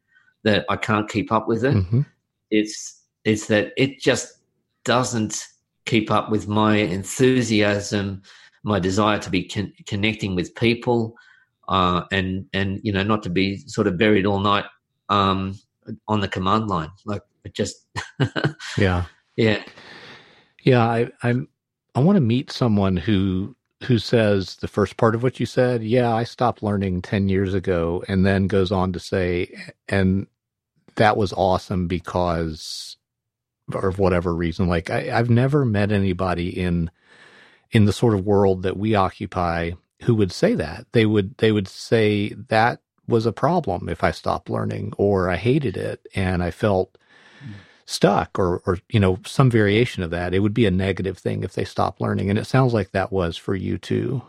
that 0.44 0.66
I 0.70 0.78
can't 0.78 1.10
keep 1.10 1.32
up 1.32 1.48
with 1.48 1.66
it. 1.66 1.76
Mm-hmm. 1.76 2.02
It's 2.50 3.04
it's 3.26 3.48
that 3.48 3.74
it 3.78 4.00
just 4.00 4.40
doesn't 4.86 5.46
keep 5.86 6.10
up 6.12 6.30
with 6.30 6.48
my 6.48 6.78
enthusiasm, 6.78 8.22
my 8.64 8.80
desire 8.80 9.20
to 9.20 9.30
be 9.30 9.48
con- 9.48 9.74
connecting 9.86 10.36
with 10.36 10.56
people, 10.56 11.16
uh, 11.68 12.04
and 12.12 12.46
and 12.54 12.80
you 12.84 12.94
know 12.94 13.04
not 13.04 13.24
to 13.24 13.30
be 13.30 13.58
sort 13.68 13.88
of 13.88 13.98
buried 13.98 14.26
all 14.26 14.40
night 14.40 14.66
um, 15.10 15.54
on 16.08 16.22
the 16.22 16.28
command 16.28 16.68
line. 16.68 16.90
Like 17.06 17.22
it 17.44 17.54
just 17.54 17.88
yeah 18.78 19.06
yeah 19.36 19.64
yeah, 20.68 20.84
I, 20.84 21.10
I'm. 21.24 21.48
I 21.96 22.02
want 22.02 22.18
to 22.18 22.22
meet 22.22 22.52
someone 22.52 22.98
who 22.98 23.56
who 23.84 24.00
says 24.00 24.58
the 24.58 24.68
first 24.68 24.98
part 24.98 25.16
of 25.16 25.24
what 25.24 25.40
you 25.40 25.46
said. 25.46 25.82
Yeah, 25.82 26.14
I 26.14 26.26
stopped 26.26 26.62
learning 26.62 27.04
ten 27.04 27.30
years 27.30 27.54
ago, 27.54 28.04
and 28.10 28.26
then 28.26 28.48
goes 28.48 28.70
on 28.70 28.92
to 28.92 29.00
say, 29.00 29.50
and 29.88 30.28
that 30.96 31.16
was 31.16 31.32
awesome 31.32 31.88
because, 31.88 32.98
or 33.74 33.92
whatever 33.92 34.36
reason. 34.36 34.68
Like 34.68 34.90
I, 34.90 35.18
I've 35.18 35.30
never 35.30 35.64
met 35.64 35.94
anybody 35.94 36.50
in 36.50 36.92
in 37.72 37.86
the 37.86 37.94
sort 37.94 38.14
of 38.14 38.26
world 38.26 38.64
that 38.64 38.76
we 38.76 38.94
occupy 38.94 39.72
who 40.04 40.16
would 40.16 40.34
say 40.34 40.54
that. 40.54 40.86
They 40.92 41.06
would 41.06 41.38
they 41.38 41.54
would 41.54 41.70
say 41.70 42.34
that 42.50 42.82
was 43.08 43.26
a 43.26 43.32
problem 43.32 43.89
if 43.89 44.03
I 44.03 44.12
stopped 44.12 44.49
learning, 44.49 44.93
or 44.97 45.30
I 45.30 45.38
hated 45.38 45.78
it 45.78 46.05
and 46.16 46.43
I 46.43 46.51
felt 46.51 46.97
stuck 47.86 48.38
or, 48.38 48.62
or, 48.66 48.80
you 48.89 48.99
know, 48.99 49.18
some 49.26 49.49
variation 49.49 50.03
of 50.03 50.12
that. 50.12 50.34
It 50.34 50.39
would 50.39 50.53
be 50.53 50.66
a 50.66 50.72
negative 50.72 51.18
thing 51.18 51.43
if 51.43 51.53
they 51.53 51.64
stopped 51.64 52.01
learning. 52.01 52.30
And 52.30 52.38
it 52.38 52.45
sounds 52.45 52.74
like 52.74 52.91
that 52.91 53.12
was 53.12 53.38
for 53.38 53.55
you 53.55 53.78
too. 53.78 54.22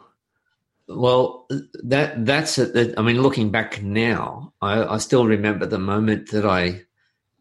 Well, 0.87 1.47
that 1.85 2.25
that's 2.25 2.59
I 2.59 3.03
mean, 3.03 3.21
looking 3.21 3.51
back 3.51 3.83
now, 3.83 4.55
I, 4.63 4.85
I 4.85 4.99
still 4.99 5.27
remember 5.27 5.67
the 5.67 5.79
moment 5.79 6.31
that 6.31 6.47
I 6.47 6.83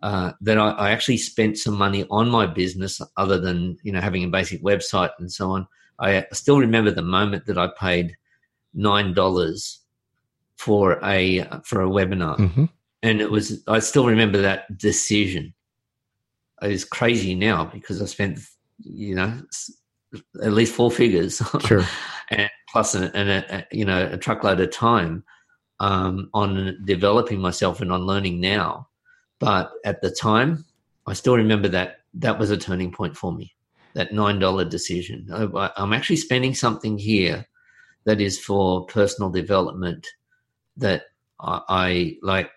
uh, 0.02 0.34
that 0.42 0.58
I, 0.58 0.72
I, 0.72 0.92
actually 0.92 1.18
spent 1.18 1.58
some 1.58 1.76
money 1.76 2.06
on 2.12 2.30
my 2.30 2.46
business, 2.46 3.02
other 3.16 3.40
than 3.40 3.78
you 3.84 3.92
know 3.94 4.02
having 4.02 4.24
a 4.24 4.28
basic 4.28 4.62
website 4.62 5.12
and 5.18 5.32
so 5.32 5.52
on. 5.52 5.68
I 5.98 6.26
still 6.34 6.60
remember 6.60 6.92
the 6.92 7.02
moment 7.02 7.46
that 7.46 7.58
I 7.58 7.70
paid 7.80 8.18
nine 8.74 9.14
dollars 9.14 9.80
for 10.58 11.00
a 11.04 11.44
for 11.64 11.82
a 11.82 11.88
webinar, 11.88 12.38
mm-hmm. 12.38 12.66
and 13.04 13.22
it 13.22 13.32
was 13.32 13.64
I 13.68 13.80
still 13.80 14.06
remember 14.06 14.42
that 14.42 14.78
decision 14.78 15.54
is 16.64 16.86
crazy 16.86 17.36
now 17.36 17.66
because 17.66 18.02
I 18.02 18.06
spent, 18.06 18.40
you 18.80 19.16
know, 19.16 19.40
at 20.44 20.54
least 20.54 20.74
four 20.74 20.90
figures, 20.90 21.42
sure, 21.66 21.86
and 22.32 22.50
plus 22.70 22.96
an, 22.96 23.04
an, 23.16 23.30
a, 23.30 23.66
you 23.72 23.86
know 23.86 24.10
a 24.12 24.18
truckload 24.18 24.60
of 24.60 24.72
time 24.72 25.24
um, 25.80 26.30
on 26.34 26.78
developing 26.86 27.40
myself 27.40 27.82
and 27.82 27.92
on 27.92 28.02
learning 28.02 28.40
now. 28.40 28.88
But 29.40 29.72
at 29.86 30.02
the 30.02 30.10
time, 30.10 30.66
I 31.06 31.14
still 31.14 31.36
remember 31.36 31.68
that 31.70 31.98
that 32.16 32.40
was 32.40 32.50
a 32.50 32.58
turning 32.58 32.92
point 32.92 33.16
for 33.16 33.32
me. 33.32 33.54
That 33.94 34.12
nine 34.12 34.40
dollar 34.40 34.66
decision. 34.66 35.28
I, 35.32 35.72
I'm 35.78 35.94
actually 35.94 36.18
spending 36.18 36.56
something 36.56 36.98
here 36.98 37.46
that 38.06 38.22
is 38.22 38.40
for 38.40 38.86
personal 38.86 39.30
development 39.30 40.08
that 40.78 41.04
I, 41.40 41.62
I 41.68 42.18
like 42.22 42.50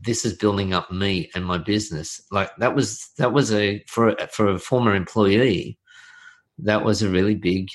this 0.00 0.24
is 0.24 0.34
building 0.34 0.74
up 0.74 0.90
me 0.90 1.30
and 1.34 1.44
my 1.44 1.58
business. 1.58 2.20
Like 2.30 2.50
that 2.56 2.74
was 2.74 3.10
that 3.18 3.32
was 3.32 3.52
a 3.52 3.82
for 3.86 4.14
for 4.30 4.48
a 4.48 4.58
former 4.58 4.94
employee, 4.94 5.78
that 6.58 6.84
was 6.84 7.02
a 7.02 7.08
really 7.08 7.34
big 7.34 7.68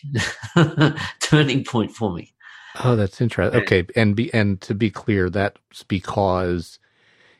turning 1.19 1.63
point 1.63 1.91
for 1.91 2.13
me. 2.13 2.33
Oh, 2.83 2.95
that's 2.95 3.21
interesting. 3.21 3.61
Okay, 3.61 3.85
and 3.95 4.15
be 4.15 4.33
and 4.33 4.59
to 4.61 4.73
be 4.73 4.89
clear, 4.89 5.29
that's 5.29 5.83
because 5.87 6.79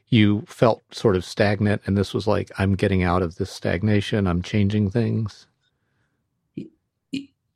you 0.08 0.44
felt 0.48 0.84
sort 0.92 1.16
of 1.16 1.26
stagnant, 1.26 1.82
and 1.86 1.98
this 1.98 2.14
was 2.14 2.28
like, 2.28 2.52
I'm 2.60 2.76
getting 2.76 3.04
out 3.04 3.24
of 3.24 3.36
this 3.36 3.50
stagnation. 3.50 4.28
I'm 4.28 4.44
changing 4.44 4.92
things. 4.92 5.48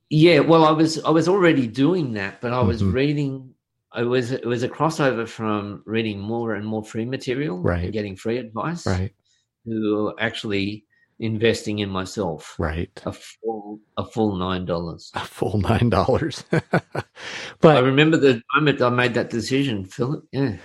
Yeah, 0.10 0.40
well, 0.40 0.64
I 0.64 0.72
was 0.72 1.04
I 1.04 1.10
was 1.10 1.28
already 1.28 1.68
doing 1.68 2.14
that, 2.14 2.42
but 2.42 2.54
I 2.54 2.62
was 2.62 2.82
mm-hmm. 2.82 2.94
reading 2.94 3.54
it 3.96 4.04
was 4.04 4.32
it 4.32 4.46
was 4.46 4.64
a 4.64 4.70
crossover 4.70 5.28
from 5.28 5.82
reading 5.86 6.20
more 6.20 6.56
and 6.56 6.66
more 6.66 6.84
free 6.84 7.06
material, 7.06 7.60
right, 7.60 7.86
and 7.86 7.94
getting 7.94 8.16
free 8.16 8.38
advice, 8.38 8.86
right, 8.86 9.14
to 9.66 10.14
actually 10.20 10.86
investing 11.20 11.80
in 11.80 11.90
myself, 11.90 12.56
right, 12.60 12.92
a 13.06 13.14
full 13.14 13.80
a 13.98 14.06
full 14.06 14.36
nine 14.36 14.66
dollars, 14.66 15.12
a 15.14 15.20
full 15.20 15.58
nine 15.60 15.90
dollars. 15.90 16.44
but 16.52 17.78
I 17.78 17.80
remember 17.80 18.18
the 18.18 18.42
moment 18.56 18.82
I 18.82 18.90
made 18.90 19.14
that 19.14 19.30
decision, 19.30 19.86
Philip. 19.86 20.26
Yeah. 20.32 20.58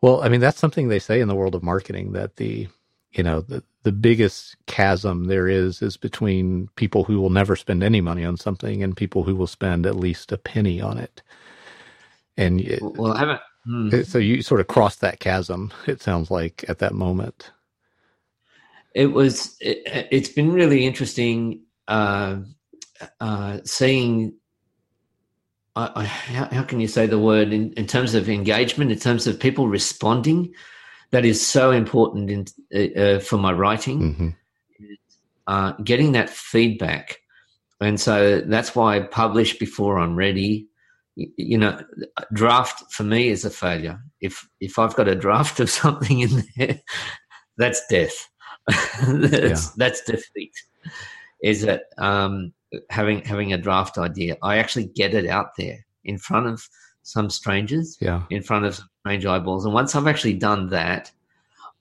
Well, 0.00 0.22
I 0.22 0.28
mean 0.28 0.40
that's 0.40 0.58
something 0.58 0.88
they 0.88 0.98
say 0.98 1.20
in 1.20 1.28
the 1.28 1.34
world 1.34 1.54
of 1.54 1.62
marketing 1.62 2.12
that 2.12 2.36
the 2.36 2.68
you 3.12 3.22
know 3.22 3.40
the 3.40 3.64
the 3.82 3.92
biggest 3.92 4.56
chasm 4.66 5.24
there 5.24 5.48
is 5.48 5.82
is 5.82 5.96
between 5.96 6.68
people 6.76 7.04
who 7.04 7.20
will 7.20 7.30
never 7.30 7.56
spend 7.56 7.82
any 7.82 8.00
money 8.00 8.24
on 8.24 8.36
something 8.36 8.82
and 8.82 8.96
people 8.96 9.24
who 9.24 9.34
will 9.34 9.46
spend 9.46 9.86
at 9.86 9.96
least 9.96 10.32
a 10.32 10.38
penny 10.38 10.80
on 10.80 10.98
it 10.98 11.22
and 12.36 12.60
it, 12.60 12.80
well, 12.82 13.12
I 13.12 13.18
haven't. 13.18 13.40
Hmm. 13.64 14.02
So 14.02 14.18
you 14.18 14.42
sort 14.42 14.60
of 14.60 14.66
crossed 14.66 15.00
that 15.00 15.20
chasm. 15.20 15.72
It 15.86 16.02
sounds 16.02 16.30
like 16.30 16.64
at 16.68 16.78
that 16.80 16.94
moment. 16.94 17.52
It 18.94 19.08
was. 19.08 19.56
It, 19.60 20.12
has 20.12 20.28
been 20.28 20.52
really 20.52 20.86
interesting 20.86 21.62
uh, 21.88 22.38
uh, 23.20 23.58
seeing. 23.64 24.34
Uh, 25.76 26.04
how, 26.04 26.48
how, 26.52 26.62
can 26.62 26.78
you 26.78 26.86
say 26.86 27.04
the 27.04 27.18
word 27.18 27.52
in, 27.52 27.72
in, 27.72 27.84
terms 27.84 28.14
of 28.14 28.28
engagement, 28.28 28.92
in 28.92 28.98
terms 28.98 29.26
of 29.26 29.40
people 29.40 29.68
responding? 29.68 30.52
That 31.10 31.24
is 31.24 31.44
so 31.44 31.70
important 31.72 32.30
in, 32.30 32.46
uh, 32.74 33.00
uh, 33.00 33.20
for 33.20 33.38
my 33.38 33.52
writing. 33.52 34.00
Mm-hmm. 34.00 34.28
Uh, 35.46 35.72
getting 35.84 36.12
that 36.12 36.30
feedback, 36.30 37.18
and 37.80 38.00
so 38.00 38.40
that's 38.40 38.74
why 38.74 38.96
I 38.96 39.00
publish 39.00 39.58
before 39.58 39.98
I'm 39.98 40.16
ready 40.16 40.68
you 41.16 41.58
know, 41.58 41.80
draft 42.32 42.92
for 42.92 43.04
me 43.04 43.28
is 43.28 43.44
a 43.44 43.50
failure. 43.50 44.00
If 44.20 44.48
if 44.60 44.78
I've 44.78 44.96
got 44.96 45.08
a 45.08 45.14
draft 45.14 45.60
of 45.60 45.70
something 45.82 46.20
in 46.20 46.44
there, 46.56 46.80
that's 47.56 47.82
death. 47.88 48.28
that's 49.06 49.66
yeah. 49.66 49.72
that's 49.76 50.02
defeat. 50.04 50.54
Is 51.42 51.62
that 51.62 51.84
um, 51.98 52.52
having 52.90 53.22
having 53.24 53.52
a 53.52 53.58
draft 53.58 53.98
idea? 53.98 54.36
I 54.42 54.58
actually 54.58 54.86
get 54.86 55.14
it 55.14 55.26
out 55.26 55.56
there 55.56 55.84
in 56.04 56.18
front 56.18 56.46
of 56.46 56.68
some 57.02 57.28
strangers 57.28 57.98
yeah. 58.00 58.22
in 58.30 58.42
front 58.42 58.64
of 58.64 58.80
strange 59.00 59.26
eyeballs. 59.26 59.64
And 59.64 59.74
once 59.74 59.94
I've 59.94 60.06
actually 60.06 60.34
done 60.34 60.70
that, 60.70 61.12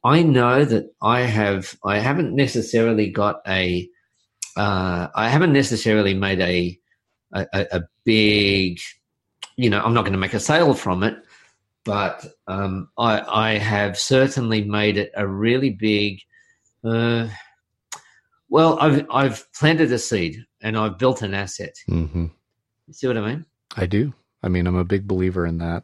I 0.03 0.21
know 0.21 0.65
that 0.65 0.93
I 1.01 1.21
have 1.21 1.77
I 1.83 1.99
haven't 1.99 2.35
necessarily 2.35 3.09
got 3.09 3.41
a 3.47 3.89
uh, 4.57 5.07
I 5.15 5.29
haven't 5.29 5.53
necessarily 5.53 6.13
made 6.13 6.41
a, 6.41 6.79
a 7.33 7.67
a 7.71 7.81
big 8.03 8.79
you 9.55 9.69
know 9.69 9.81
I'm 9.81 9.93
not 9.93 10.01
going 10.01 10.13
to 10.13 10.19
make 10.19 10.33
a 10.33 10.39
sale 10.39 10.73
from 10.73 11.03
it, 11.03 11.17
but 11.83 12.25
um, 12.47 12.89
I 12.97 13.21
I 13.21 13.57
have 13.57 13.97
certainly 13.97 14.63
made 14.63 14.97
it 14.97 15.11
a 15.15 15.27
really 15.27 15.69
big. 15.69 16.21
Uh, 16.83 17.27
well, 18.49 18.77
I've 18.79 19.05
I've 19.09 19.51
planted 19.53 19.91
a 19.91 19.99
seed 19.99 20.45
and 20.61 20.77
I've 20.77 20.97
built 20.97 21.21
an 21.21 21.33
asset. 21.33 21.75
Mm-hmm. 21.89 22.27
You 22.87 22.93
see 22.93 23.07
what 23.07 23.17
I 23.17 23.27
mean? 23.27 23.45
I 23.75 23.85
do. 23.85 24.13
I 24.43 24.49
mean, 24.49 24.67
I'm 24.67 24.75
a 24.75 24.83
big 24.83 25.07
believer 25.07 25.45
in 25.45 25.57
that. 25.59 25.83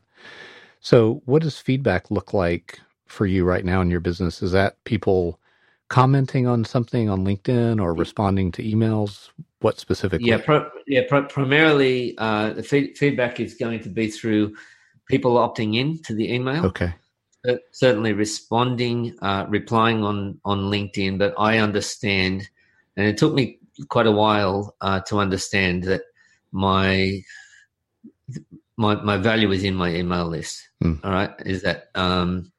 So, 0.81 1.21
what 1.25 1.41
does 1.41 1.57
feedback 1.57 2.11
look 2.11 2.33
like 2.33 2.79
for 3.07 3.25
you 3.25 3.43
right 3.43 3.65
now 3.65 3.81
in 3.81 3.89
your 3.89 3.99
business? 3.99 4.41
Is 4.41 4.51
that 4.51 4.83
people 4.83 5.38
commenting 5.89 6.47
on 6.47 6.63
something 6.63 7.09
on 7.09 7.25
LinkedIn 7.25 7.81
or 7.81 7.93
responding 7.93 8.51
to 8.53 8.63
emails? 8.63 9.29
What 9.59 9.79
specifically? 9.79 10.29
Yeah, 10.29 10.37
pro- 10.37 10.69
yeah. 10.87 11.01
Pro- 11.09 11.25
primarily, 11.25 12.17
uh, 12.17 12.53
the 12.53 12.63
feed- 12.63 12.97
feedback 12.97 13.39
is 13.39 13.55
going 13.55 13.81
to 13.81 13.89
be 13.89 14.09
through 14.09 14.55
people 15.09 15.35
opting 15.35 15.75
in 15.75 16.01
to 16.03 16.13
the 16.13 16.33
email. 16.33 16.65
Okay. 16.65 16.93
Uh, 17.47 17.55
certainly 17.71 18.13
responding, 18.13 19.17
uh, 19.21 19.45
replying 19.49 20.03
on 20.03 20.39
on 20.45 20.59
LinkedIn, 20.71 21.17
but 21.17 21.33
I 21.37 21.57
understand, 21.57 22.49
and 22.95 23.07
it 23.07 23.17
took 23.17 23.33
me 23.33 23.59
quite 23.87 24.07
a 24.07 24.11
while 24.11 24.75
uh, 24.81 24.99
to 25.01 25.19
understand 25.19 25.83
that 25.83 26.03
my 26.51 27.21
my 28.77 28.95
my 28.95 29.17
value 29.17 29.51
is 29.51 29.63
in 29.63 29.75
my 29.75 29.93
email 29.93 30.27
list. 30.27 30.69
Mm. 30.83 31.03
All 31.03 31.11
right, 31.11 31.31
is 31.45 31.61
that 31.63 31.89
um, 31.95 32.51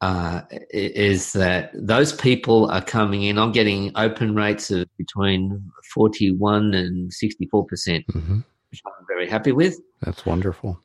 uh, 0.00 0.42
is 0.70 1.32
that 1.32 1.70
those 1.74 2.12
people 2.12 2.70
are 2.70 2.82
coming 2.82 3.22
in. 3.22 3.38
I'm 3.38 3.52
getting 3.52 3.92
open 3.96 4.34
rates 4.34 4.70
of 4.70 4.88
between 4.98 5.70
41 5.94 6.74
and 6.74 7.12
64 7.12 7.64
percent, 7.64 8.06
mm-hmm. 8.08 8.40
which 8.70 8.82
I'm 8.86 9.06
very 9.06 9.28
happy 9.28 9.52
with. 9.52 9.78
That's 10.02 10.26
wonderful. 10.26 10.80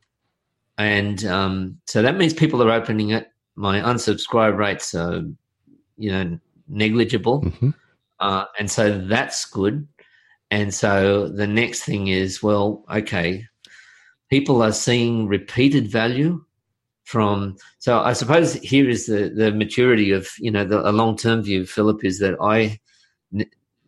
And 0.78 1.26
um, 1.26 1.78
so 1.88 2.02
that 2.02 2.18
means 2.18 2.34
people 2.34 2.64
are 2.64 2.72
opening 2.72 3.10
it. 3.10 3.28
My 3.56 3.82
unsubscribe 3.82 4.58
rates 4.58 4.96
are, 4.96 5.22
you 5.98 6.12
know, 6.12 6.40
negligible, 6.70 7.42
mm-hmm. 7.42 7.72
uh, 8.20 8.46
and 8.58 8.72
so 8.72 8.98
that's 8.98 9.46
good. 9.46 9.88
And 10.50 10.74
so 10.74 11.28
the 11.28 11.48
next 11.48 11.84
thing 11.84 12.08
is, 12.08 12.42
well, 12.42 12.84
okay, 12.90 13.46
people 14.30 14.62
are 14.62 14.72
seeing 14.74 15.28
repeated 15.28 15.90
value 15.90 16.44
from 17.12 17.58
so 17.80 18.00
i 18.00 18.14
suppose 18.14 18.54
here 18.54 18.90
is 18.90 19.06
the 19.06 19.30
the 19.36 19.52
maturity 19.52 20.12
of 20.12 20.30
you 20.40 20.50
know 20.50 20.64
the 20.64 20.80
a 20.90 20.94
long-term 20.94 21.42
view 21.42 21.66
philip 21.66 22.06
is 22.06 22.20
that 22.20 22.36
i 22.42 22.80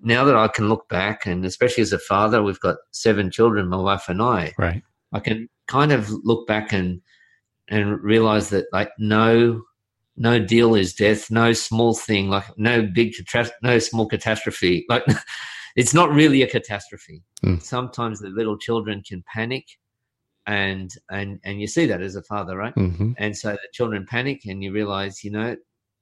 now 0.02 0.26
that 0.26 0.36
i 0.36 0.50
can 0.50 0.68
look 0.68 0.90
back 0.90 1.26
and 1.26 1.46
especially 1.46 1.82
as 1.82 1.94
a 1.94 2.00
father 2.00 2.44
we've 2.44 2.60
got 2.60 2.76
seven 2.92 3.32
children 3.32 3.70
my 3.70 3.78
wife 3.78 4.10
and 4.10 4.22
i 4.22 4.54
right 4.58 4.84
i 5.14 5.22
can 5.22 5.48
kind 5.68 5.94
of 5.94 6.10
look 6.26 6.46
back 6.48 6.74
and 6.74 7.02
and 7.70 8.04
realize 8.04 8.50
that 8.50 8.66
like 8.74 8.92
no 9.00 9.62
no 10.18 10.38
deal 10.38 10.76
is 10.76 10.94
death 10.94 11.32
no 11.32 11.54
small 11.54 11.94
thing 11.94 12.30
like 12.30 12.46
no 12.58 12.82
big 12.82 13.14
no 13.62 13.80
small 13.80 14.06
catastrophe 14.06 14.86
like 14.90 15.06
it's 15.78 15.94
not 15.94 16.12
really 16.12 16.42
a 16.42 16.48
catastrophe 16.48 17.24
mm. 17.46 17.62
sometimes 17.62 18.20
the 18.20 18.28
little 18.28 18.58
children 18.58 19.02
can 19.02 19.24
panic 19.34 19.66
and 20.48 20.94
and 21.10 21.40
and 21.44 21.62
you 21.62 21.68
see 21.68 21.86
that 21.86 22.02
as 22.02 22.16
a 22.16 22.24
father 22.24 22.58
right? 22.58 22.76
Mm-hmm. 22.76 23.14
and 23.18 23.36
so 23.36 23.52
the 23.52 23.60
children 23.72 24.06
panic 24.06 24.46
and 24.46 24.64
you 24.64 24.74
realize 24.74 25.24
you 25.24 25.32
know 25.32 25.56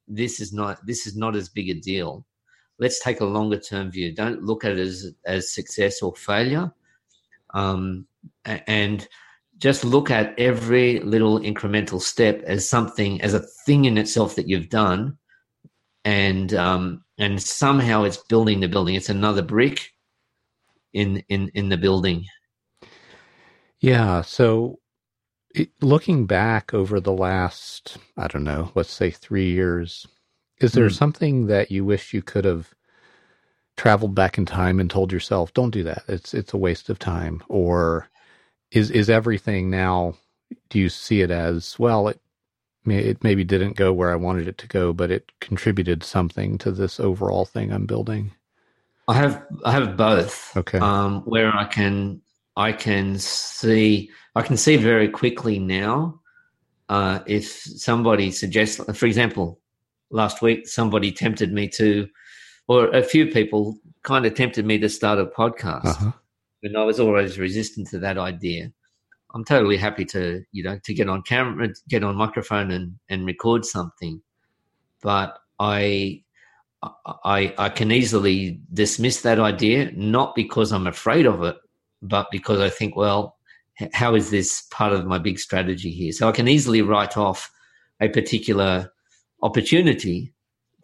this 0.08 0.40
is 0.40 0.52
not 0.52 0.84
this 0.86 1.06
is 1.06 1.16
not 1.16 1.36
as 1.36 1.48
big 1.48 1.70
a 1.70 1.74
deal. 1.74 2.24
Let's 2.78 3.02
take 3.02 3.20
a 3.20 3.24
longer 3.24 3.58
term 3.58 3.90
view. 3.90 4.14
Don't 4.14 4.42
look 4.42 4.64
at 4.64 4.72
it 4.72 4.78
as 4.78 5.12
as 5.24 5.54
success 5.54 6.02
or 6.02 6.14
failure. 6.14 6.72
Um, 7.54 8.06
and 8.44 9.06
just 9.58 9.84
look 9.84 10.10
at 10.10 10.38
every 10.38 11.00
little 11.00 11.38
incremental 11.38 12.00
step 12.00 12.42
as 12.44 12.68
something 12.68 13.20
as 13.20 13.34
a 13.34 13.46
thing 13.66 13.84
in 13.84 13.98
itself 13.98 14.34
that 14.36 14.48
you've 14.48 14.68
done. 14.68 15.18
And 16.04 16.52
um, 16.54 17.04
and 17.18 17.40
somehow 17.40 18.02
it's 18.04 18.16
building 18.16 18.60
the 18.60 18.68
building. 18.68 18.96
It's 18.96 19.08
another 19.08 19.42
brick 19.42 19.92
in 20.92 21.22
in 21.28 21.50
in 21.54 21.68
the 21.68 21.76
building 21.76 22.24
yeah. 23.82 24.22
So 24.22 24.78
it, 25.54 25.68
looking 25.82 26.24
back 26.24 26.72
over 26.72 27.00
the 27.00 27.12
last, 27.12 27.98
I 28.16 28.28
don't 28.28 28.44
know, 28.44 28.72
let's 28.74 28.90
say 28.90 29.10
three 29.10 29.50
years, 29.50 30.06
is 30.60 30.72
there 30.72 30.88
mm. 30.88 30.94
something 30.94 31.48
that 31.48 31.70
you 31.70 31.84
wish 31.84 32.14
you 32.14 32.22
could 32.22 32.46
have 32.46 32.72
traveled 33.76 34.14
back 34.14 34.38
in 34.38 34.46
time 34.46 34.80
and 34.80 34.88
told 34.88 35.12
yourself, 35.12 35.52
don't 35.52 35.72
do 35.72 35.82
that. 35.82 36.04
It's, 36.08 36.32
it's 36.32 36.54
a 36.54 36.58
waste 36.58 36.88
of 36.88 36.98
time. 36.98 37.42
Or 37.48 38.08
is, 38.70 38.90
is 38.90 39.10
everything 39.10 39.68
now, 39.68 40.14
do 40.70 40.78
you 40.78 40.88
see 40.88 41.20
it 41.20 41.30
as, 41.30 41.78
well, 41.78 42.08
it, 42.08 42.20
it 42.86 43.22
maybe 43.22 43.44
didn't 43.44 43.76
go 43.76 43.92
where 43.92 44.12
I 44.12 44.16
wanted 44.16 44.48
it 44.48 44.58
to 44.58 44.66
go, 44.68 44.92
but 44.92 45.10
it 45.10 45.32
contributed 45.40 46.02
something 46.02 46.58
to 46.58 46.72
this 46.72 46.98
overall 46.98 47.44
thing 47.44 47.72
I'm 47.72 47.86
building? 47.86 48.32
I 49.08 49.14
have 49.14 49.44
I 49.64 49.72
have 49.72 49.96
both. 49.96 50.56
Okay. 50.56 50.78
Um, 50.78 51.22
where 51.22 51.52
I 51.52 51.64
can 51.64 52.22
I 52.56 52.72
can 52.72 53.18
see 53.18 54.10
I 54.34 54.42
can 54.42 54.56
see 54.56 54.76
very 54.76 55.08
quickly 55.08 55.58
now 55.58 56.20
uh, 56.88 57.20
if 57.26 57.46
somebody 57.46 58.30
suggests, 58.30 58.76
for 58.94 59.06
example, 59.06 59.60
last 60.10 60.42
week 60.42 60.68
somebody 60.68 61.10
tempted 61.10 61.52
me 61.52 61.66
to, 61.68 62.06
or 62.68 62.88
a 62.88 63.02
few 63.02 63.26
people 63.26 63.78
kind 64.02 64.26
of 64.26 64.34
tempted 64.34 64.66
me 64.66 64.78
to 64.78 64.88
start 64.88 65.18
a 65.18 65.24
podcast, 65.24 65.86
uh-huh. 65.86 66.12
and 66.62 66.76
I 66.76 66.84
was 66.84 67.00
always 67.00 67.38
resistant 67.38 67.88
to 67.88 67.98
that 68.00 68.18
idea. 68.18 68.72
I'm 69.34 69.44
totally 69.44 69.78
happy 69.78 70.04
to 70.06 70.44
you 70.52 70.62
know 70.62 70.78
to 70.84 70.92
get 70.92 71.08
on 71.08 71.22
camera, 71.22 71.68
get 71.88 72.04
on 72.04 72.16
microphone, 72.16 72.70
and 72.70 72.98
and 73.08 73.24
record 73.24 73.64
something, 73.64 74.20
but 75.02 75.38
I 75.58 76.24
I, 77.24 77.54
I 77.56 77.68
can 77.68 77.92
easily 77.92 78.60
dismiss 78.72 79.22
that 79.22 79.38
idea, 79.38 79.92
not 79.94 80.34
because 80.34 80.72
I'm 80.72 80.86
afraid 80.86 81.26
of 81.26 81.42
it, 81.42 81.56
but 82.02 82.26
because 82.30 82.60
I 82.60 82.68
think, 82.68 82.96
well, 82.96 83.38
how 83.92 84.14
is 84.14 84.30
this 84.30 84.62
part 84.70 84.92
of 84.92 85.06
my 85.06 85.18
big 85.18 85.38
strategy 85.38 85.90
here? 85.90 86.12
So 86.12 86.28
I 86.28 86.32
can 86.32 86.48
easily 86.48 86.82
write 86.82 87.16
off 87.16 87.50
a 88.00 88.08
particular 88.08 88.92
opportunity 89.42 90.34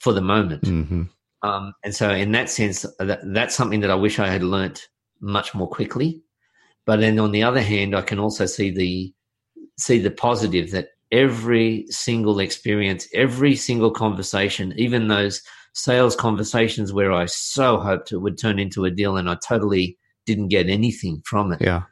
for 0.00 0.12
the 0.12 0.20
moment. 0.20 0.62
Mm-hmm. 0.62 1.02
Um, 1.42 1.74
and 1.84 1.94
so, 1.94 2.10
in 2.10 2.32
that 2.32 2.48
sense, 2.48 2.84
that, 2.98 3.20
that's 3.24 3.54
something 3.54 3.80
that 3.80 3.90
I 3.90 3.94
wish 3.94 4.18
I 4.18 4.28
had 4.28 4.42
learnt 4.42 4.88
much 5.20 5.54
more 5.54 5.68
quickly. 5.68 6.22
But 6.84 7.00
then, 7.00 7.18
on 7.18 7.32
the 7.32 7.42
other 7.42 7.60
hand, 7.60 7.94
I 7.94 8.02
can 8.02 8.18
also 8.18 8.46
see 8.46 8.70
the 8.70 9.12
see 9.76 9.98
the 9.98 10.10
positive 10.10 10.72
that 10.72 10.88
every 11.12 11.86
single 11.88 12.40
experience, 12.40 13.06
every 13.14 13.54
single 13.54 13.90
conversation, 13.90 14.74
even 14.76 15.08
those 15.08 15.42
sales 15.74 16.16
conversations 16.16 16.92
where 16.92 17.12
I 17.12 17.26
so 17.26 17.78
hoped 17.78 18.10
it 18.10 18.18
would 18.18 18.38
turn 18.38 18.58
into 18.58 18.84
a 18.84 18.90
deal, 18.90 19.16
and 19.16 19.28
I 19.28 19.36
totally 19.46 19.97
didn't 20.29 20.49
get 20.49 20.68
anything 20.68 21.22
from 21.24 21.53
it. 21.53 21.61
Yeah. 21.62 21.83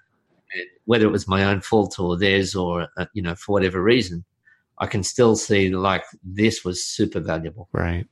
And 0.52 0.66
whether 0.84 1.06
it 1.06 1.10
was 1.10 1.26
my 1.26 1.42
own 1.42 1.62
fault 1.62 1.98
or 1.98 2.18
theirs 2.18 2.54
or, 2.54 2.88
uh, 2.98 3.06
you 3.14 3.22
know, 3.22 3.34
for 3.34 3.52
whatever 3.52 3.82
reason, 3.82 4.24
I 4.78 4.86
can 4.86 5.02
still 5.02 5.36
see 5.36 5.70
like 5.70 6.04
this 6.22 6.64
was 6.64 6.84
super 6.84 7.18
valuable. 7.18 7.68
Right. 7.72 8.06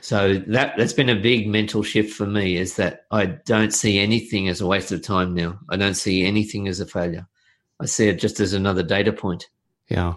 So 0.00 0.38
that 0.48 0.74
that's 0.76 0.92
been 0.92 1.08
a 1.08 1.14
big 1.14 1.46
mental 1.46 1.84
shift 1.84 2.12
for 2.12 2.26
me 2.26 2.56
is 2.56 2.74
that 2.74 3.06
I 3.12 3.26
don't 3.26 3.72
see 3.72 4.00
anything 4.00 4.48
as 4.48 4.60
a 4.60 4.66
waste 4.66 4.90
of 4.90 5.00
time 5.00 5.32
now. 5.32 5.60
I 5.70 5.76
don't 5.76 5.94
see 5.94 6.24
anything 6.24 6.66
as 6.66 6.80
a 6.80 6.86
failure. 6.86 7.28
I 7.80 7.86
see 7.86 8.08
it 8.08 8.18
just 8.18 8.40
as 8.40 8.52
another 8.52 8.82
data 8.82 9.12
point. 9.12 9.48
Yeah. 9.88 10.14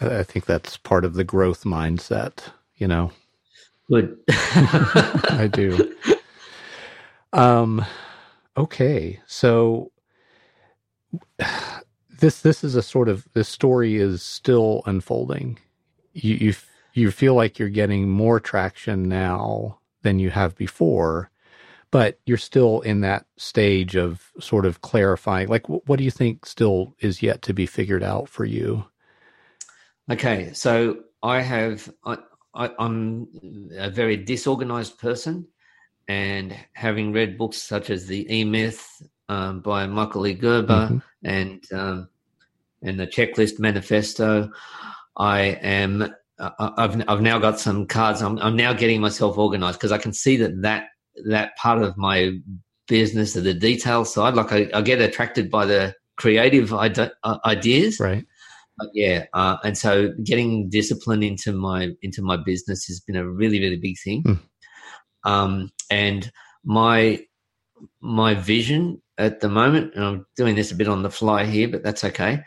I 0.00 0.24
think 0.24 0.46
that's 0.46 0.76
part 0.76 1.04
of 1.04 1.14
the 1.14 1.22
growth 1.22 1.62
mindset, 1.62 2.40
you 2.74 2.88
know. 2.88 3.12
Good. 3.88 4.18
I 4.28 5.48
do. 5.52 5.94
Um, 7.32 7.84
okay, 8.56 9.20
so 9.26 9.92
this 12.20 12.42
this 12.42 12.64
is 12.64 12.74
a 12.74 12.82
sort 12.82 13.08
of 13.08 13.26
this 13.34 13.48
story 13.48 13.96
is 13.96 14.22
still 14.22 14.82
unfolding. 14.86 15.58
You 16.12 16.34
you 16.34 16.54
you 16.94 17.10
feel 17.10 17.34
like 17.34 17.58
you're 17.58 17.68
getting 17.68 18.08
more 18.08 18.40
traction 18.40 19.08
now 19.08 19.78
than 20.02 20.18
you 20.18 20.30
have 20.30 20.56
before, 20.56 21.30
but 21.90 22.18
you're 22.26 22.36
still 22.38 22.80
in 22.82 23.00
that 23.00 23.26
stage 23.36 23.96
of 23.96 24.30
sort 24.40 24.66
of 24.66 24.82
clarifying. 24.82 25.48
Like, 25.48 25.68
what 25.68 25.96
do 25.98 26.04
you 26.04 26.10
think 26.10 26.44
still 26.46 26.94
is 27.00 27.22
yet 27.22 27.42
to 27.42 27.54
be 27.54 27.66
figured 27.66 28.02
out 28.02 28.28
for 28.28 28.44
you? 28.44 28.84
Okay, 30.10 30.52
so 30.52 31.04
I 31.22 31.40
have 31.40 31.90
I, 32.04 32.18
I 32.54 32.70
I'm 32.78 33.28
a 33.78 33.90
very 33.90 34.16
disorganized 34.16 34.98
person 34.98 35.46
and 36.12 36.54
having 36.74 37.12
read 37.12 37.38
books 37.38 37.56
such 37.56 37.88
as 37.88 38.06
The 38.06 38.20
E 38.34 38.44
Myth 38.44 38.86
um, 39.30 39.60
by 39.60 39.86
Michael 39.86 40.26
E. 40.26 40.34
Gerber, 40.34 40.88
mm-hmm. 40.90 40.98
and 41.24 41.64
um, 41.72 42.08
and 42.82 43.00
the 43.00 43.06
checklist 43.06 43.58
manifesto. 43.58 44.50
I 45.16 45.40
am. 45.62 46.14
Uh, 46.38 46.70
I've 46.76 47.02
I've 47.08 47.22
now 47.22 47.38
got 47.38 47.58
some 47.58 47.86
cards. 47.86 48.20
I'm 48.20 48.38
I'm 48.38 48.56
now 48.56 48.74
getting 48.74 49.00
myself 49.00 49.38
organized 49.38 49.78
because 49.78 49.92
I 49.92 49.98
can 49.98 50.12
see 50.12 50.36
that 50.36 50.60
that 50.62 50.88
that 51.26 51.56
part 51.56 51.82
of 51.82 51.96
my 51.96 52.32
business, 52.88 53.36
of 53.36 53.44
the 53.44 53.54
detail 53.54 54.04
side, 54.04 54.34
like 54.34 54.52
I, 54.52 54.68
I 54.74 54.82
get 54.82 55.00
attracted 55.00 55.50
by 55.50 55.64
the 55.64 55.94
creative 56.16 56.74
ide- 56.74 57.12
uh, 57.22 57.38
ideas, 57.46 57.98
right? 58.00 58.24
But 58.76 58.88
yeah, 58.92 59.24
uh, 59.32 59.56
and 59.64 59.78
so 59.78 60.12
getting 60.24 60.68
discipline 60.68 61.22
into 61.22 61.52
my 61.52 61.90
into 62.02 62.20
my 62.20 62.36
business 62.36 62.86
has 62.86 63.00
been 63.00 63.16
a 63.16 63.26
really 63.26 63.60
really 63.60 63.76
big 63.78 63.96
thing. 64.04 64.24
Mm. 64.24 64.40
Um, 65.24 65.70
and 65.90 66.30
my 66.64 67.20
my 68.00 68.34
vision 68.34 69.00
at 69.18 69.40
the 69.40 69.48
moment, 69.48 69.94
and 69.94 70.04
I'm 70.04 70.26
doing 70.36 70.54
this 70.54 70.72
a 70.72 70.76
bit 70.76 70.88
on 70.88 71.02
the 71.02 71.10
fly 71.10 71.44
here, 71.44 71.68
but 71.68 71.82
that's 71.82 72.04
okay. 72.04 72.42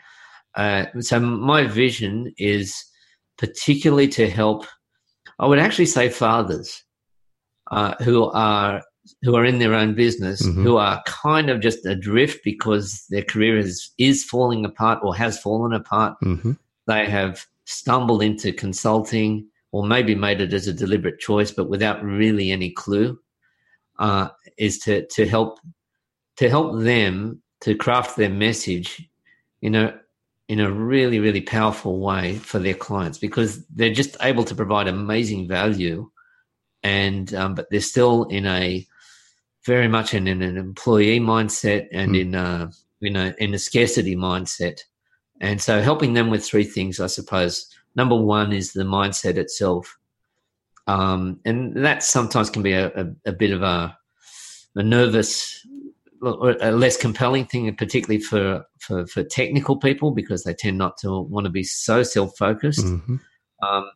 Uh, 0.54 0.86
so 1.00 1.20
my 1.20 1.64
vision 1.64 2.32
is 2.38 2.84
particularly 3.38 4.08
to 4.08 4.28
help. 4.28 4.66
I 5.38 5.46
would 5.46 5.58
actually 5.58 5.86
say 5.86 6.08
fathers 6.08 6.82
uh, 7.70 7.94
who 8.02 8.24
are 8.30 8.82
who 9.22 9.36
are 9.36 9.44
in 9.44 9.58
their 9.58 9.74
own 9.74 9.94
business 9.94 10.42
mm-hmm. 10.42 10.64
who 10.64 10.76
are 10.76 11.02
kind 11.06 11.48
of 11.50 11.60
just 11.60 11.86
adrift 11.86 12.40
because 12.42 13.04
their 13.10 13.22
career 13.22 13.56
is 13.56 13.90
is 13.98 14.24
falling 14.24 14.64
apart 14.64 14.98
or 15.02 15.14
has 15.14 15.38
fallen 15.38 15.72
apart. 15.72 16.16
Mm-hmm. 16.24 16.52
They 16.86 17.06
have 17.06 17.46
stumbled 17.64 18.22
into 18.22 18.52
consulting 18.52 19.46
or 19.72 19.86
maybe 19.86 20.14
made 20.14 20.40
it 20.40 20.52
as 20.52 20.66
a 20.66 20.72
deliberate 20.72 21.18
choice, 21.18 21.50
but 21.50 21.68
without 21.68 22.02
really 22.02 22.50
any 22.50 22.70
clue. 22.70 23.18
Uh, 23.98 24.28
is 24.58 24.78
to 24.78 25.06
to 25.06 25.26
help 25.26 25.58
to 26.36 26.48
help 26.48 26.80
them 26.80 27.42
to 27.60 27.74
craft 27.74 28.16
their 28.16 28.30
message 28.30 29.08
in 29.62 29.74
a 29.74 29.98
in 30.48 30.60
a 30.60 30.70
really 30.70 31.18
really 31.18 31.40
powerful 31.40 31.98
way 31.98 32.36
for 32.36 32.58
their 32.58 32.74
clients 32.74 33.18
because 33.18 33.64
they're 33.66 33.92
just 33.92 34.16
able 34.20 34.44
to 34.44 34.54
provide 34.54 34.86
amazing 34.86 35.48
value 35.48 36.08
and 36.82 37.34
um, 37.34 37.54
but 37.54 37.66
they're 37.70 37.80
still 37.80 38.24
in 38.24 38.46
a 38.46 38.86
very 39.64 39.88
much 39.88 40.14
in, 40.14 40.28
in 40.28 40.42
an 40.42 40.56
employee 40.56 41.18
mindset 41.18 41.86
and 41.92 42.12
mm. 42.12 42.20
in 42.20 42.34
a 42.34 42.70
you 43.00 43.10
know 43.10 43.32
in 43.38 43.54
a 43.54 43.58
scarcity 43.58 44.14
mindset 44.14 44.80
and 45.40 45.60
so 45.60 45.82
helping 45.82 46.14
them 46.14 46.30
with 46.30 46.44
three 46.44 46.64
things 46.64 47.00
i 47.00 47.06
suppose 47.06 47.68
number 47.96 48.16
one 48.16 48.52
is 48.52 48.72
the 48.72 48.84
mindset 48.84 49.36
itself 49.36 49.98
um, 50.86 51.40
and 51.44 51.84
that 51.84 52.02
sometimes 52.02 52.50
can 52.50 52.62
be 52.62 52.72
a, 52.72 52.88
a, 52.88 53.06
a 53.26 53.32
bit 53.32 53.50
of 53.50 53.62
a, 53.62 53.96
a 54.76 54.82
nervous 54.82 55.66
a 56.22 56.72
less 56.72 56.96
compelling 56.96 57.44
thing, 57.44 57.74
particularly 57.76 58.20
for, 58.20 58.64
for, 58.78 59.06
for 59.06 59.22
technical 59.22 59.76
people, 59.76 60.10
because 60.12 60.44
they 60.44 60.54
tend 60.54 60.78
not 60.78 60.96
to 60.98 61.20
want 61.20 61.44
to 61.44 61.50
be 61.50 61.62
so 61.62 62.02
self 62.02 62.36
focused. 62.38 62.86
Mm-hmm. 62.86 63.16
Um, 63.62 63.90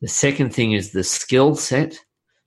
the 0.00 0.08
second 0.08 0.52
thing 0.52 0.72
is 0.72 0.92
the 0.92 1.04
skill 1.04 1.54
set. 1.54 1.98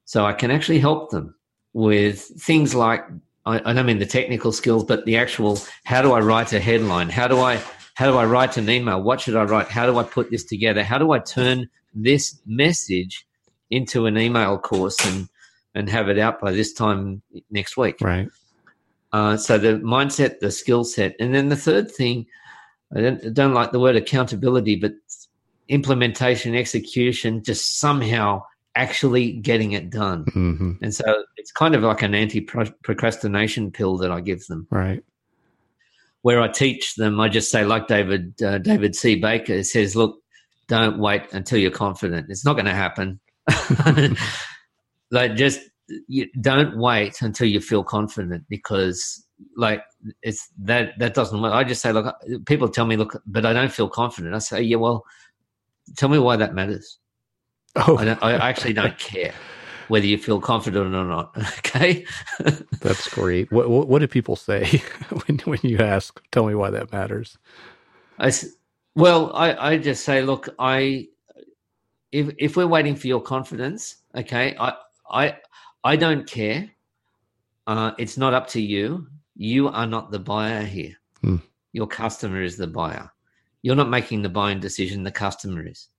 So 0.05 0.25
I 0.25 0.34
can 0.34 0.51
actually 0.51 0.80
help 0.80 1.11
them 1.11 1.36
with 1.73 2.19
things 2.41 2.73
like 2.73 3.05
I, 3.45 3.61
I 3.63 3.73
don't 3.73 3.86
mean 3.86 3.99
the 3.99 4.05
technical 4.05 4.51
skills, 4.51 4.84
but 4.84 5.05
the 5.05 5.17
actual 5.17 5.59
how 5.86 6.01
do 6.01 6.11
I 6.11 6.19
write 6.19 6.51
a 6.51 6.59
headline? 6.59 7.09
How 7.09 7.27
do 7.27 7.39
I 7.39 7.61
how 7.99 8.09
do 8.09 8.17
I 8.17 8.23
write 8.23 8.55
an 8.55 8.69
email? 8.69 9.03
What 9.03 9.19
should 9.19 9.35
I 9.35 9.43
write? 9.43 9.67
How 9.67 9.85
do 9.85 9.97
I 9.97 10.03
put 10.03 10.31
this 10.31 10.45
together? 10.45 10.85
How 10.85 10.97
do 10.97 11.11
I 11.11 11.19
turn 11.19 11.67
this 11.93 12.39
message 12.45 13.27
into 13.71 14.05
an 14.05 14.17
email 14.17 14.57
course 14.57 15.05
and 15.05 15.27
and 15.75 15.89
have 15.89 16.07
it 16.07 16.17
out 16.17 16.39
by 16.39 16.51
this 16.51 16.71
time 16.71 17.21
next 17.51 17.75
week? 17.75 17.97
Right. 17.99 18.29
Uh, 19.11 19.35
so 19.35 19.57
the 19.57 19.79
mindset, 19.79 20.39
the 20.39 20.49
skill 20.49 20.85
set, 20.85 21.13
and 21.19 21.35
then 21.35 21.49
the 21.49 21.57
third 21.57 21.91
thing, 21.91 22.25
I 22.95 23.01
don't, 23.01 23.25
I 23.25 23.29
don't 23.31 23.53
like 23.53 23.73
the 23.73 23.81
word 23.81 23.97
accountability, 23.97 24.77
but 24.77 24.93
implementation, 25.67 26.55
execution, 26.55 27.43
just 27.43 27.79
somehow 27.79 28.43
actually 28.75 29.33
getting 29.33 29.73
it 29.73 29.89
done. 29.89 30.23
Mm-hmm. 30.23 30.71
And 30.81 30.95
so 30.95 31.25
it's 31.35 31.51
kind 31.51 31.75
of 31.75 31.83
like 31.83 32.01
an 32.01 32.15
anti 32.15 32.39
procrastination 32.39 33.71
pill 33.71 33.97
that 33.97 34.09
I 34.09 34.21
give 34.21 34.47
them. 34.47 34.67
Right. 34.69 35.03
Where 36.22 36.41
I 36.41 36.49
teach 36.49 36.95
them, 36.95 37.20
I 37.20 37.30
just 37.30 37.49
say, 37.49 37.63
like 37.63 37.88
David 37.88 38.41
uh, 38.41 38.57
David 38.57 38.95
C. 38.95 39.15
Baker 39.15 39.63
says, 39.63 39.95
look, 39.95 40.20
don't 40.67 40.99
wait 40.99 41.24
until 41.32 41.59
you're 41.59 41.72
confident. 41.72 42.28
It's 42.30 42.45
not 42.45 42.53
going 42.53 42.65
to 42.65 42.74
happen. 42.74 43.20
like 45.11 45.36
just 45.36 45.61
you 46.07 46.28
don't 46.39 46.78
wait 46.78 47.22
until 47.22 47.47
you 47.47 47.59
feel 47.59 47.84
confident 47.84 48.43
because 48.47 49.26
like 49.55 49.82
it's 50.22 50.49
that 50.59 50.99
that 50.99 51.13
doesn't 51.13 51.41
work. 51.41 51.53
I 51.53 51.63
just 51.63 51.82
say, 51.82 51.91
look, 51.91 52.13
people 52.45 52.70
tell 52.70 52.86
me, 52.86 52.97
look, 52.97 53.22
but 53.26 53.45
I 53.45 53.53
don't 53.53 53.72
feel 53.72 53.89
confident. 53.89 54.36
I 54.36 54.39
say, 54.39 54.61
yeah, 54.61 54.78
well, 54.78 55.05
tell 55.97 56.09
me 56.09 56.20
why 56.20 56.36
that 56.36 56.53
matters. 56.53 56.99
Oh, 57.76 57.97
I, 57.97 58.34
I 58.34 58.49
actually 58.49 58.74
don't 58.74 58.97
care 58.97 59.34
whether 59.89 60.05
you 60.05 60.17
feel 60.17 60.39
confident 60.39 60.95
or 60.95 61.05
not. 61.05 61.35
Okay, 61.59 62.03
that's 62.81 63.07
great. 63.09 63.51
What, 63.51 63.69
what, 63.69 63.87
what 63.87 63.99
do 63.99 64.07
people 64.07 64.35
say 64.35 64.65
when 65.25 65.37
when 65.39 65.59
you 65.61 65.77
ask? 65.77 66.19
Tell 66.31 66.47
me 66.47 66.55
why 66.55 66.71
that 66.71 66.91
matters. 66.91 67.37
I 68.17 68.31
well, 68.95 69.31
I 69.35 69.73
I 69.73 69.77
just 69.77 70.03
say, 70.03 70.23
look, 70.23 70.49
I 70.57 71.07
if 72.11 72.33
if 72.39 72.57
we're 72.57 72.67
waiting 72.67 72.95
for 72.95 73.07
your 73.07 73.21
confidence, 73.21 73.97
okay, 74.15 74.55
I 74.59 74.73
I 75.11 75.37
I 75.83 75.95
don't 75.95 76.27
care. 76.27 76.69
Uh, 77.67 77.91
it's 77.99 78.17
not 78.17 78.33
up 78.33 78.47
to 78.47 78.61
you. 78.61 79.07
You 79.35 79.67
are 79.67 79.85
not 79.85 80.09
the 80.09 80.19
buyer 80.19 80.63
here. 80.63 80.95
Hmm. 81.21 81.37
Your 81.71 81.87
customer 81.87 82.41
is 82.41 82.57
the 82.57 82.67
buyer. 82.67 83.11
You're 83.61 83.75
not 83.75 83.89
making 83.89 84.23
the 84.23 84.29
buying 84.29 84.59
decision. 84.59 85.03
The 85.03 85.11
customer 85.11 85.67
is. 85.67 85.89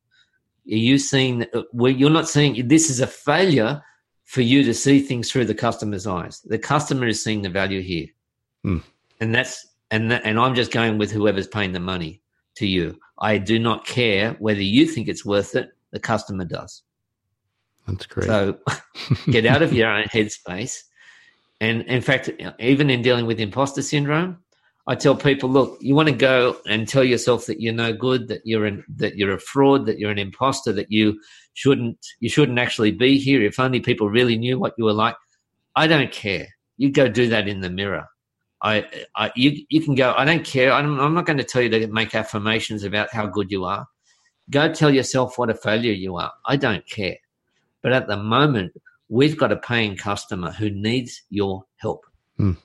Are 0.70 0.74
you 0.74 0.98
seeing? 0.98 1.46
Uh, 1.52 1.62
well, 1.72 1.92
you're 1.92 2.10
not 2.10 2.28
seeing. 2.28 2.68
This 2.68 2.90
is 2.90 3.00
a 3.00 3.06
failure 3.06 3.82
for 4.24 4.42
you 4.42 4.62
to 4.62 4.72
see 4.74 5.00
things 5.00 5.30
through 5.30 5.46
the 5.46 5.54
customer's 5.54 6.06
eyes. 6.06 6.40
The 6.42 6.58
customer 6.58 7.06
is 7.06 7.22
seeing 7.22 7.42
the 7.42 7.48
value 7.48 7.80
here, 7.80 8.06
hmm. 8.62 8.78
and 9.20 9.34
that's 9.34 9.66
and 9.90 10.10
that, 10.10 10.22
and 10.24 10.38
I'm 10.38 10.54
just 10.54 10.72
going 10.72 10.98
with 10.98 11.10
whoever's 11.10 11.48
paying 11.48 11.72
the 11.72 11.80
money 11.80 12.22
to 12.56 12.66
you. 12.66 12.98
I 13.18 13.38
do 13.38 13.58
not 13.58 13.84
care 13.84 14.36
whether 14.38 14.62
you 14.62 14.86
think 14.86 15.08
it's 15.08 15.24
worth 15.24 15.56
it. 15.56 15.70
The 15.90 16.00
customer 16.00 16.44
does. 16.44 16.82
That's 17.86 18.06
great. 18.06 18.26
So 18.26 18.58
get 19.30 19.46
out 19.46 19.62
of 19.62 19.72
your 19.72 19.90
own 19.90 20.04
headspace. 20.04 20.82
And 21.60 21.82
in 21.82 22.00
fact, 22.00 22.30
even 22.58 22.88
in 22.88 23.02
dealing 23.02 23.26
with 23.26 23.40
imposter 23.40 23.82
syndrome, 23.82 24.38
I 24.90 24.96
tell 24.96 25.14
people, 25.14 25.48
look, 25.48 25.78
you 25.80 25.94
want 25.94 26.08
to 26.08 26.14
go 26.14 26.56
and 26.66 26.88
tell 26.88 27.04
yourself 27.04 27.46
that 27.46 27.60
you're 27.60 27.72
no 27.72 27.92
good, 27.92 28.26
that 28.26 28.40
you're 28.44 28.66
an, 28.66 28.84
that 28.96 29.16
you're 29.16 29.32
a 29.32 29.38
fraud, 29.38 29.86
that 29.86 30.00
you're 30.00 30.10
an 30.10 30.18
imposter, 30.18 30.72
that 30.72 30.90
you 30.90 31.20
shouldn't 31.54 32.04
you 32.18 32.28
shouldn't 32.28 32.58
actually 32.58 32.90
be 32.90 33.16
here. 33.16 33.40
If 33.40 33.60
only 33.60 33.78
people 33.78 34.10
really 34.10 34.36
knew 34.36 34.58
what 34.58 34.74
you 34.76 34.84
were 34.84 34.92
like. 34.92 35.14
I 35.76 35.86
don't 35.86 36.10
care. 36.10 36.48
You 36.76 36.90
go 36.90 37.06
do 37.06 37.28
that 37.28 37.46
in 37.46 37.60
the 37.60 37.70
mirror. 37.70 38.08
I, 38.62 38.84
I 39.14 39.30
you 39.36 39.64
you 39.68 39.80
can 39.80 39.94
go. 39.94 40.12
I 40.16 40.24
don't 40.24 40.44
care. 40.44 40.72
I'm, 40.72 40.98
I'm 40.98 41.14
not 41.14 41.24
going 41.24 41.38
to 41.38 41.44
tell 41.44 41.62
you 41.62 41.68
to 41.68 41.86
make 41.86 42.16
affirmations 42.16 42.82
about 42.82 43.12
how 43.12 43.28
good 43.28 43.52
you 43.52 43.66
are. 43.66 43.86
Go 44.50 44.72
tell 44.72 44.92
yourself 44.92 45.38
what 45.38 45.50
a 45.50 45.54
failure 45.54 45.92
you 45.92 46.16
are. 46.16 46.32
I 46.46 46.56
don't 46.56 46.84
care. 46.88 47.18
But 47.80 47.92
at 47.92 48.08
the 48.08 48.16
moment, 48.16 48.72
we've 49.08 49.38
got 49.38 49.52
a 49.52 49.56
paying 49.56 49.96
customer 49.96 50.50
who 50.50 50.68
needs 50.68 51.22
your 51.30 51.64
help. 51.76 52.06
Mm. 52.40 52.56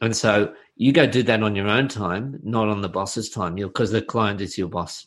And 0.00 0.16
so 0.16 0.54
you 0.76 0.92
go 0.92 1.06
do 1.06 1.22
that 1.22 1.42
on 1.42 1.54
your 1.54 1.68
own 1.68 1.88
time, 1.88 2.40
not 2.42 2.68
on 2.68 2.82
the 2.82 2.88
boss's 2.88 3.30
time, 3.30 3.54
because 3.54 3.90
the 3.92 4.02
client 4.02 4.40
is 4.40 4.58
your 4.58 4.68
boss. 4.68 5.06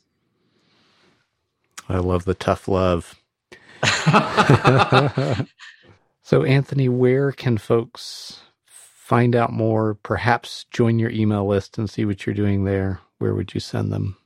I 1.90 1.98
love 1.98 2.26
the 2.26 2.34
tough 2.34 2.68
love. 2.68 3.16
so, 6.24 6.44
Anthony, 6.44 6.90
where 6.90 7.32
can 7.32 7.58
folks 7.58 8.42
find 8.66 9.36
out 9.36 9.54
more? 9.54 9.96
Perhaps 9.96 10.66
join 10.72 11.00
your 11.00 11.12
email 11.12 11.48
list 11.48 11.78
and 11.78 11.90
see 11.90 12.06
what 12.06 12.26
you're 12.26 12.36
doing 12.36 12.64
there. 12.66 13.00
Where 13.20 13.34
would 13.34 13.54
you 13.54 13.60
send 13.60 13.92
them? 13.92 14.18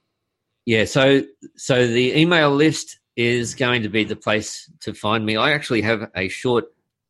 Yeah, 0.65 0.85
so 0.85 1.23
so 1.55 1.87
the 1.87 2.17
email 2.17 2.51
list 2.51 2.99
is 3.15 3.55
going 3.55 3.83
to 3.83 3.89
be 3.89 4.03
the 4.03 4.15
place 4.15 4.71
to 4.81 4.93
find 4.93 5.25
me. 5.25 5.37
I 5.37 5.51
actually 5.51 5.81
have 5.81 6.09
a 6.15 6.27
short 6.27 6.65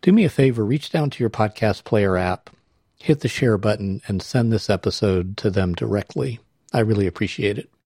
Do 0.03 0.13
me 0.13 0.25
a 0.25 0.31
favor, 0.31 0.65
reach 0.65 0.91
down 0.91 1.11
to 1.11 1.23
your 1.23 1.31
podcast 1.31 1.85
player 1.85 2.17
app, 2.17 2.51
hit 2.99 3.21
the 3.21 3.29
share 3.29 3.59
button, 3.59 4.03
and 4.09 4.23
send 4.23 4.53
this 4.53 4.71
episode 4.71 5.37
to 5.39 5.51
them 5.51 5.75
directly. 5.75 6.41
I 6.73 6.81
really 6.81 7.07
appreciate 7.07 7.59
it. 7.59 7.71